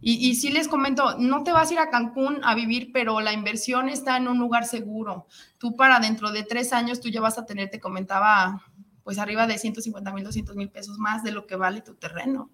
Y, 0.00 0.28
y 0.28 0.34
sí 0.34 0.50
les 0.50 0.66
comento, 0.66 1.16
no 1.18 1.44
te 1.44 1.52
vas 1.52 1.70
a 1.70 1.74
ir 1.74 1.78
a 1.78 1.90
Cancún 1.90 2.40
a 2.42 2.56
vivir, 2.56 2.90
pero 2.92 3.20
la 3.20 3.32
inversión 3.32 3.88
está 3.88 4.16
en 4.16 4.26
un 4.26 4.38
lugar 4.38 4.64
seguro. 4.64 5.26
Tú 5.58 5.76
para 5.76 6.00
dentro 6.00 6.32
de 6.32 6.42
tres 6.42 6.72
años, 6.72 7.00
tú 7.00 7.08
ya 7.08 7.20
vas 7.20 7.38
a 7.38 7.46
tener, 7.46 7.70
te 7.70 7.78
comentaba, 7.78 8.64
pues 9.04 9.18
arriba 9.18 9.46
de 9.46 9.56
150 9.56 10.12
mil, 10.12 10.24
200 10.24 10.56
mil 10.56 10.68
pesos 10.68 10.98
más 10.98 11.22
de 11.22 11.30
lo 11.30 11.46
que 11.46 11.54
vale 11.54 11.80
tu 11.80 11.94
terreno. 11.94 12.50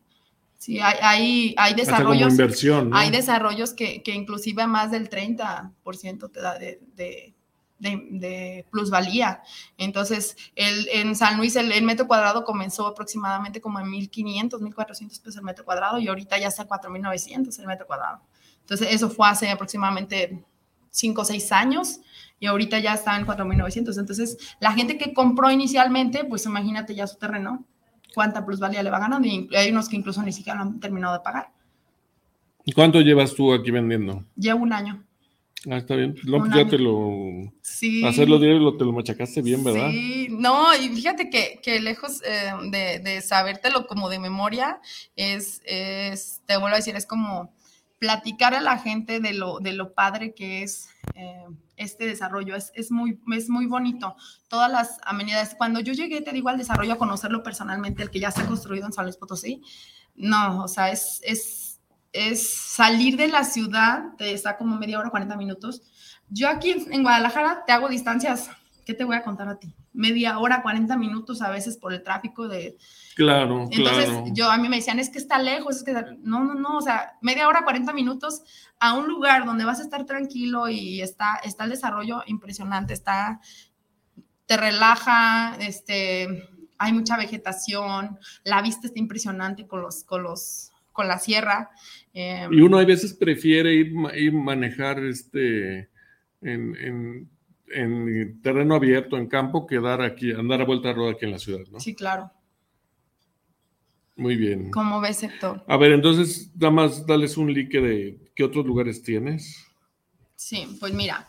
Sí, 0.59 0.81
hay, 0.81 0.97
hay, 1.03 1.55
hay 1.59 1.75
desarrollos. 1.75 2.33
Inversión, 2.33 2.90
Hay 2.95 3.11
desarrollos 3.11 3.75
que, 3.75 4.03
que 4.03 4.12
inclusive 4.12 4.67
más 4.67 4.90
del 4.90 5.11
30% 5.11 6.31
te 6.31 6.40
da 6.40 6.59
de, 6.59 6.81
de 6.95 7.34
de, 7.92 8.66
plusvalía. 8.70 9.42
Entonces, 9.79 10.37
el, 10.57 10.88
en 10.92 11.14
San 11.14 11.37
Luis 11.37 11.57
el, 11.57 11.83
metro 11.83 12.07
cuadrado 12.07 12.44
comenzó 12.44 12.87
aproximadamente 12.87 13.61
como 13.61 13.79
en 13.81 13.87
1.500, 13.87 14.61
1.400 14.61 15.09
pesos 15.09 15.37
el 15.37 15.42
metro 15.42 15.64
cuadrado 15.64 15.99
y 15.99 16.09
ahorita 16.09 16.38
ya 16.38 16.49
está 16.49 16.66
4.900 16.66 17.59
el 17.59 17.66
metro 17.66 17.87
cuadrado. 17.87 18.20
Entonces, 18.61 18.88
eso 18.90 19.11
fue 19.11 19.29
hace 19.29 19.51
aproximadamente 19.51 20.42
5 20.90 21.20
o 21.20 21.25
6 21.25 21.53
años 21.53 22.01
y 22.40 22.47
ahorita 22.47 22.79
ya 22.79 22.94
está 22.94 23.16
en 23.16 23.27
4.900. 23.27 23.99
Entonces, 23.99 24.38
la 24.61 24.73
gente 24.73 24.97
que 24.99 25.12
compró 25.12 25.51
inicialmente, 25.51 26.25
pues 26.25 26.47
imagínate 26.47 26.94
ya 26.94 27.07
su 27.07 27.18
terreno, 27.18 27.64
cuánta 28.14 28.44
plusvalía 28.44 28.83
le 28.83 28.90
va 28.90 28.99
ganando 28.99 29.27
y 29.29 29.49
hay 29.55 29.70
unos 29.70 29.88
que 29.88 29.97
incluso 29.97 30.23
ni 30.23 30.33
siquiera 30.33 30.57
lo 30.57 30.62
han 30.62 30.81
terminado 30.81 31.14
de 31.14 31.20
pagar. 31.20 31.51
¿Y 32.64 32.73
cuánto 32.73 33.01
llevas 33.01 33.35
tú 33.35 33.53
aquí 33.53 33.70
vendiendo? 33.70 34.25
Llevo 34.37 34.62
un 34.62 34.73
año. 34.73 35.05
Ah, 35.70 35.79
está 35.79 35.96
bien. 35.96 36.14
No, 36.24 36.46
ya 36.55 36.68
te 36.68 36.79
lo. 36.79 37.53
Sí. 37.62 38.05
Hacerlo 38.05 38.38
diario 38.38 38.77
te 38.77 38.85
lo 38.85 38.92
machacaste 38.92 39.40
bien, 39.40 39.64
¿verdad? 39.64 39.90
Sí, 39.90 40.29
no, 40.31 40.74
y 40.74 40.88
fíjate 40.90 41.31
que, 41.31 41.61
que 41.62 41.81
lejos 41.81 42.22
eh, 42.22 42.53
de, 42.70 42.98
de, 42.98 43.20
sabértelo 43.22 43.87
como 43.87 44.09
de 44.09 44.18
memoria, 44.18 44.81
es, 45.16 45.62
es, 45.64 46.42
te 46.46 46.57
vuelvo 46.57 46.74
a 46.74 46.79
decir, 46.79 46.96
es 46.96 47.07
como 47.07 47.55
platicar 47.98 48.55
a 48.55 48.61
la 48.61 48.79
gente 48.79 49.20
de 49.20 49.33
lo, 49.33 49.61
de 49.61 49.72
lo 49.72 49.94
padre 49.94 50.35
que 50.35 50.62
es 50.62 50.90
eh, 51.14 51.46
este 51.77 52.07
desarrollo. 52.07 52.55
Es, 52.55 52.70
es, 52.74 52.90
muy, 52.90 53.18
es 53.35 53.48
muy 53.48 53.66
bonito. 53.66 54.16
Todas 54.48 54.70
las 54.70 54.98
amenidades. 55.05 55.55
Cuando 55.57 55.81
yo 55.81 55.94
llegué, 55.94 56.20
te 56.20 56.33
digo, 56.33 56.50
al 56.50 56.59
desarrollo, 56.59 56.92
a 56.92 56.98
conocerlo 56.98 57.42
personalmente, 57.42 58.03
el 58.03 58.11
que 58.11 58.20
ya 58.20 58.31
se 58.31 58.42
ha 58.42 58.46
construido 58.46 58.85
en 58.87 58.92
San 58.92 59.07
Luis 59.07 59.16
Potosí, 59.16 59.62
no, 60.16 60.64
o 60.64 60.68
sea, 60.68 60.90
es, 60.90 61.20
es 61.24 61.63
es 62.14 62.48
salir 62.48 63.16
de 63.16 63.29
la 63.29 63.44
ciudad, 63.44 64.14
te 64.16 64.33
está 64.33 64.57
como 64.57 64.77
media 64.77 64.98
hora, 64.98 65.11
40 65.11 65.37
minutos. 65.37 65.83
Yo 66.31 66.48
aquí 66.48 66.70
en 66.90 67.03
Guadalajara 67.03 67.64
te 67.66 67.72
hago 67.72 67.88
distancias, 67.88 68.48
¿qué 68.87 68.94
te 68.94 69.05
voy 69.05 69.16
a 69.16 69.24
contar 69.24 69.48
a 69.48 69.59
ti? 69.59 69.74
Media 69.92 70.38
hora, 70.38 70.62
40 70.62 70.96
minutos 70.96 71.42
a 71.42 71.50
veces 71.50 71.77
por 71.77 71.92
el 71.92 72.03
tráfico 72.03 72.46
de... 72.46 72.79
Claro, 73.16 73.66
Entonces, 73.70 74.33
yo 74.33 74.50
a 74.50 74.57
mí 74.59 74.68
me 74.68 74.77
decían, 74.77 75.00
es 75.00 75.11
que 75.11 75.18
está 75.18 75.38
lejos, 75.38 75.77
es 75.77 75.83
que 75.83 75.92
no, 76.22 76.44
no, 76.44 76.55
no, 76.55 76.79
o 76.79 76.81
sea, 76.81 77.18
media 77.20 77.48
hora, 77.48 77.64
40 77.64 77.92
minutos 77.92 78.42
a 78.79 78.94
un 78.94 79.09
lugar 79.09 79.44
donde 79.44 79.64
vas 79.64 79.81
a 79.81 79.83
estar 79.83 80.07
tranquilo 80.07 80.68
y 80.68 81.00
está, 81.00 81.37
está 81.42 81.64
el 81.64 81.70
desarrollo 81.70 82.22
impresionante, 82.27 82.92
está, 82.92 83.40
te 84.46 84.57
relaja, 84.57 85.57
este, 85.59 86.48
hay 86.79 86.92
mucha 86.92 87.16
vegetación, 87.16 88.18
la 88.44 88.62
vista 88.62 88.87
está 88.87 88.98
impresionante 89.00 89.66
con 89.66 89.83
los, 89.83 90.05
con 90.05 90.22
los 90.22 90.70
con 90.94 91.09
la 91.09 91.18
sierra. 91.18 91.70
Em, 92.14 92.53
y 92.53 92.61
uno 92.61 92.79
a 92.79 92.85
veces 92.85 93.12
prefiere 93.12 93.74
ir, 93.74 93.92
ir 94.16 94.33
manejar 94.33 95.00
este 95.05 95.90
en, 96.40 97.29
terreno 98.40 98.77
abierto, 98.77 99.16
en 99.16 99.27
campo, 99.27 99.66
que 99.66 99.81
dar 99.81 100.00
aquí, 100.00 100.31
andar 100.31 100.61
a 100.61 100.64
vuelta 100.64 100.88
de 100.88 100.94
rueda 100.94 101.12
aquí 101.12 101.24
en 101.24 101.33
la 101.33 101.38
ciudad, 101.38 101.66
¿no? 101.70 101.81
Sí, 101.81 101.94
claro. 101.94 102.31
Muy 104.16 104.37
bien. 104.37 104.70
¿Cómo 104.70 105.00
ves, 105.00 105.24
Héctor? 105.24 105.64
A 105.66 105.77
ver, 105.77 105.90
entonces, 105.90 106.53
nada 106.55 106.70
más 106.70 107.05
dales 107.05 107.37
un 107.37 107.53
like 107.53 107.81
de 107.81 108.31
qué 108.37 108.44
otros 108.44 108.64
lugares 108.64 109.03
tienes. 109.03 109.66
Sí, 110.37 110.77
pues 110.79 110.92
mira, 110.92 111.29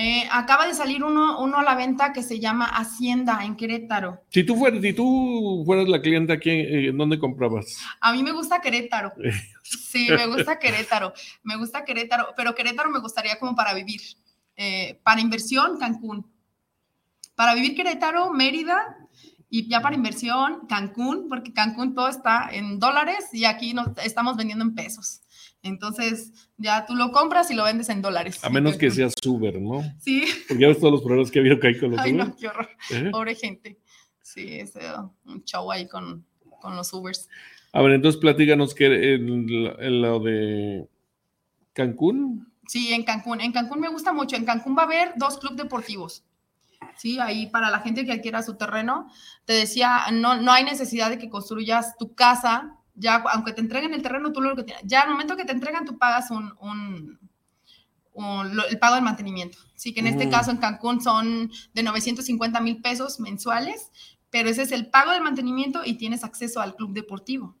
eh, 0.00 0.28
acaba 0.30 0.64
de 0.68 0.74
salir 0.74 1.02
uno, 1.02 1.40
uno 1.40 1.58
a 1.58 1.64
la 1.64 1.74
venta 1.74 2.12
que 2.12 2.22
se 2.22 2.38
llama 2.38 2.66
Hacienda 2.66 3.44
en 3.44 3.56
Querétaro. 3.56 4.22
Si 4.28 4.44
tú 4.44 4.54
fueras, 4.54 4.80
si 4.80 4.92
tú 4.92 5.64
fueras 5.66 5.88
la 5.88 6.00
clienta 6.00 6.34
aquí, 6.34 6.50
¿en 6.50 6.96
dónde 6.96 7.18
comprabas? 7.18 7.76
A 8.00 8.12
mí 8.12 8.22
me 8.22 8.30
gusta 8.30 8.60
Querétaro. 8.60 9.12
Sí, 9.64 10.06
me 10.08 10.28
gusta 10.28 10.56
Querétaro. 10.60 11.12
Me 11.42 11.56
gusta 11.56 11.84
Querétaro, 11.84 12.28
pero 12.36 12.54
Querétaro 12.54 12.90
me 12.90 13.00
gustaría 13.00 13.40
como 13.40 13.56
para 13.56 13.74
vivir. 13.74 14.00
Eh, 14.54 15.00
para 15.02 15.20
inversión, 15.20 15.78
Cancún. 15.78 16.30
Para 17.34 17.54
vivir 17.54 17.74
Querétaro, 17.74 18.32
Mérida, 18.32 18.96
y 19.50 19.68
ya 19.68 19.80
para 19.80 19.96
inversión, 19.96 20.66
Cancún, 20.68 21.28
porque 21.28 21.52
Cancún 21.52 21.96
todo 21.96 22.06
está 22.06 22.50
en 22.52 22.78
dólares 22.78 23.30
y 23.32 23.46
aquí 23.46 23.74
nos 23.74 23.88
estamos 24.04 24.36
vendiendo 24.36 24.64
en 24.64 24.76
pesos. 24.76 25.22
Entonces, 25.62 26.32
ya 26.56 26.86
tú 26.86 26.94
lo 26.94 27.10
compras 27.10 27.50
y 27.50 27.54
lo 27.54 27.64
vendes 27.64 27.88
en 27.88 28.00
dólares. 28.00 28.42
A 28.44 28.50
menos 28.50 28.76
que 28.76 28.90
seas 28.90 29.14
Uber, 29.24 29.60
¿no? 29.60 29.82
Sí. 29.98 30.24
Porque 30.46 30.62
ya 30.62 30.68
ves 30.68 30.78
todos 30.78 30.92
los 30.92 31.02
problemas 31.02 31.30
que 31.30 31.38
ha 31.38 31.42
habido 31.42 31.58
que 31.58 31.68
hay 31.68 31.78
con 31.78 31.90
los 31.90 32.00
Ay, 32.00 32.12
Uber. 32.14 32.26
no, 32.28 32.36
qué 32.36 32.48
horror. 32.48 32.68
¿Eh? 32.90 33.08
Pobre 33.10 33.34
gente. 33.34 33.78
Sí, 34.22 34.60
es 34.60 34.76
eh, 34.76 34.92
un 35.24 35.42
show 35.44 35.70
ahí 35.72 35.88
con, 35.88 36.24
con 36.60 36.76
los 36.76 36.92
Ubers. 36.92 37.28
A 37.72 37.82
ver, 37.82 37.92
entonces 37.92 38.20
platícanos 38.20 38.74
que 38.74 39.14
en, 39.14 39.28
en 39.78 40.02
lo 40.02 40.20
de 40.20 40.88
Cancún. 41.72 42.52
Sí, 42.66 42.92
en 42.92 43.04
Cancún. 43.04 43.40
En 43.40 43.52
Cancún 43.52 43.80
me 43.80 43.88
gusta 43.88 44.12
mucho. 44.12 44.36
En 44.36 44.44
Cancún 44.44 44.76
va 44.76 44.82
a 44.82 44.86
haber 44.86 45.12
dos 45.16 45.38
clubes 45.38 45.58
deportivos. 45.58 46.24
Sí, 46.96 47.18
ahí 47.18 47.46
para 47.46 47.70
la 47.70 47.80
gente 47.80 48.04
que 48.04 48.12
adquiera 48.12 48.42
su 48.42 48.56
terreno, 48.56 49.10
te 49.44 49.52
decía, 49.52 50.06
no, 50.12 50.40
no 50.40 50.52
hay 50.52 50.64
necesidad 50.64 51.10
de 51.10 51.18
que 51.18 51.28
construyas 51.28 51.96
tu 51.96 52.14
casa. 52.14 52.77
Ya, 52.98 53.16
aunque 53.32 53.52
te 53.52 53.60
entreguen 53.60 53.94
el 53.94 54.02
terreno, 54.02 54.32
tú 54.32 54.40
lo 54.40 54.56
que 54.56 54.64
tienes. 54.64 54.82
Ya 54.86 55.02
al 55.02 55.10
momento 55.10 55.36
que 55.36 55.44
te 55.44 55.52
entregan, 55.52 55.84
tú 55.84 55.96
pagas 55.98 56.30
un, 56.30 56.52
un, 56.60 57.18
un- 58.12 58.56
lo- 58.56 58.66
el 58.66 58.78
pago 58.78 58.96
del 58.96 59.04
mantenimiento. 59.04 59.58
Sí, 59.74 59.94
que 59.94 60.00
en 60.00 60.08
este 60.08 60.26
Mm. 60.26 60.30
caso 60.30 60.50
en 60.50 60.56
Cancún 60.56 61.00
son 61.00 61.50
de 61.74 61.82
950 61.82 62.60
mil 62.60 62.80
pesos 62.82 63.20
mensuales, 63.20 63.90
pero 64.30 64.48
ese 64.48 64.62
es 64.62 64.72
el 64.72 64.88
pago 64.90 65.12
del 65.12 65.22
mantenimiento 65.22 65.82
y 65.84 65.94
tienes 65.96 66.24
acceso 66.24 66.60
al 66.60 66.74
club 66.74 66.92
deportivo. 66.92 67.54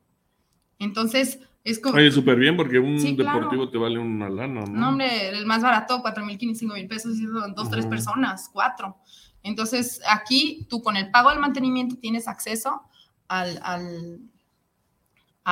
Entonces, 0.78 1.38
es 1.64 1.78
como... 1.80 1.96
Oye, 1.96 2.10
súper 2.10 2.36
bien, 2.36 2.56
porque 2.56 2.78
un 2.78 2.98
Sí, 3.00 3.16
claro. 3.16 3.38
deportivo 3.38 3.68
te 3.70 3.78
vale 3.78 3.98
una 3.98 4.28
lana, 4.28 4.62
¿no? 4.62 4.66
No, 4.66 4.88
hombre, 4.90 5.28
el 5.28 5.46
más 5.46 5.62
barato, 5.62 6.00
4 6.02 6.24
mil, 6.24 6.38
5 6.38 6.74
mil 6.74 6.86
pesos, 6.86 7.16
y 7.16 7.22
son 7.22 7.54
dos, 7.54 7.70
tres 7.70 7.84
Ujú. 7.84 7.90
personas, 7.90 8.48
cuatro. 8.52 8.96
Entonces, 9.42 10.00
aquí 10.08 10.66
tú 10.68 10.82
con 10.82 10.96
el 10.96 11.10
pago 11.10 11.30
del 11.30 11.38
mantenimiento 11.38 11.96
tienes 11.96 12.28
acceso 12.28 12.82
al, 13.28 13.58
al, 13.62 14.20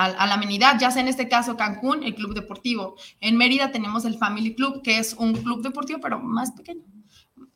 al- 0.05 0.14
a 0.18 0.26
la 0.26 0.34
amenidad, 0.34 0.78
ya 0.78 0.90
sea 0.90 1.01
en 1.03 1.09
este 1.09 1.26
caso 1.28 1.57
Cancún, 1.57 2.03
el 2.05 2.14
club 2.14 2.34
deportivo. 2.34 2.97
En 3.20 3.36
Mérida 3.36 3.70
tenemos 3.72 4.05
el 4.05 4.18
Family 4.18 4.55
Club, 4.55 4.82
que 4.82 4.99
es 4.99 5.14
un 5.14 5.32
club 5.34 5.62
deportivo, 5.62 6.01
pero 6.03 6.18
más 6.20 6.53
pequeño. 6.53 6.82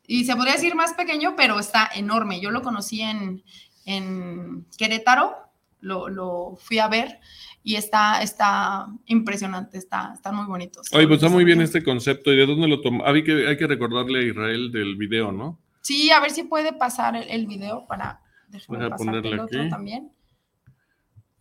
Y 0.07 0.25
se 0.25 0.35
podría 0.35 0.53
decir 0.53 0.73
más 0.75 0.93
pequeño, 0.93 1.35
pero 1.35 1.59
está 1.59 1.89
enorme. 1.93 2.41
Yo 2.41 2.49
lo 2.51 2.61
conocí 2.63 3.01
en, 3.01 3.43
en 3.85 4.65
Querétaro, 4.77 5.35
lo, 5.81 6.09
lo 6.09 6.55
fui 6.59 6.79
a 6.79 6.87
ver 6.87 7.19
y 7.63 7.75
está, 7.75 8.21
está 8.23 8.87
impresionante, 9.05 9.77
está, 9.77 10.11
están 10.15 10.35
muy 10.35 10.45
bonitos. 10.47 10.87
Oye, 10.93 11.07
pues 11.07 11.17
está 11.21 11.29
muy 11.29 11.43
bien 11.43 11.61
este 11.61 11.83
concepto. 11.83 12.33
¿Y 12.33 12.37
de 12.37 12.45
dónde 12.47 12.67
lo 12.67 12.81
tomó? 12.81 13.05
Hay 13.05 13.23
que, 13.23 13.47
hay 13.47 13.55
que 13.57 13.67
recordarle 13.67 14.19
a 14.19 14.23
Israel 14.23 14.71
del 14.71 14.95
video, 14.95 15.31
¿no? 15.31 15.59
Sí, 15.81 16.09
a 16.11 16.19
ver 16.19 16.31
si 16.31 16.43
puede 16.43 16.73
pasar 16.73 17.15
el, 17.15 17.29
el 17.29 17.45
video 17.45 17.85
para 17.87 18.19
Voy 18.67 18.83
a 18.83 18.89
ponerle 18.95 19.39
aquí. 19.41 19.69
también. 19.69 20.11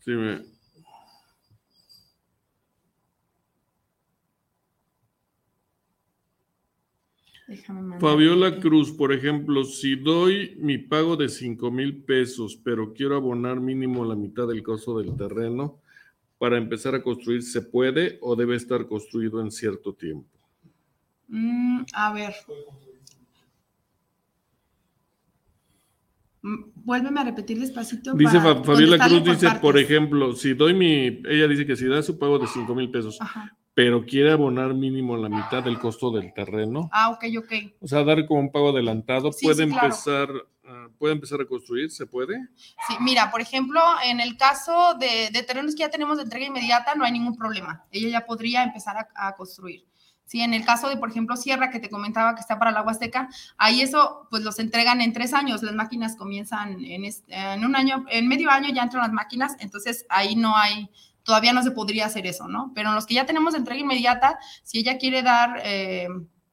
Sí, 0.04 0.10
me- 0.12 0.59
Déjame. 7.50 7.98
Fabiola 7.98 8.60
Cruz, 8.60 8.92
por 8.92 9.12
ejemplo, 9.12 9.64
si 9.64 9.96
doy 9.96 10.54
mi 10.60 10.78
pago 10.78 11.16
de 11.16 11.28
5 11.28 11.68
mil 11.72 12.04
pesos, 12.04 12.54
pero 12.62 12.94
quiero 12.94 13.16
abonar 13.16 13.58
mínimo 13.58 14.04
la 14.04 14.14
mitad 14.14 14.46
del 14.46 14.62
costo 14.62 14.96
del 15.00 15.16
terreno 15.16 15.80
para 16.38 16.58
empezar 16.58 16.94
a 16.94 17.02
construir, 17.02 17.42
¿se 17.42 17.60
puede 17.62 18.18
o 18.22 18.36
debe 18.36 18.54
estar 18.54 18.86
construido 18.86 19.40
en 19.40 19.50
cierto 19.50 19.92
tiempo? 19.92 20.28
Mm, 21.26 21.80
a 21.92 22.12
ver. 22.12 22.34
Mm, 26.42 26.70
Vuélveme 26.84 27.18
a 27.20 27.24
repetir 27.24 27.58
despacito. 27.58 28.14
Dice 28.14 28.38
Fabiola 28.40 29.08
Cruz, 29.08 29.24
dice, 29.24 29.48
por 29.60 29.76
ejemplo, 29.76 30.36
si 30.36 30.54
doy 30.54 30.72
mi, 30.72 31.20
ella 31.28 31.48
dice 31.48 31.66
que 31.66 31.74
si 31.74 31.86
da 31.86 32.00
su 32.00 32.16
pago 32.16 32.38
de 32.38 32.46
5 32.46 32.72
mil 32.76 32.92
pesos, 32.92 33.20
Ajá. 33.20 33.56
Pero 33.74 34.04
quiere 34.04 34.32
abonar 34.32 34.74
mínimo 34.74 35.16
la 35.16 35.28
mitad 35.28 35.62
del 35.62 35.78
costo 35.78 36.10
del 36.10 36.32
terreno, 36.34 36.88
Ah, 36.92 37.10
ok, 37.10 37.24
ok. 37.38 37.52
o 37.80 37.86
sea, 37.88 38.04
dar 38.04 38.26
como 38.26 38.40
un 38.40 38.52
pago 38.52 38.70
adelantado, 38.70 39.32
Sí, 39.32 39.46
puede 39.46 39.64
sí, 39.64 39.70
claro. 39.70 39.86
empezar, 39.86 40.28
ah, 40.66 40.88
puede 40.98 41.14
empezar 41.14 41.40
a 41.40 41.46
construir, 41.46 41.90
¿se 41.90 42.06
puede? 42.06 42.36
Sí, 42.56 42.94
mira, 43.00 43.30
por 43.30 43.40
ejemplo, 43.40 43.80
en 44.04 44.20
el 44.20 44.36
caso 44.36 44.94
de, 44.98 45.30
de 45.32 45.42
terrenos 45.44 45.74
que 45.74 45.80
ya 45.80 45.90
tenemos 45.90 46.16
de 46.18 46.24
entrega 46.24 46.46
inmediata, 46.46 46.94
no 46.94 47.04
hay 47.04 47.12
ningún 47.12 47.36
problema. 47.36 47.84
Ella 47.90 48.08
ya 48.08 48.26
podría 48.26 48.62
empezar 48.64 48.96
a, 48.96 49.28
a 49.28 49.34
construir. 49.36 49.84
Sí, 50.26 50.42
en 50.42 50.54
el 50.54 50.64
caso 50.64 50.88
de, 50.88 50.96
por 50.96 51.10
ejemplo, 51.10 51.36
Sierra, 51.36 51.70
que 51.70 51.80
te 51.80 51.90
comentaba 51.90 52.36
que 52.36 52.40
está 52.40 52.56
para 52.56 52.70
la 52.70 52.82
Huasteca, 52.82 53.28
ahí 53.58 53.80
eso, 53.80 54.28
pues 54.30 54.44
los 54.44 54.60
entregan 54.60 55.00
en 55.00 55.12
tres 55.12 55.34
años. 55.34 55.60
Las 55.64 55.74
máquinas 55.74 56.14
comienzan 56.14 56.84
en, 56.84 57.04
es- 57.04 57.24
en 57.26 57.64
un 57.64 57.74
año, 57.74 58.04
en 58.08 58.28
medio 58.28 58.48
año 58.48 58.68
ya 58.72 58.84
entran 58.84 59.02
las 59.02 59.12
máquinas, 59.12 59.56
entonces 59.58 60.06
ahí 60.08 60.36
no 60.36 60.56
hay, 60.56 60.88
todavía 61.30 61.52
no 61.52 61.62
se 61.62 61.70
podría 61.70 62.06
hacer 62.06 62.26
eso, 62.26 62.48
¿no? 62.48 62.72
Pero 62.74 62.88
en 62.88 62.96
los 62.96 63.06
que 63.06 63.14
ya 63.14 63.24
tenemos 63.24 63.54
entrega 63.54 63.80
inmediata, 63.80 64.36
si 64.64 64.78
ella 64.80 64.98
quiere 64.98 65.22
dar 65.22 65.62
eh, 65.64 66.08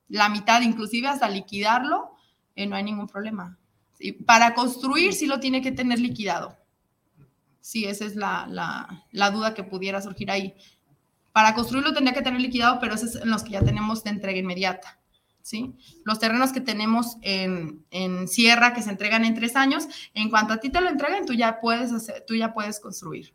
la 0.07 0.29
mitad, 0.29 0.61
inclusive 0.61 1.07
hasta 1.07 1.27
liquidarlo, 1.27 2.11
eh, 2.55 2.67
no 2.67 2.75
hay 2.75 2.83
ningún 2.83 3.07
problema. 3.07 3.57
Sí, 3.97 4.11
para 4.11 4.53
construir 4.53 5.13
sí 5.13 5.25
lo 5.25 5.39
tiene 5.39 5.63
que 5.63 5.71
tener 5.71 5.99
liquidado. 5.99 6.55
Sí, 7.59 7.85
esa 7.85 8.05
es 8.05 8.15
la, 8.15 8.45
la- 8.47 9.31
duda 9.31 9.55
que 9.55 9.63
pudiera 9.63 9.99
surgir 9.99 10.29
ahí. 10.29 10.53
Para 11.33 11.55
construirlo 11.55 11.91
tendría 11.91 12.13
que 12.13 12.21
tener 12.21 12.39
liquidado, 12.39 12.77
pero 12.79 12.93
esos 12.93 13.15
es 13.15 13.21
en 13.23 13.31
los 13.31 13.43
que 13.43 13.53
ya 13.53 13.61
tenemos 13.61 14.05
entrega 14.05 14.37
inmediata. 14.37 14.99
¿sí? 15.41 15.73
Los 16.03 16.19
terrenos 16.19 16.51
que 16.51 16.61
tenemos 16.61 17.17
en, 17.23 17.83
en 17.89 18.27
sierra 18.27 18.73
que 18.75 18.83
se 18.83 18.91
entregan 18.91 19.25
en 19.25 19.33
tres 19.33 19.55
años, 19.55 19.87
en 20.13 20.29
cuanto 20.29 20.53
a 20.53 20.57
ti 20.57 20.69
te 20.69 20.81
lo 20.81 20.87
entreguen, 20.89 21.25
tú 21.25 21.33
ya 21.33 21.59
puedes, 21.59 21.91
hacer, 21.91 22.23
tú 22.27 22.35
ya 22.35 22.53
puedes 22.53 22.79
construir. 22.79 23.33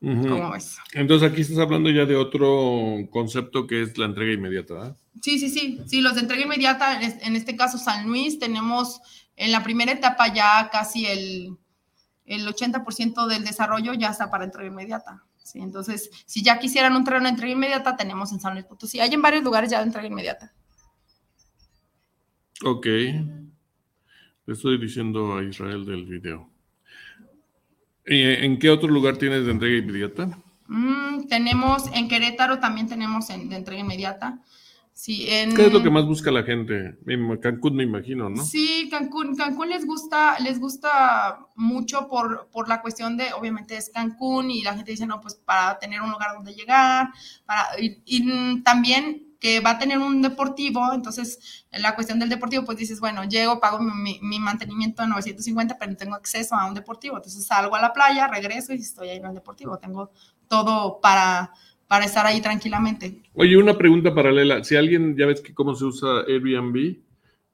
Ujú. 0.00 0.28
¿Cómo 0.28 0.50
ves? 0.52 0.78
Entonces 0.94 1.30
aquí 1.30 1.42
estás 1.42 1.58
hablando 1.58 1.90
ya 1.90 2.06
de 2.06 2.16
otro 2.16 2.96
concepto 3.10 3.66
que 3.66 3.82
es 3.82 3.98
la 3.98 4.06
entrega 4.06 4.32
inmediata, 4.32 4.74
¿verdad? 4.74 4.96
Sí, 5.20 5.38
sí, 5.38 5.50
sí. 5.50 5.80
Sí, 5.86 6.00
los 6.00 6.14
de 6.14 6.22
entrega 6.22 6.42
inmediata, 6.42 7.00
en 7.02 7.36
este 7.36 7.54
caso 7.56 7.76
San 7.76 8.06
Luis, 8.06 8.38
tenemos 8.38 9.00
en 9.36 9.52
la 9.52 9.62
primera 9.62 9.92
etapa 9.92 10.32
ya 10.32 10.70
casi 10.70 11.06
el, 11.06 11.56
el 12.24 12.46
80% 12.46 13.26
del 13.26 13.44
desarrollo 13.44 13.92
ya 13.94 14.10
está 14.10 14.30
para 14.30 14.44
entrega 14.44 14.68
inmediata. 14.68 15.24
Sí, 15.42 15.58
entonces, 15.58 16.10
si 16.26 16.42
ya 16.42 16.58
quisieran 16.58 16.94
un 16.94 17.04
terreno 17.04 17.24
de 17.24 17.30
entrega 17.30 17.52
inmediata, 17.52 17.96
tenemos 17.96 18.32
en 18.32 18.40
San 18.40 18.54
Luis 18.54 18.66
Potosí. 18.66 19.00
Hay 19.00 19.12
en 19.12 19.20
varios 19.20 19.42
lugares 19.42 19.70
ya 19.70 19.78
de 19.78 19.86
entrega 19.86 20.06
inmediata. 20.06 20.52
Ok. 22.64 22.86
Le 22.86 24.54
estoy 24.54 24.78
diciendo 24.78 25.36
a 25.36 25.42
Israel 25.42 25.84
del 25.84 26.04
video. 26.04 26.48
¿Y 28.10 28.22
en 28.22 28.58
qué 28.58 28.70
otro 28.70 28.88
lugar 28.88 29.18
tienes 29.18 29.46
de 29.46 29.52
entrega 29.52 29.78
inmediata? 29.78 30.36
Mm, 30.66 31.28
tenemos 31.28 31.84
en 31.94 32.08
Querétaro 32.08 32.58
también 32.58 32.88
tenemos 32.88 33.30
en, 33.30 33.48
de 33.48 33.54
entrega 33.54 33.80
inmediata. 33.80 34.40
Sí, 34.92 35.26
en, 35.30 35.54
¿Qué 35.54 35.66
es 35.66 35.72
lo 35.72 35.80
que 35.80 35.90
más 35.90 36.04
busca 36.04 36.32
la 36.32 36.42
gente? 36.42 36.98
En 37.06 37.36
Cancún 37.36 37.76
me 37.76 37.84
imagino, 37.84 38.28
¿no? 38.28 38.44
Sí, 38.44 38.88
Cancún, 38.90 39.36
Cancún 39.36 39.70
les 39.70 39.86
gusta, 39.86 40.40
les 40.40 40.58
gusta 40.58 41.46
mucho 41.54 42.08
por, 42.08 42.48
por 42.50 42.68
la 42.68 42.82
cuestión 42.82 43.16
de, 43.16 43.32
obviamente 43.32 43.76
es 43.76 43.90
Cancún 43.90 44.50
y 44.50 44.62
la 44.62 44.74
gente 44.74 44.90
dice, 44.90 45.06
no, 45.06 45.20
pues 45.20 45.36
para 45.36 45.78
tener 45.78 46.02
un 46.02 46.10
lugar 46.10 46.34
donde 46.34 46.52
llegar, 46.52 47.10
para, 47.46 47.80
y, 47.80 48.02
y, 48.04 48.24
mm, 48.24 48.64
también 48.64 49.29
que 49.40 49.60
va 49.60 49.70
a 49.70 49.78
tener 49.78 49.98
un 49.98 50.20
deportivo, 50.20 50.92
entonces 50.92 51.64
en 51.72 51.82
la 51.82 51.94
cuestión 51.94 52.18
del 52.18 52.28
deportivo, 52.28 52.64
pues 52.64 52.78
dices, 52.78 53.00
bueno, 53.00 53.24
llego, 53.24 53.58
pago 53.58 53.80
mi, 53.80 53.92
mi, 53.94 54.20
mi 54.22 54.38
mantenimiento 54.38 55.02
de 55.02 55.08
950, 55.08 55.78
pero 55.78 55.90
no 55.90 55.96
tengo 55.96 56.14
acceso 56.14 56.54
a 56.54 56.66
un 56.68 56.74
deportivo, 56.74 57.16
entonces 57.16 57.46
salgo 57.46 57.74
a 57.74 57.80
la 57.80 57.92
playa, 57.92 58.28
regreso 58.28 58.74
y 58.74 58.76
estoy 58.76 59.08
ahí 59.08 59.16
en 59.16 59.24
el 59.24 59.34
deportivo, 59.34 59.78
tengo 59.78 60.10
todo 60.46 61.00
para, 61.00 61.52
para 61.88 62.04
estar 62.04 62.26
ahí 62.26 62.40
tranquilamente. 62.40 63.22
Oye, 63.34 63.56
una 63.56 63.78
pregunta 63.78 64.14
paralela. 64.14 64.62
Si 64.62 64.76
alguien, 64.76 65.16
ya 65.16 65.26
ves 65.26 65.40
que 65.40 65.54
cómo 65.54 65.74
se 65.74 65.86
usa 65.86 66.20
Airbnb, 66.28 66.98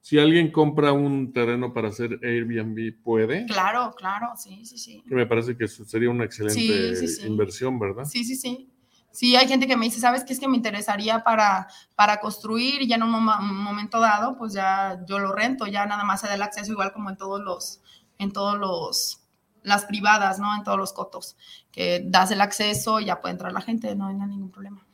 si 0.01 0.19
alguien 0.19 0.51
compra 0.51 0.91
un 0.91 1.31
terreno 1.31 1.73
para 1.73 1.89
hacer 1.89 2.19
Airbnb, 2.21 3.01
¿puede? 3.01 3.45
Claro, 3.45 3.93
claro, 3.97 4.33
sí, 4.37 4.65
sí, 4.65 4.77
sí. 4.77 5.03
Que 5.07 5.15
me 5.15 5.25
parece 5.25 5.57
que 5.57 5.67
sería 5.67 6.09
una 6.09 6.25
excelente 6.25 6.95
Sí, 6.95 7.07
sí, 7.07 7.21
sí. 7.21 7.27
inversión, 7.27 7.79
¿verdad? 7.79 8.05
Sí, 8.05 8.23
sí, 8.23 8.35
sí. 8.35 8.69
Sí, 9.17 9.35
hay 9.35 9.47
gente 9.47 9.65
que 9.65 9.75
me 9.75 9.85
dice, 9.85 9.99
¿sabes 9.99 10.23
qué 10.23 10.31
es 10.31 10.39
que 10.39 10.47
me 10.47 10.57
interesaría 10.57 11.23
para, 11.23 11.67
para 11.95 12.19
construir 12.19 12.83
y 12.83 12.87
ya 12.87 12.97
en 12.97 13.01
un, 13.01 13.09
mom- 13.09 13.39
un 13.39 13.63
momento 13.63 13.99
dado, 13.99 14.37
pues 14.37 14.53
ya 14.53 14.99
yo 15.07 15.17
lo 15.17 15.31
rento, 15.33 15.65
ya 15.65 15.87
nada 15.87 16.03
más 16.03 16.21
se 16.21 16.27
da 16.27 16.35
el 16.35 16.41
acceso 16.43 16.71
igual 16.71 16.93
como 16.93 17.09
en 17.09 17.17
todos 17.17 17.41
los, 17.41 17.81
en 18.19 18.31
todos 18.31 18.59
los, 18.59 19.23
las 19.63 19.85
privadas, 19.85 20.37
¿no? 20.37 20.55
En 20.55 20.63
todos 20.63 20.77
los 20.77 20.93
cotos, 20.93 21.35
que 21.71 22.03
das 22.05 22.29
el 22.29 22.41
acceso 22.41 22.99
y 22.99 23.05
ya 23.05 23.19
puede 23.19 23.31
entrar 23.31 23.51
la 23.53 23.61
gente, 23.61 23.95
no 23.95 24.05
hay 24.05 24.13
ningún 24.13 24.51
problema. 24.51 24.85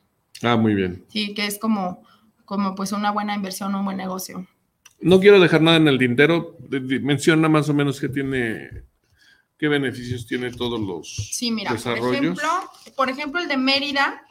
Ah, 0.41 0.55
muy 0.55 0.73
bien. 0.73 1.03
Sí, 1.09 1.33
que 1.33 1.45
es 1.45 1.59
como, 1.59 2.03
como 2.45 2.75
pues 2.75 2.93
una 2.93 3.11
buena 3.11 3.35
inversión, 3.35 3.75
un 3.75 3.83
buen 3.83 3.97
negocio. 3.97 4.47
No 5.01 5.19
quiero 5.19 5.41
dejar 5.41 5.61
nada 5.61 5.75
en 5.75 5.89
el 5.89 5.99
tintero. 5.99 6.55
Menciona 7.01 7.49
más 7.49 7.67
o 7.67 7.73
menos 7.73 7.99
qué 7.99 8.07
tiene, 8.07 8.85
qué 9.57 9.67
beneficios 9.67 10.25
tiene 10.27 10.51
todos 10.51 10.79
los 10.79 11.15
Sí, 11.31 11.51
mira, 11.51 11.69
por 11.69 11.77
desarrollos. 11.77 12.13
ejemplo, 12.15 12.49
por 12.95 13.09
ejemplo, 13.09 13.41
el 13.41 13.47
de 13.47 13.57
Mérida, 13.57 14.21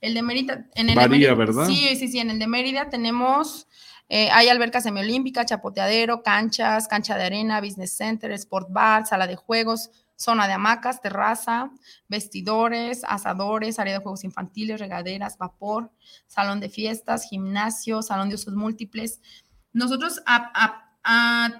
el 0.00 0.14
de 0.14 0.22
Mérida, 0.22 0.66
en 0.74 0.88
el 0.90 0.96
de 0.96 1.08
Mérida- 1.08 1.34
¿verdad? 1.34 1.66
Sí, 1.66 1.94
sí, 1.96 2.08
sí, 2.08 2.18
en 2.18 2.30
el 2.30 2.38
de 2.38 2.46
Mérida 2.46 2.88
tenemos, 2.88 3.68
eh, 4.08 4.30
hay 4.32 4.48
alberca 4.48 4.80
semiolímpica, 4.80 5.44
chapoteadero, 5.44 6.22
canchas, 6.22 6.88
cancha 6.88 7.16
de 7.16 7.24
arena, 7.24 7.60
business 7.60 7.96
center, 7.96 8.32
sport 8.32 8.68
bar, 8.70 9.06
sala 9.06 9.26
de 9.26 9.36
juegos, 9.36 9.90
zona 10.16 10.46
de 10.46 10.52
hamacas, 10.54 11.00
terraza, 11.00 11.70
vestidores, 12.08 13.02
asadores, 13.04 13.78
área 13.78 13.94
de 13.94 14.00
juegos 14.02 14.24
infantiles, 14.24 14.78
regaderas, 14.80 15.38
vapor, 15.38 15.90
salón 16.26 16.60
de 16.60 16.68
fiestas, 16.68 17.26
gimnasio, 17.28 18.02
salón 18.02 18.28
de 18.28 18.34
usos 18.34 18.54
múltiples. 18.54 19.20
Nosotros 19.72 20.20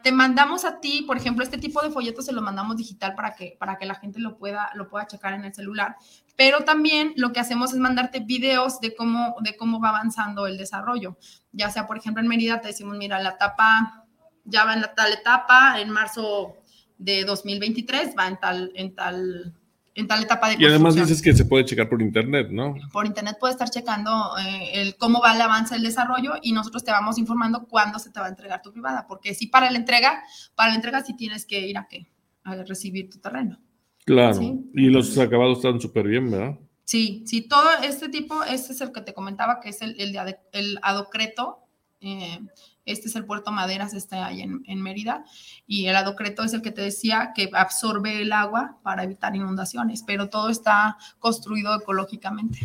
te 0.02 0.12
mandamos 0.12 0.64
a 0.64 0.80
ti, 0.80 1.02
por 1.06 1.16
ejemplo, 1.16 1.42
este 1.42 1.58
tipo 1.58 1.82
de 1.82 1.90
folletos 1.90 2.26
se 2.26 2.32
lo 2.32 2.42
mandamos 2.42 2.76
digital 2.76 3.14
para 3.14 3.34
que, 3.34 3.56
para 3.58 3.76
que 3.78 3.86
la 3.86 3.94
gente 3.94 4.20
lo 4.20 4.36
pueda, 4.38 4.70
lo 4.74 4.88
pueda 4.88 5.06
checar 5.06 5.32
en 5.34 5.44
el 5.44 5.54
celular, 5.54 5.96
pero 6.36 6.64
también 6.64 7.12
lo 7.16 7.32
que 7.32 7.40
hacemos 7.40 7.72
es 7.72 7.78
mandarte 7.78 8.20
videos 8.20 8.80
de 8.80 8.94
cómo, 8.94 9.36
de 9.40 9.56
cómo 9.56 9.80
va 9.80 9.90
avanzando 9.90 10.46
el 10.46 10.56
desarrollo. 10.56 11.16
Ya 11.52 11.70
sea, 11.70 11.86
por 11.86 11.98
ejemplo, 11.98 12.22
en 12.22 12.28
Mérida 12.28 12.60
te 12.60 12.68
decimos, 12.68 12.96
mira, 12.96 13.20
la 13.20 13.30
etapa, 13.30 14.04
ya 14.44 14.64
va 14.64 14.74
en 14.74 14.82
la 14.82 14.94
tal 14.94 15.12
etapa, 15.12 15.80
en 15.80 15.90
marzo 15.90 16.56
de 16.98 17.24
2023 17.24 18.14
va 18.18 18.28
en 18.28 18.38
tal, 18.38 18.72
en 18.74 18.94
tal, 18.94 19.54
en 20.00 20.08
tal 20.08 20.22
etapa 20.22 20.48
de 20.48 20.56
Y 20.58 20.64
además 20.66 20.94
dices 20.94 21.22
que 21.22 21.32
se 21.34 21.44
puede 21.44 21.64
checar 21.64 21.88
por 21.88 22.02
internet, 22.02 22.48
¿no? 22.50 22.74
Por 22.92 23.06
internet 23.06 23.36
puedes 23.38 23.54
estar 23.54 23.70
checando 23.70 24.10
eh, 24.38 24.80
el, 24.80 24.96
cómo 24.96 25.20
va 25.20 25.34
el 25.34 25.40
avance 25.40 25.74
del 25.74 25.84
desarrollo 25.84 26.34
y 26.42 26.52
nosotros 26.52 26.82
te 26.82 26.90
vamos 26.90 27.18
informando 27.18 27.66
cuándo 27.68 27.98
se 27.98 28.10
te 28.10 28.18
va 28.18 28.26
a 28.26 28.30
entregar 28.30 28.62
tu 28.62 28.72
privada, 28.72 29.06
porque 29.06 29.34
si 29.34 29.46
para 29.46 29.70
la 29.70 29.78
entrega, 29.78 30.22
para 30.54 30.70
la 30.70 30.76
entrega 30.76 31.04
sí 31.04 31.16
tienes 31.16 31.44
que 31.46 31.60
ir 31.66 31.78
a 31.78 31.86
qué, 31.88 32.10
a 32.44 32.56
recibir 32.64 33.08
tu 33.10 33.18
terreno. 33.18 33.60
Claro, 34.04 34.40
y 34.74 34.88
los 34.88 35.16
acabados 35.18 35.58
están 35.58 35.80
súper 35.80 36.08
bien, 36.08 36.30
¿verdad? 36.30 36.58
Sí, 36.84 37.22
sí, 37.26 37.42
todo 37.42 37.68
este 37.84 38.08
tipo, 38.08 38.42
este 38.42 38.72
es 38.72 38.80
el 38.80 38.90
que 38.90 39.02
te 39.02 39.14
comentaba, 39.14 39.60
que 39.60 39.68
es 39.68 39.80
el, 39.82 39.94
el, 40.00 40.16
el 40.52 40.78
adocreto, 40.82 41.58
eh, 42.00 42.40
este 42.84 43.08
es 43.08 43.16
el 43.16 43.24
puerto 43.24 43.52
Maderas, 43.52 43.94
está 43.94 44.26
ahí 44.26 44.42
en, 44.42 44.82
Mérida, 44.82 45.24
y 45.66 45.86
el 45.86 45.96
adocreto 45.96 46.42
es 46.42 46.52
el 46.52 46.62
que 46.62 46.70
te 46.70 46.82
decía 46.82 47.32
que 47.34 47.50
absorbe 47.52 48.22
el 48.22 48.32
agua 48.32 48.78
para 48.82 49.04
evitar 49.04 49.34
inundaciones, 49.36 50.02
pero 50.06 50.28
todo 50.28 50.48
está 50.48 50.96
construido 51.18 51.74
ecológicamente. 51.74 52.58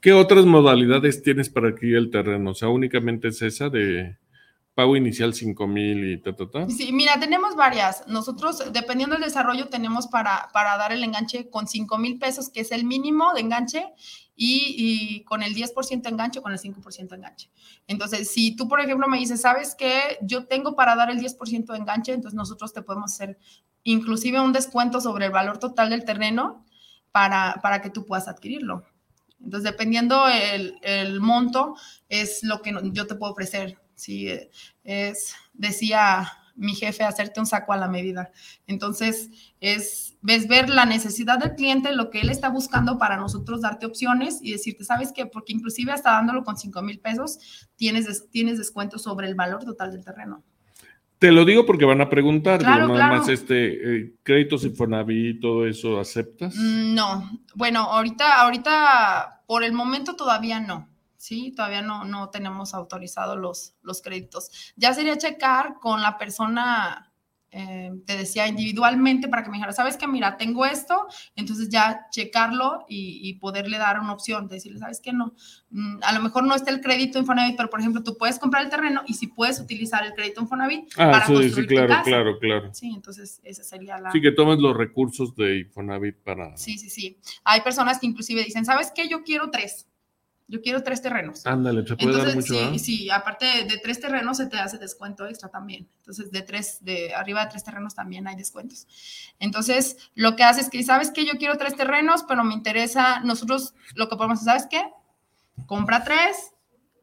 ¿Qué 0.00 0.12
otras 0.12 0.44
modalidades 0.44 1.22
tienes 1.22 1.48
para 1.48 1.68
adquirir 1.68 1.96
el 1.96 2.10
terreno? 2.10 2.50
O 2.50 2.54
sea, 2.54 2.68
únicamente 2.68 3.28
es 3.28 3.40
esa 3.40 3.70
de 3.70 4.18
pago 4.74 4.96
inicial 4.96 5.32
5 5.32 5.66
mil 5.66 6.12
y 6.12 6.20
ta, 6.20 6.34
ta, 6.34 6.50
ta. 6.50 6.68
Sí, 6.68 6.92
mira, 6.92 7.18
tenemos 7.18 7.54
varias. 7.54 8.06
Nosotros, 8.08 8.72
dependiendo 8.72 9.14
del 9.14 9.24
desarrollo, 9.24 9.68
tenemos 9.68 10.08
para, 10.08 10.48
para 10.52 10.76
dar 10.76 10.92
el 10.92 11.02
enganche 11.04 11.48
con 11.48 11.68
5 11.68 11.96
mil 11.98 12.18
pesos, 12.18 12.50
que 12.50 12.60
es 12.60 12.72
el 12.72 12.84
mínimo 12.84 13.32
de 13.34 13.40
enganche, 13.40 13.86
y, 14.36 15.22
con 15.24 15.42
el 15.42 15.54
10% 15.54 16.08
enganche 16.08 16.42
con 16.42 16.52
el 16.52 16.58
5% 16.58 17.14
enganche. 17.14 17.50
Entonces, 17.86 18.30
si 18.30 18.56
tú, 18.56 18.68
por 18.68 18.80
ejemplo, 18.80 19.06
me 19.08 19.18
dices, 19.18 19.40
¿sabes 19.40 19.74
qué? 19.74 20.18
Yo 20.22 20.46
tengo 20.46 20.74
para 20.74 20.96
dar 20.96 21.10
el 21.10 21.18
10% 21.18 21.72
de 21.72 21.78
enganche, 21.78 22.12
entonces 22.12 22.36
nosotros 22.36 22.72
te 22.72 22.82
podemos 22.82 23.12
hacer 23.12 23.38
inclusive 23.84 24.40
un 24.40 24.52
descuento 24.52 25.00
sobre 25.00 25.26
el 25.26 25.32
valor 25.32 25.58
total 25.58 25.90
del 25.90 26.04
terreno 26.04 26.64
para, 27.12 27.60
para 27.62 27.80
que 27.80 27.90
tú 27.90 28.06
puedas 28.06 28.28
adquirirlo. 28.28 28.84
Entonces, 29.42 29.70
dependiendo 29.70 30.26
el, 30.28 30.78
el 30.82 31.20
monto, 31.20 31.76
es 32.08 32.42
lo 32.42 32.62
que 32.62 32.74
yo 32.92 33.06
te 33.06 33.14
puedo 33.14 33.32
ofrecer. 33.32 33.78
Si 33.94 34.28
es, 34.82 35.36
decía 35.52 36.32
mi 36.54 36.74
jefe, 36.74 37.04
hacerte 37.04 37.40
un 37.40 37.46
saco 37.46 37.72
a 37.72 37.76
la 37.76 37.88
medida. 37.88 38.30
Entonces, 38.66 39.30
es, 39.60 40.16
ves 40.22 40.48
ver 40.48 40.68
la 40.70 40.84
necesidad 40.84 41.38
del 41.38 41.54
cliente, 41.54 41.94
lo 41.94 42.10
que 42.10 42.20
él 42.20 42.30
está 42.30 42.48
buscando 42.48 42.98
para 42.98 43.16
nosotros 43.16 43.60
darte 43.60 43.86
opciones 43.86 44.40
y 44.42 44.52
decirte, 44.52 44.84
¿sabes 44.84 45.12
qué? 45.12 45.26
Porque 45.26 45.52
inclusive 45.52 45.92
hasta 45.92 46.12
dándolo 46.12 46.44
con 46.44 46.56
5 46.56 46.82
mil 46.82 47.00
pesos, 47.00 47.68
tienes, 47.76 48.30
tienes 48.30 48.58
descuento 48.58 48.98
sobre 48.98 49.28
el 49.28 49.34
valor 49.34 49.64
total 49.64 49.92
del 49.92 50.04
terreno. 50.04 50.44
Te 51.18 51.32
lo 51.32 51.44
digo 51.44 51.64
porque 51.64 51.84
van 51.84 52.00
a 52.00 52.10
preguntar, 52.10 52.60
claro, 52.60 52.88
nada 52.88 53.18
más 53.18 53.28
este, 53.28 53.96
eh, 53.96 54.14
créditos 54.22 54.64
Infonavit, 54.64 55.40
todo 55.40 55.66
eso, 55.66 55.98
¿aceptas? 55.98 56.54
Mm, 56.54 56.94
no, 56.94 57.40
bueno, 57.54 57.80
ahorita, 57.80 58.42
ahorita, 58.42 59.42
por 59.46 59.64
el 59.64 59.72
momento 59.72 60.16
todavía 60.16 60.60
no. 60.60 60.93
¿Sí? 61.24 61.52
Todavía 61.56 61.80
no, 61.80 62.04
no 62.04 62.28
tenemos 62.28 62.74
autorizados 62.74 63.38
los, 63.38 63.74
los 63.82 64.02
créditos. 64.02 64.50
Ya 64.76 64.92
sería 64.92 65.16
checar 65.16 65.76
con 65.80 66.02
la 66.02 66.18
persona, 66.18 67.14
eh, 67.50 67.92
te 68.04 68.18
decía, 68.18 68.46
individualmente 68.46 69.28
para 69.28 69.42
que 69.42 69.48
me 69.48 69.56
dijera, 69.56 69.72
¿sabes 69.72 69.96
qué? 69.96 70.06
Mira, 70.06 70.36
tengo 70.36 70.66
esto, 70.66 71.06
entonces 71.34 71.70
ya 71.70 72.08
checarlo 72.10 72.84
y, 72.90 73.32
poderle 73.40 73.78
dar 73.78 74.00
una 74.00 74.12
opción, 74.12 74.48
decirle, 74.48 74.78
¿sabes 74.80 75.00
qué? 75.00 75.14
No, 75.14 75.32
mm, 75.70 76.00
a 76.02 76.12
lo 76.12 76.20
mejor 76.20 76.44
no 76.44 76.54
está 76.54 76.70
el 76.70 76.82
crédito 76.82 77.18
Infonavit, 77.18 77.56
pero 77.56 77.70
por 77.70 77.80
ejemplo, 77.80 78.02
tú 78.02 78.18
puedes 78.18 78.38
comprar 78.38 78.62
el 78.62 78.68
terreno 78.68 79.02
y 79.06 79.14
si 79.14 79.28
puedes 79.28 79.58
utilizar 79.58 80.04
el 80.04 80.12
crédito 80.12 80.42
Infonavit 80.42 80.90
ah, 80.98 81.10
para 81.10 81.26
sí, 81.26 81.50
sí, 81.50 81.66
claro, 81.66 82.02
claro, 82.04 82.38
claro. 82.38 82.74
Sí, 82.74 82.92
entonces 82.94 83.40
esa 83.44 83.64
sería 83.64 83.98
la... 83.98 84.12
Sí, 84.12 84.20
que 84.20 84.32
tomes 84.32 84.58
los 84.58 84.76
recursos 84.76 85.34
de 85.36 85.60
Infonavit 85.60 86.16
para... 86.22 86.54
Sí, 86.58 86.76
sí, 86.76 86.90
sí. 86.90 87.18
Hay 87.44 87.62
personas 87.62 87.98
que 87.98 88.06
inclusive 88.06 88.44
dicen, 88.44 88.66
¿sabes 88.66 88.92
qué? 88.94 89.08
Yo 89.08 89.22
quiero 89.22 89.50
tres 89.50 89.86
yo 90.46 90.60
quiero 90.60 90.82
tres 90.82 91.00
terrenos. 91.00 91.46
Ándale, 91.46 91.86
se 91.86 91.96
puede 91.96 92.16
Entonces, 92.16 92.48
dar 92.48 92.64
mucho. 92.64 92.78
Sí, 92.78 92.78
sí, 92.78 93.10
aparte 93.10 93.46
de, 93.64 93.78
tres 93.78 94.00
terrenos 94.00 94.36
se 94.36 94.46
te 94.46 94.58
hace 94.58 94.78
descuento 94.78 95.26
extra 95.26 95.48
también. 95.48 95.88
Entonces, 95.98 96.30
de 96.30 96.42
tres, 96.42 96.78
de 96.82 97.14
arriba 97.14 97.44
de 97.44 97.50
tres 97.50 97.64
terrenos 97.64 97.94
también 97.94 98.26
hay 98.28 98.36
descuentos. 98.36 98.86
Entonces, 99.38 99.96
lo 100.14 100.36
que 100.36 100.44
hace 100.44 100.60
es 100.60 100.70
que, 100.70 100.82
¿sabes 100.82 101.10
qué? 101.10 101.24
Yo 101.24 101.38
quiero 101.38 101.56
tres 101.56 101.76
terrenos, 101.76 102.24
pero 102.28 102.44
me 102.44 102.54
interesa, 102.54 103.20
nosotros 103.20 103.74
lo 103.94 104.08
que 104.08 104.16
podemos 104.16 104.40
hacer, 104.40 104.60
¿sabes 104.60 104.66
qué? 104.70 104.82
Compra 105.66 106.04
tres, 106.04 106.52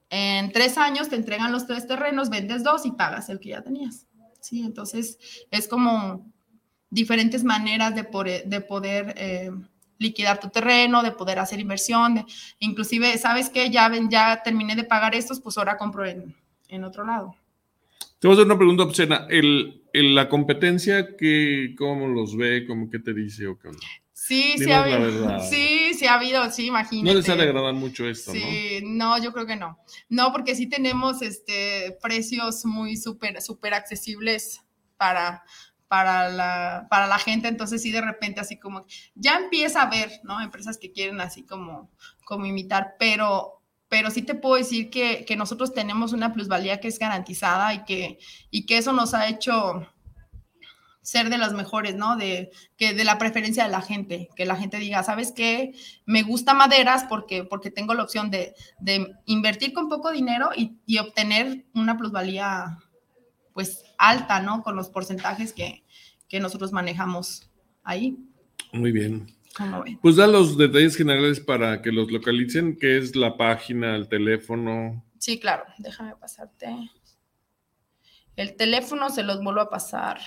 en 0.09 0.51
tres 0.51 0.77
años 0.77 1.09
te 1.09 1.15
entregan 1.15 1.51
los 1.51 1.65
tres 1.65 1.87
terrenos, 1.87 2.29
vendes 2.29 2.63
dos 2.63 2.85
y 2.85 2.91
pagas 2.91 3.29
el 3.29 3.39
que 3.39 3.49
ya 3.49 3.63
tenías. 3.63 4.07
Sí, 4.41 4.61
entonces 4.61 5.17
es 5.51 5.67
como 5.67 6.29
diferentes 6.89 7.43
maneras 7.43 7.95
de 7.95 8.03
poder, 8.03 8.45
de 8.45 8.61
poder 8.61 9.13
eh, 9.17 9.51
liquidar 10.01 10.39
tu 10.39 10.49
terreno, 10.49 11.03
de 11.03 11.11
poder 11.11 11.39
hacer 11.39 11.59
inversión, 11.59 12.15
de, 12.15 12.25
inclusive, 12.59 13.17
¿sabes 13.17 13.49
qué? 13.49 13.69
Ya, 13.69 13.91
ya 14.09 14.41
terminé 14.43 14.75
de 14.75 14.83
pagar 14.83 15.15
estos, 15.15 15.39
pues 15.39 15.57
ahora 15.57 15.77
compro 15.77 16.05
en, 16.05 16.35
en 16.67 16.83
otro 16.83 17.05
lado. 17.05 17.35
Te 18.19 18.27
voy 18.27 18.35
a 18.35 18.37
hacer 18.37 18.45
una 18.45 18.57
pregunta 18.57 18.83
obscena. 18.83 19.27
El, 19.29 19.81
la 19.93 20.29
competencia, 20.29 21.15
que, 21.15 21.73
¿cómo 21.77 22.07
los 22.07 22.35
ve? 22.35 22.65
¿Cómo 22.67 22.89
qué 22.89 22.99
te 22.99 23.13
dice? 23.13 23.47
O 23.47 23.57
qué 23.57 23.69
Sí, 24.13 24.53
sí 24.57 24.71
ha 24.71 24.83
habido. 24.83 25.39
Sí, 25.49 25.93
sí 25.95 26.05
ha 26.05 26.13
habido, 26.13 26.49
sí, 26.51 26.67
imagínate. 26.67 27.13
No 27.13 27.19
les 27.19 27.29
ha 27.29 27.33
agradado 27.33 27.73
mucho 27.73 28.07
esto, 28.07 28.31
sí, 28.31 28.81
¿no? 28.83 29.21
yo 29.21 29.33
creo 29.33 29.47
que 29.47 29.55
no. 29.55 29.79
No, 30.07 30.31
porque 30.31 30.53
sí 30.53 30.67
tenemos 30.67 31.23
este 31.23 31.97
precios 32.01 32.63
muy 32.63 32.95
súper, 32.95 33.41
súper 33.41 33.73
accesibles 33.73 34.61
para, 34.97 35.43
para 35.91 36.29
la, 36.29 36.87
para 36.89 37.05
la 37.05 37.19
gente, 37.19 37.49
entonces 37.49 37.81
sí 37.81 37.91
de 37.91 37.99
repente 37.99 38.39
así 38.39 38.57
como, 38.57 38.85
ya 39.13 39.35
empieza 39.35 39.81
a 39.81 39.89
ver, 39.89 40.21
¿no? 40.23 40.39
Empresas 40.39 40.77
que 40.77 40.93
quieren 40.93 41.19
así 41.19 41.43
como, 41.43 41.91
como 42.23 42.45
imitar, 42.45 42.95
pero, 42.97 43.61
pero 43.89 44.09
sí 44.09 44.21
te 44.21 44.33
puedo 44.33 44.55
decir 44.55 44.89
que, 44.89 45.25
que 45.25 45.35
nosotros 45.35 45.73
tenemos 45.73 46.13
una 46.13 46.31
plusvalía 46.31 46.79
que 46.79 46.87
es 46.87 46.97
garantizada 46.97 47.73
y 47.73 47.83
que, 47.83 48.19
y 48.49 48.65
que 48.65 48.77
eso 48.77 48.93
nos 48.93 49.13
ha 49.13 49.27
hecho 49.27 49.85
ser 51.01 51.29
de 51.29 51.37
los 51.37 51.51
mejores, 51.51 51.95
¿no? 51.95 52.15
De, 52.15 52.51
que 52.77 52.93
de 52.93 53.03
la 53.03 53.17
preferencia 53.17 53.65
de 53.65 53.71
la 53.71 53.81
gente, 53.81 54.29
que 54.37 54.45
la 54.45 54.55
gente 54.55 54.77
diga, 54.77 55.03
¿sabes 55.03 55.33
qué? 55.33 55.73
Me 56.05 56.23
gusta 56.23 56.53
maderas 56.53 57.03
porque, 57.09 57.43
porque 57.43 57.69
tengo 57.69 57.95
la 57.95 58.03
opción 58.03 58.31
de, 58.31 58.55
de 58.79 59.11
invertir 59.25 59.73
con 59.73 59.89
poco 59.89 60.09
dinero 60.09 60.51
y, 60.55 60.77
y 60.85 60.99
obtener 60.99 61.65
una 61.73 61.97
plusvalía 61.97 62.77
pues 63.53 63.83
alta, 63.97 64.41
¿no? 64.41 64.63
Con 64.63 64.75
los 64.75 64.89
porcentajes 64.89 65.53
que, 65.53 65.83
nosotros 66.39 66.71
manejamos 66.71 67.49
ahí. 67.83 68.17
Muy 68.71 68.91
bien. 68.93 69.27
Pues 70.01 70.15
da 70.15 70.27
los 70.27 70.57
detalles 70.57 70.95
generales 70.95 71.41
para 71.41 71.81
que 71.81 71.91
los 71.91 72.09
localicen, 72.09 72.77
que 72.77 72.97
es 72.97 73.17
la 73.17 73.35
página, 73.35 73.97
el 73.97 74.07
teléfono. 74.07 75.03
Sí, 75.17 75.39
claro, 75.39 75.65
déjame 75.77 76.15
pasarte. 76.15 76.89
El 78.37 78.55
teléfono 78.55 79.09
se 79.09 79.23
los 79.23 79.43
vuelvo 79.43 79.59
a 79.59 79.69
pasar 79.69 80.19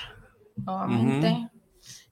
nuevamente. 0.57 1.51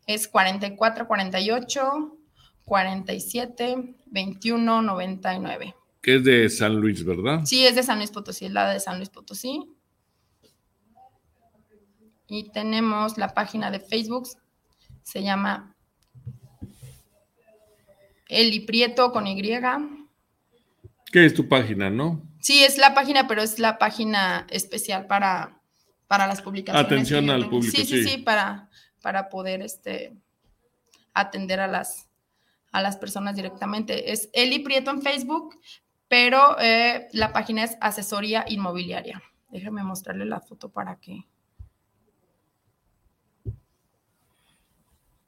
Es 0.07 0.27
44 0.27 1.07
48 1.07 2.19
47 2.65 3.95
21 4.07 4.83
99. 4.83 5.75
Que 6.01 6.17
es 6.17 6.25
de 6.25 6.49
San 6.49 6.77
Luis, 6.77 7.05
¿verdad? 7.05 7.43
Sí, 7.45 7.65
es 7.65 7.77
de 7.77 7.83
San 7.83 7.99
Luis 7.99 8.11
Potosí, 8.11 8.47
es 8.47 8.53
la 8.53 8.73
de 8.73 8.81
San 8.81 8.97
Luis 8.97 9.11
Potosí. 9.11 9.69
Y 12.33 12.45
tenemos 12.45 13.19
la 13.19 13.35
página 13.35 13.71
de 13.71 13.79
Facebook, 13.79 14.27
se 15.03 15.23
llama 15.23 15.77
Eli 18.27 18.61
Prieto 18.61 19.13
con 19.13 19.27
Y. 19.27 19.43
¿Qué 21.13 21.27
es 21.27 21.35
tu 21.35 21.47
página, 21.47 21.91
no? 21.91 22.23
Sí, 22.41 22.65
es 22.65 22.79
la 22.79 22.95
página, 22.95 23.29
pero 23.29 23.43
es 23.43 23.59
la 23.59 23.77
página 23.77 24.47
especial 24.49 25.07
para, 25.07 25.61
para 26.07 26.27
las 26.27 26.41
publicaciones. 26.41 26.87
Atención 26.87 27.29
al 27.29 27.51
público. 27.51 27.77
Sí, 27.77 27.85
sí, 27.85 28.03
sí, 28.03 28.17
para, 28.17 28.71
para 29.03 29.29
poder 29.29 29.61
este, 29.61 30.17
atender 31.13 31.61
a 31.61 31.67
las, 31.67 32.09
a 32.71 32.81
las 32.81 32.97
personas 32.97 33.37
directamente. 33.37 34.11
Es 34.11 34.31
Eli 34.33 34.61
Prieto 34.61 34.91
en 34.91 35.03
Facebook, 35.03 35.61
pero 36.09 36.59
eh, 36.59 37.09
la 37.13 37.35
página 37.35 37.65
es 37.65 37.77
Asesoría 37.83 38.47
Inmobiliaria. 38.49 39.23
Déjame 39.51 39.85
mostrarle 39.85 40.25
la 40.25 40.41
foto 40.41 40.71
para 40.71 40.97
que 40.97 41.27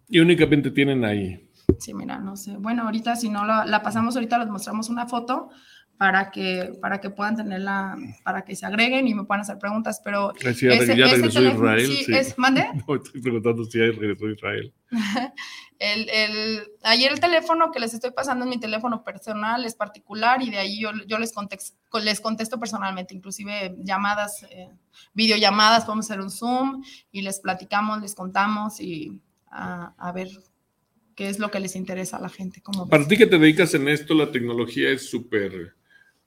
Y 0.09 0.21
únicamente 0.21 0.71
tienen 0.71 1.05
ahí. 1.05 1.51
Sí, 1.79 1.95
mira, 1.95 2.19
no 2.19 2.37
sé. 2.37 2.57
Bueno, 2.57 2.83
ahorita 2.85 3.17
si 3.17 3.29
no 3.29 3.45
la, 3.45 3.65
la 3.65 3.83
pasamos, 3.83 4.17
ahorita 4.17 4.39
les 4.39 4.49
mostramos 4.49 4.89
una 4.89 5.07
foto 5.07 5.51
para 5.97 6.31
que, 6.31 6.73
para 6.81 7.01
que 7.01 7.11
puedan 7.11 7.37
tenerla, 7.37 7.97
para 8.25 8.45
que 8.45 8.57
se 8.57 8.67
agreguen 8.67 9.07
y 9.07 9.15
me 9.15 9.25
puedan 9.25 9.43
hacer 9.43 9.59
preguntas, 9.59 10.01
pero... 10.03 10.33
Sí, 10.39 10.67
ya, 10.67 10.75
ese, 10.75 10.97
ya 10.97 11.07
regresó 11.07 11.41
Israel. 11.41 11.87
Sí, 11.87 12.13
Es, 12.13 12.37
¿Mande? 12.39 12.67
No, 12.89 12.97
estoy 12.97 13.21
preguntando 13.21 13.65
si 13.65 13.79
ya 13.79 13.85
regresó 13.85 14.29
Israel. 14.29 14.75
el, 15.79 16.09
el, 16.11 16.73
ayer 16.83 17.13
el 17.13 17.21
teléfono 17.21 17.71
que 17.71 17.79
les 17.79 17.95
estoy 17.95 18.11
pasando 18.11 18.45
es 18.45 18.51
mi 18.51 18.59
teléfono 18.59 19.05
personal, 19.05 19.65
es 19.65 19.75
particular, 19.75 20.43
y 20.43 20.51
de 20.51 20.59
ahí 20.59 20.81
yo, 20.81 20.91
yo 21.07 21.19
les, 21.19 21.33
contesto, 21.33 21.77
les 22.01 22.21
contesto 22.21 22.59
personalmente, 22.59 23.15
inclusive 23.15 23.77
llamadas, 23.79 24.45
eh, 24.51 24.71
videollamadas, 25.13 25.85
podemos 25.85 26.07
hacer 26.07 26.21
un 26.21 26.31
Zoom 26.31 26.83
y 27.13 27.23
les 27.23 27.41
platicamos, 27.41 28.01
les 28.01 28.15
contamos 28.15 28.81
y 28.81 29.21
a, 29.55 29.95
a 29.97 30.13
ver 30.13 30.29
qué 31.15 31.29
es 31.29 31.39
lo 31.39 31.51
que 31.51 31.61
les 31.61 31.77
interesa 31.77 32.17
a 32.17 32.21
la 32.21 32.29
gente. 32.29 32.61
Como 32.61 32.89
Para 32.89 33.07
ti 33.07 33.17
que 33.17 33.27
te 33.27 33.39
dedicas 33.39 33.73
en 33.75 33.89
esto, 33.89 34.15
la 34.15 34.31
tecnología 34.31 34.91
es 34.91 35.09
súper 35.09 35.75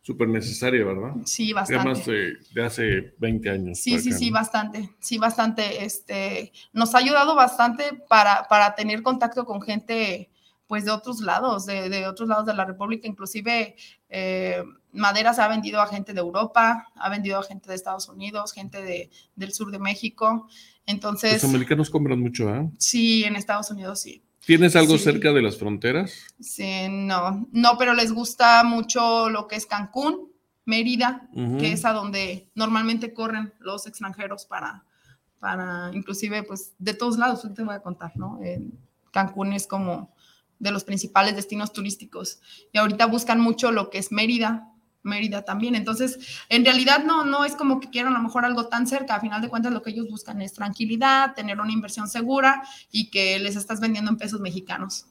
súper 0.01 0.29
necesaria, 0.29 0.85
¿verdad? 0.85 1.15
Sí, 1.25 1.51
bastante. 1.51 1.81
Además 1.81 2.05
de, 2.05 2.37
de 2.53 2.65
hace 2.65 3.13
20 3.17 3.49
años. 3.49 3.77
Sí, 3.77 3.99
sí, 3.99 4.13
sí, 4.13 4.31
bastante. 4.31 4.89
Sí, 5.01 5.17
bastante. 5.17 5.83
Este, 5.83 6.53
nos 6.71 6.95
ha 6.95 6.99
ayudado 6.99 7.35
bastante 7.35 7.83
para, 8.07 8.47
para 8.47 8.73
tener 8.73 9.03
contacto 9.03 9.43
con 9.43 9.61
gente 9.61 10.31
pues 10.65 10.85
de 10.85 10.91
otros 10.91 11.19
lados, 11.19 11.65
de, 11.65 11.89
de 11.89 12.07
otros 12.07 12.29
lados 12.29 12.45
de 12.45 12.53
la 12.53 12.63
República, 12.65 13.07
inclusive 13.07 13.75
eh, 14.09 14.63
Madera 14.91 15.33
se 15.33 15.41
ha 15.41 15.47
vendido 15.47 15.81
a 15.81 15.87
gente 15.87 16.13
de 16.13 16.19
Europa, 16.19 16.87
ha 16.95 17.09
vendido 17.09 17.39
a 17.39 17.43
gente 17.43 17.69
de 17.69 17.75
Estados 17.75 18.07
Unidos, 18.09 18.53
gente 18.53 18.81
de, 18.81 19.09
del 19.35 19.51
sur 19.53 19.71
de 19.71 19.79
México. 19.79 20.47
Entonces. 20.87 21.33
Los 21.43 21.43
americanos 21.43 21.89
compran 21.91 22.19
mucho, 22.19 22.49
¿eh? 22.49 22.69
Sí, 22.79 23.23
en 23.23 23.35
Estados 23.35 23.69
Unidos 23.69 23.99
sí. 23.99 24.23
¿Tienes 24.45 24.75
algo 24.75 24.97
sí. 24.97 25.03
cerca 25.03 25.33
de 25.33 25.41
las 25.41 25.57
fronteras? 25.57 26.13
Sí, 26.39 26.87
no, 26.89 27.47
no, 27.51 27.77
pero 27.77 27.93
les 27.93 28.11
gusta 28.11 28.63
mucho 28.63 29.29
lo 29.29 29.45
que 29.45 29.57
es 29.57 29.65
Cancún, 29.65 30.31
Mérida, 30.65 31.29
uh 31.33 31.41
-huh. 31.41 31.59
que 31.59 31.73
es 31.73 31.85
a 31.85 31.91
donde 31.91 32.49
normalmente 32.55 33.13
corren 33.13 33.53
los 33.59 33.85
extranjeros 33.87 34.45
para, 34.45 34.85
para 35.39 35.91
inclusive, 35.93 36.43
pues, 36.43 36.73
de 36.79 36.93
todos 36.93 37.17
lados, 37.17 37.45
te 37.53 37.63
voy 37.63 37.75
a 37.75 37.81
contar, 37.81 38.15
¿no? 38.15 38.39
Cancún 39.11 39.51
es 39.53 39.67
como 39.67 40.15
de 40.59 40.71
los 40.71 40.83
principales 40.83 41.35
destinos 41.35 41.71
turísticos 41.71 42.39
y 42.71 42.77
ahorita 42.77 43.05
buscan 43.05 43.39
mucho 43.39 43.71
lo 43.71 43.89
que 43.89 43.97
es 43.97 44.11
Mérida, 44.11 44.71
Mérida 45.03 45.43
también. 45.43 45.75
Entonces, 45.75 46.19
en 46.49 46.65
realidad 46.65 47.03
no, 47.03 47.23
no 47.23 47.45
es 47.45 47.55
como 47.55 47.79
que 47.79 47.89
quieran 47.89 48.13
a 48.13 48.17
lo 48.17 48.23
mejor 48.23 48.45
algo 48.45 48.67
tan 48.67 48.87
cerca. 48.87 49.15
A 49.15 49.19
final 49.19 49.41
de 49.41 49.49
cuentas, 49.49 49.71
lo 49.71 49.81
que 49.81 49.91
ellos 49.91 50.07
buscan 50.09 50.41
es 50.41 50.53
tranquilidad, 50.53 51.33
tener 51.35 51.59
una 51.59 51.71
inversión 51.71 52.07
segura 52.07 52.61
y 52.91 53.09
que 53.09 53.39
les 53.39 53.55
estás 53.55 53.79
vendiendo 53.79 54.11
en 54.11 54.17
pesos 54.17 54.39
mexicanos. 54.39 55.05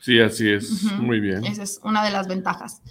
Sí, 0.00 0.18
así 0.18 0.48
es. 0.48 0.70
Uh 0.70 0.88
-huh. 0.88 0.98
Muy 0.98 1.20
bien. 1.20 1.44
Esa 1.44 1.62
es 1.62 1.80
una 1.84 2.04
de 2.04 2.10
las 2.10 2.26
ventajas. 2.26 2.82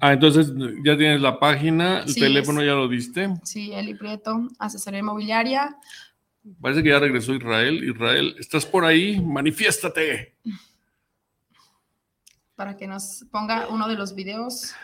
Ah, 0.00 0.12
entonces 0.12 0.52
ya 0.84 0.96
tienes 0.96 1.20
la 1.20 1.38
página, 1.38 2.00
el 2.00 2.08
sí, 2.08 2.20
teléfono 2.20 2.60
es, 2.60 2.66
ya 2.66 2.74
lo 2.74 2.88
diste. 2.88 3.34
Sí, 3.44 3.72
Eli 3.72 3.94
Prieto, 3.94 4.48
asesoría 4.58 5.00
inmobiliaria. 5.00 5.76
Parece 6.60 6.82
que 6.82 6.88
ya 6.88 6.98
regresó 6.98 7.34
Israel. 7.34 7.84
Israel, 7.84 8.34
¿estás 8.38 8.64
por 8.66 8.84
ahí? 8.84 9.20
Manifiéstate 9.20 10.34
para 12.58 12.76
que 12.76 12.88
nos 12.88 13.24
ponga 13.30 13.68
uno 13.70 13.86
de 13.86 13.94
los 13.94 14.16
videos. 14.16 14.74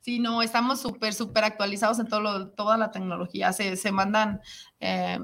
Sí, 0.00 0.18
no, 0.18 0.42
estamos 0.42 0.80
súper, 0.80 1.12
súper 1.12 1.44
actualizados 1.44 1.98
en 1.98 2.06
todo 2.06 2.20
lo, 2.20 2.48
toda 2.50 2.76
la 2.76 2.90
tecnología. 2.90 3.52
Se, 3.52 3.76
se 3.76 3.92
mandan, 3.92 4.40
eh, 4.80 5.18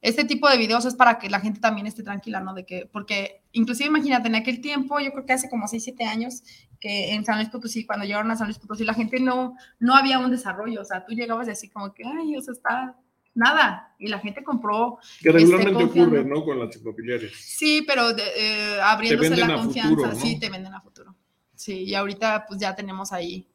este 0.00 0.24
tipo 0.24 0.48
de 0.48 0.58
videos 0.58 0.84
es 0.84 0.94
para 0.94 1.18
que 1.18 1.30
la 1.30 1.40
gente 1.40 1.60
también 1.60 1.86
esté 1.86 2.02
tranquila, 2.02 2.40
¿no? 2.40 2.54
De 2.54 2.66
que, 2.66 2.88
porque 2.92 3.42
inclusive 3.52 3.88
imagínate, 3.88 4.28
en 4.28 4.34
aquel 4.34 4.60
tiempo, 4.60 5.00
yo 5.00 5.12
creo 5.12 5.24
que 5.24 5.32
hace 5.32 5.48
como 5.48 5.66
6, 5.66 5.82
7 5.82 6.04
años, 6.04 6.42
que 6.80 7.14
en 7.14 7.24
San 7.24 7.36
Luis 7.36 7.48
Potosí, 7.48 7.86
cuando 7.86 8.04
llegaron 8.04 8.30
a 8.30 8.36
San 8.36 8.46
Luis 8.46 8.58
Potosí, 8.58 8.84
la 8.84 8.94
gente 8.94 9.20
no, 9.20 9.56
no 9.78 9.94
había 9.94 10.18
un 10.18 10.30
desarrollo, 10.30 10.82
o 10.82 10.84
sea, 10.84 11.04
tú 11.04 11.14
llegabas 11.14 11.48
así 11.48 11.70
como 11.70 11.94
que, 11.94 12.04
ay, 12.04 12.36
o 12.36 12.42
sea, 12.42 12.52
está 12.52 12.96
nada, 13.34 13.94
y 13.98 14.08
la 14.08 14.18
gente 14.18 14.42
compró. 14.42 14.98
Que 15.20 15.30
regularmente 15.30 15.84
este, 15.84 16.02
ocurre, 16.02 16.24
¿no? 16.24 16.44
Con 16.44 16.58
las 16.58 16.76
inmobiliarias. 16.76 17.32
Sí, 17.34 17.84
pero 17.86 18.12
de, 18.12 18.22
eh, 18.36 18.80
abriéndose 18.82 19.36
la 19.36 19.54
confianza, 19.54 19.90
futuro, 19.90 20.12
¿no? 20.12 20.20
sí, 20.20 20.38
te 20.38 20.50
venden 20.50 20.74
a 20.74 20.80
futuro. 20.80 21.14
Sí, 21.56 21.82
y 21.84 21.94
ahorita 21.94 22.44
pues 22.46 22.60
ya 22.60 22.76
tenemos 22.76 23.12
ahí 23.12 23.48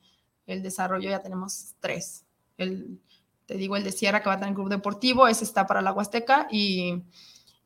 el 0.51 0.63
desarrollo 0.63 1.09
ya 1.09 1.21
tenemos 1.21 1.75
tres. 1.79 2.25
El, 2.57 2.99
te 3.45 3.55
digo, 3.55 3.75
el 3.75 3.83
de 3.83 3.91
Sierra 3.91 4.21
que 4.21 4.29
va 4.29 4.35
a 4.35 4.39
tener 4.39 4.53
club 4.53 4.69
deportivo, 4.69 5.27
ese 5.27 5.43
está 5.43 5.65
para 5.65 5.81
la 5.81 5.93
Huasteca 5.93 6.47
y, 6.51 7.03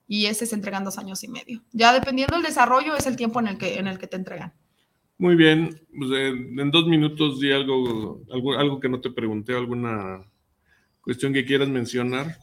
y 0.07 0.25
ese 0.25 0.45
se 0.45 0.55
entrega 0.55 0.77
en 0.77 0.85
dos 0.85 0.97
años 0.97 1.23
y 1.23 1.27
medio. 1.27 1.61
Ya 1.71 1.93
dependiendo 1.93 2.35
del 2.35 2.45
desarrollo 2.45 2.95
es 2.95 3.07
el 3.07 3.15
tiempo 3.15 3.39
en 3.39 3.47
el 3.47 3.57
que, 3.57 3.79
en 3.79 3.87
el 3.87 3.97
que 3.97 4.07
te 4.07 4.17
entregan. 4.17 4.53
Muy 5.17 5.35
bien, 5.35 5.81
pues 5.97 6.11
en, 6.11 6.59
en 6.59 6.71
dos 6.71 6.87
minutos 6.87 7.39
di 7.39 7.51
algo, 7.51 8.21
algo, 8.31 8.53
algo 8.57 8.79
que 8.79 8.89
no 8.89 8.99
te 8.99 9.11
pregunté, 9.11 9.55
alguna 9.55 10.21
cuestión 11.01 11.31
que 11.31 11.45
quieras 11.45 11.69
mencionar. 11.69 12.37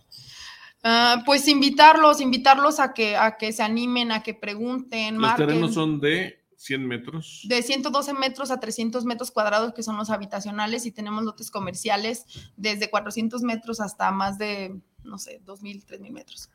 Uh, 0.84 1.22
pues 1.24 1.46
invitarlos, 1.46 2.20
invitarlos 2.20 2.80
a 2.80 2.92
que, 2.92 3.14
a 3.16 3.36
que 3.36 3.52
se 3.52 3.62
animen, 3.62 4.10
a 4.10 4.22
que 4.22 4.34
pregunten. 4.34 5.14
Los 5.14 5.22
marquen. 5.22 5.46
terrenos 5.46 5.74
son 5.74 6.00
de 6.00 6.41
100 6.62 6.86
metros. 6.86 7.44
De 7.48 7.62
112 7.62 8.14
metros 8.14 8.50
a 8.50 8.60
300 8.60 9.04
metros 9.04 9.30
cuadrados, 9.30 9.74
que 9.74 9.82
son 9.82 9.96
los 9.96 10.10
habitacionales, 10.10 10.86
y 10.86 10.92
tenemos 10.92 11.24
lotes 11.24 11.50
comerciales 11.50 12.24
desde 12.56 12.88
400 12.88 13.42
metros 13.42 13.80
hasta 13.80 14.10
más 14.12 14.38
de, 14.38 14.80
no 15.02 15.18
sé, 15.18 15.40
2.000, 15.44 15.84
3.000 15.84 16.10
metros. 16.10 16.50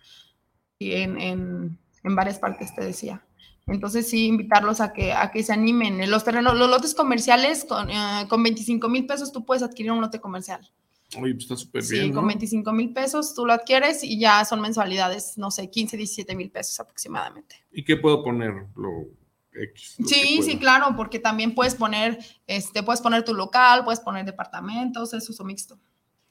Y 0.80 0.93
en, 0.93 1.20
en, 1.20 1.80
en, 2.03 2.16
varias 2.16 2.39
partes, 2.39 2.74
te 2.74 2.84
decía. 2.84 3.26
Entonces, 3.66 4.10
sí, 4.10 4.28
invitarlos 4.28 4.80
a 4.80 4.93
que, 4.93 5.12
a 5.12 5.30
que 5.32 5.43
se 5.43 5.51
animen. 5.51 6.10
Los 6.10 6.24
terrenos, 6.24 6.55
los 6.58 6.70
lotes 6.70 6.95
comerciales, 6.95 7.66
con, 7.66 7.89
uh, 7.89 8.28
con 8.30 8.41
25 8.41 8.88
mil 8.88 9.05
pesos 9.05 9.34
tú 9.34 9.43
puedes 9.45 9.64
adquirir 9.64 9.91
un 9.91 9.99
lote 9.99 10.22
comercial. 10.22 10.72
Oye, 11.22 11.34
pues 11.34 11.43
está 11.43 11.58
súper 11.58 11.84
sí, 11.84 11.93
bien. 11.93 12.05
Sí, 12.05 12.12
con 12.12 12.24
¿no? 12.24 12.28
25 12.28 12.74
mil 12.74 12.93
pesos 12.93 13.34
tú 13.34 13.45
lo 13.45 13.53
adquieres 13.53 14.03
y 14.03 14.20
ya 14.20 14.43
son 14.45 14.62
mensualidades, 14.62 15.38
no 15.38 15.51
sé, 15.51 15.70
15, 15.70 15.97
17 15.97 16.36
mil 16.36 16.49
pesos 16.49 16.80
aproximadamente. 16.80 17.55
¿Y 17.72 17.84
qué 17.84 17.97
puedo 17.97 18.24
poner? 18.24 18.53
Lo, 18.76 19.08
X, 19.64 19.97
sí, 20.05 20.41
sí, 20.43 20.58
claro, 20.58 20.95
porque 20.95 21.20
también 21.20 21.55
puedes 21.55 21.76
poner, 21.76 22.20
este, 22.45 22.84
puedes 22.84 23.01
poner 23.01 23.24
tu 23.24 23.34
local, 23.34 23.84
puedes 23.84 23.99
poner 23.99 24.26
departamentos, 24.26 25.14
es 25.14 25.30
uso 25.30 25.43
mixto. 25.43 25.80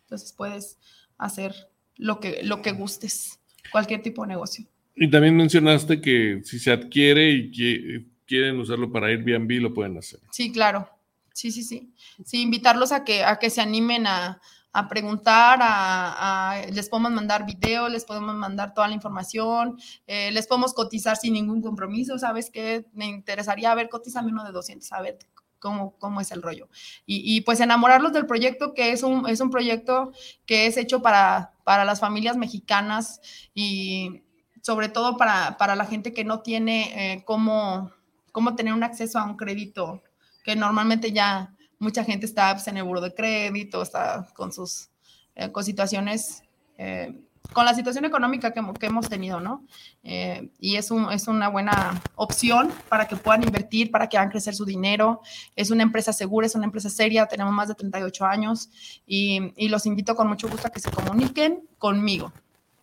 Entonces 0.03 0.33
puedes 0.33 0.79
hacer 1.19 1.55
lo 1.97 2.21
que, 2.21 2.41
lo 2.43 2.63
que 2.63 2.73
gustes, 2.73 3.41
cualquier 3.73 4.03
tipo 4.03 4.23
de 4.23 4.29
negocio. 4.29 4.67
Y 4.95 5.11
también 5.11 5.37
mencionaste 5.37 6.01
que 6.01 6.41
si 6.45 6.59
se 6.59 6.73
adquiere 6.73 7.31
y 7.31 7.51
que, 7.51 8.07
quieren 8.27 8.59
usarlo 8.59 8.91
para 8.91 9.07
Airbnb, 9.07 9.61
lo 9.61 9.73
pueden 9.73 9.97
hacer. 9.99 10.19
Sí, 10.31 10.51
claro. 10.51 10.89
Sí, 11.33 11.53
sí, 11.53 11.63
sí. 11.63 11.93
Sí, 12.25 12.43
invitarlos 12.43 12.91
a 12.91 13.05
que, 13.05 13.23
a 13.23 13.39
que 13.39 13.51
se 13.51 13.61
animen 13.61 14.07
a, 14.07 14.41
a 14.79 14.89
preguntar, 14.89 15.59
a, 15.63 16.51
a, 16.53 16.67
les 16.67 16.91
podemos 16.91 17.11
mandar 17.11 17.47
video, 17.47 17.89
les 17.89 18.05
podemos 18.05 18.35
mandar 18.35 18.75
toda 18.75 18.89
la 18.89 18.95
información, 18.95 19.79
eh, 20.07 20.31
les 20.33 20.47
podemos 20.47 20.75
cotizar 20.75 21.17
sin 21.17 21.33
ningún 21.33 21.63
compromiso, 21.63 22.19
¿sabes 22.19 22.51
qué? 22.51 22.85
Me 22.93 23.07
interesaría, 23.07 23.73
a 23.73 23.75
ver, 23.75 23.89
cotízame 23.89 24.33
uno 24.33 24.45
de 24.45 24.53
200, 24.53 24.93
a 24.93 25.01
ver, 25.01 25.19
cómo, 25.59 25.97
cómo 25.99 26.21
es 26.21 26.31
el 26.31 26.43
rollo. 26.43 26.69
Y, 27.07 27.41
pues 27.41 27.61
enamorarlos 27.61 28.13
del 28.13 28.27
proyecto, 28.27 28.75
que 28.75 28.93
es 28.93 29.03
un, 29.03 29.27
es 29.27 29.41
un 29.41 29.49
proyecto 29.49 30.13
que 30.45 30.67
es 30.67 30.77
hecho 30.77 31.01
para, 31.01 31.55
para 31.65 31.87
las 31.87 32.01
familias 32.01 32.37
mexicanas 32.37 33.23
y 33.55 34.25
sobre 34.61 34.91
todo 34.91 35.17
para, 35.17 35.57
para 35.57 35.75
la 35.75 35.87
gente 35.87 36.13
que 36.13 36.25
no 36.25 36.41
tiene 36.41 37.15
eh, 37.15 37.25
cómo, 37.25 37.93
cómo 38.31 38.55
tener 38.57 38.75
un 38.75 38.83
acceso 38.83 39.19
a 39.19 39.25
un 39.25 39.39
crédito, 39.39 40.03
que 40.45 40.55
normalmente 40.55 41.13
ya 41.13 41.56
mucha 41.79 42.05
gente 42.05 42.27
está 42.27 42.55
pues, 42.55 42.67
en 42.69 42.77
el 42.77 42.85
buro 42.85 43.01
de 43.01 43.15
crédito, 43.15 43.83
está 43.83 44.29
con 44.35 44.53
sus 44.53 44.89
eh, 45.35 45.51
con 45.53 45.65
situaciones 45.65 46.43
eh, 46.79 47.13
con 47.53 47.65
la 47.65 47.75
situación 47.75 48.05
económica 48.05 48.53
que, 48.53 48.61
hemos 48.87 49.09
tenido, 49.09 49.41
¿no? 49.41 49.65
Eh, 50.03 50.49
y 50.59 50.77
es, 50.77 50.91
un, 50.91 51.11
es 51.13 51.29
una 51.29 51.49
buena 51.49 52.01
opción 52.17 52.71
para 52.89 53.07
que 53.07 53.17
puedan 53.17 53.45
invertir, 53.45 53.91
para 53.91 54.09
que 54.09 54.19
hagan 54.19 54.31
crecer 54.31 54.55
su 54.55 54.65
dinero. 54.65 55.21
Es 55.55 55.71
una 55.71 55.83
empresa 55.83 56.13
segura, 56.13 56.47
es 56.47 56.55
una 56.55 56.65
empresa 56.65 56.91
seria, 56.91 57.27
tenemos 57.27 57.53
más 57.53 57.69
de 57.69 57.75
38 57.75 58.25
años 58.25 58.69
y, 59.07 59.53
y 59.57 59.69
los 59.69 59.87
invito 59.87 60.15
con 60.17 60.29
mucho 60.29 60.49
gusto 60.49 60.69
a 60.69 60.71
que 60.71 60.81
se 60.81 60.91
comuniquen 60.91 61.63
conmigo. 61.79 62.33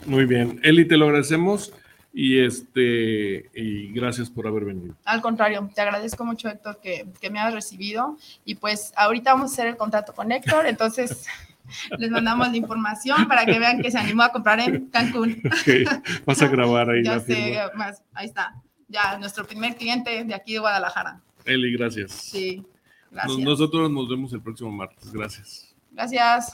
Muy 0.06 0.26
bien, 0.26 0.60
Eli, 0.64 0.88
te 0.88 0.98
lo 0.98 1.06
agradecemos 1.06 1.74
y 2.14 2.39
este 2.39 3.49
y 3.55 3.91
gracias 3.91 4.30
por 4.30 4.47
haber 4.47 4.66
venido. 4.66 4.95
Al 5.03 5.22
contrario, 5.22 5.68
te 5.74 5.82
agradezco 5.82 6.24
mucho 6.24 6.47
Héctor 6.47 6.80
que, 6.80 7.07
que 7.20 7.32
me 7.32 7.39
hayas 7.39 7.55
recibido 7.55 8.18
y 8.45 8.55
pues 8.55 8.93
ahorita 8.95 9.34
vamos 9.34 9.51
a 9.51 9.53
hacer 9.53 9.68
el 9.68 9.78
contrato 9.78 10.14
con 10.14 10.32
Héctor, 10.32 10.68
entonces 10.68 11.26
les 11.97 12.11
mandamos 12.11 12.49
la 12.49 12.57
información 12.57 13.28
para 13.28 13.45
que 13.45 13.57
vean 13.57 13.82
que 13.82 13.89
se 13.89 13.97
animó 13.97 14.24
a 14.24 14.32
comprar 14.32 14.59
en 14.59 14.88
Cancún. 14.88 15.41
Vas 16.26 16.41
a 16.41 16.47
grabar 16.47 16.89
ahí. 16.91 17.03
ya 17.03 17.20
sé, 17.20 17.57
más, 17.76 18.01
ahí 18.14 18.28
está. 18.28 18.61
Ya, 18.88 19.18
nuestro 19.18 19.45
primer 19.45 19.76
cliente 19.76 20.24
de 20.24 20.36
aquí 20.36 20.53
de 20.53 20.59
Guadalajara. 20.59 21.20
Eli, 21.45 21.74
gracias. 21.74 22.11
Sí, 22.11 22.64
gracias. 23.09 23.39
nosotros 23.39 23.89
nos 23.89 24.07
vemos 24.07 24.32
el 24.34 24.41
próximo 24.41 24.72
martes. 24.72 25.11
Gracias. 25.11 25.76
Gracias. 25.91 26.53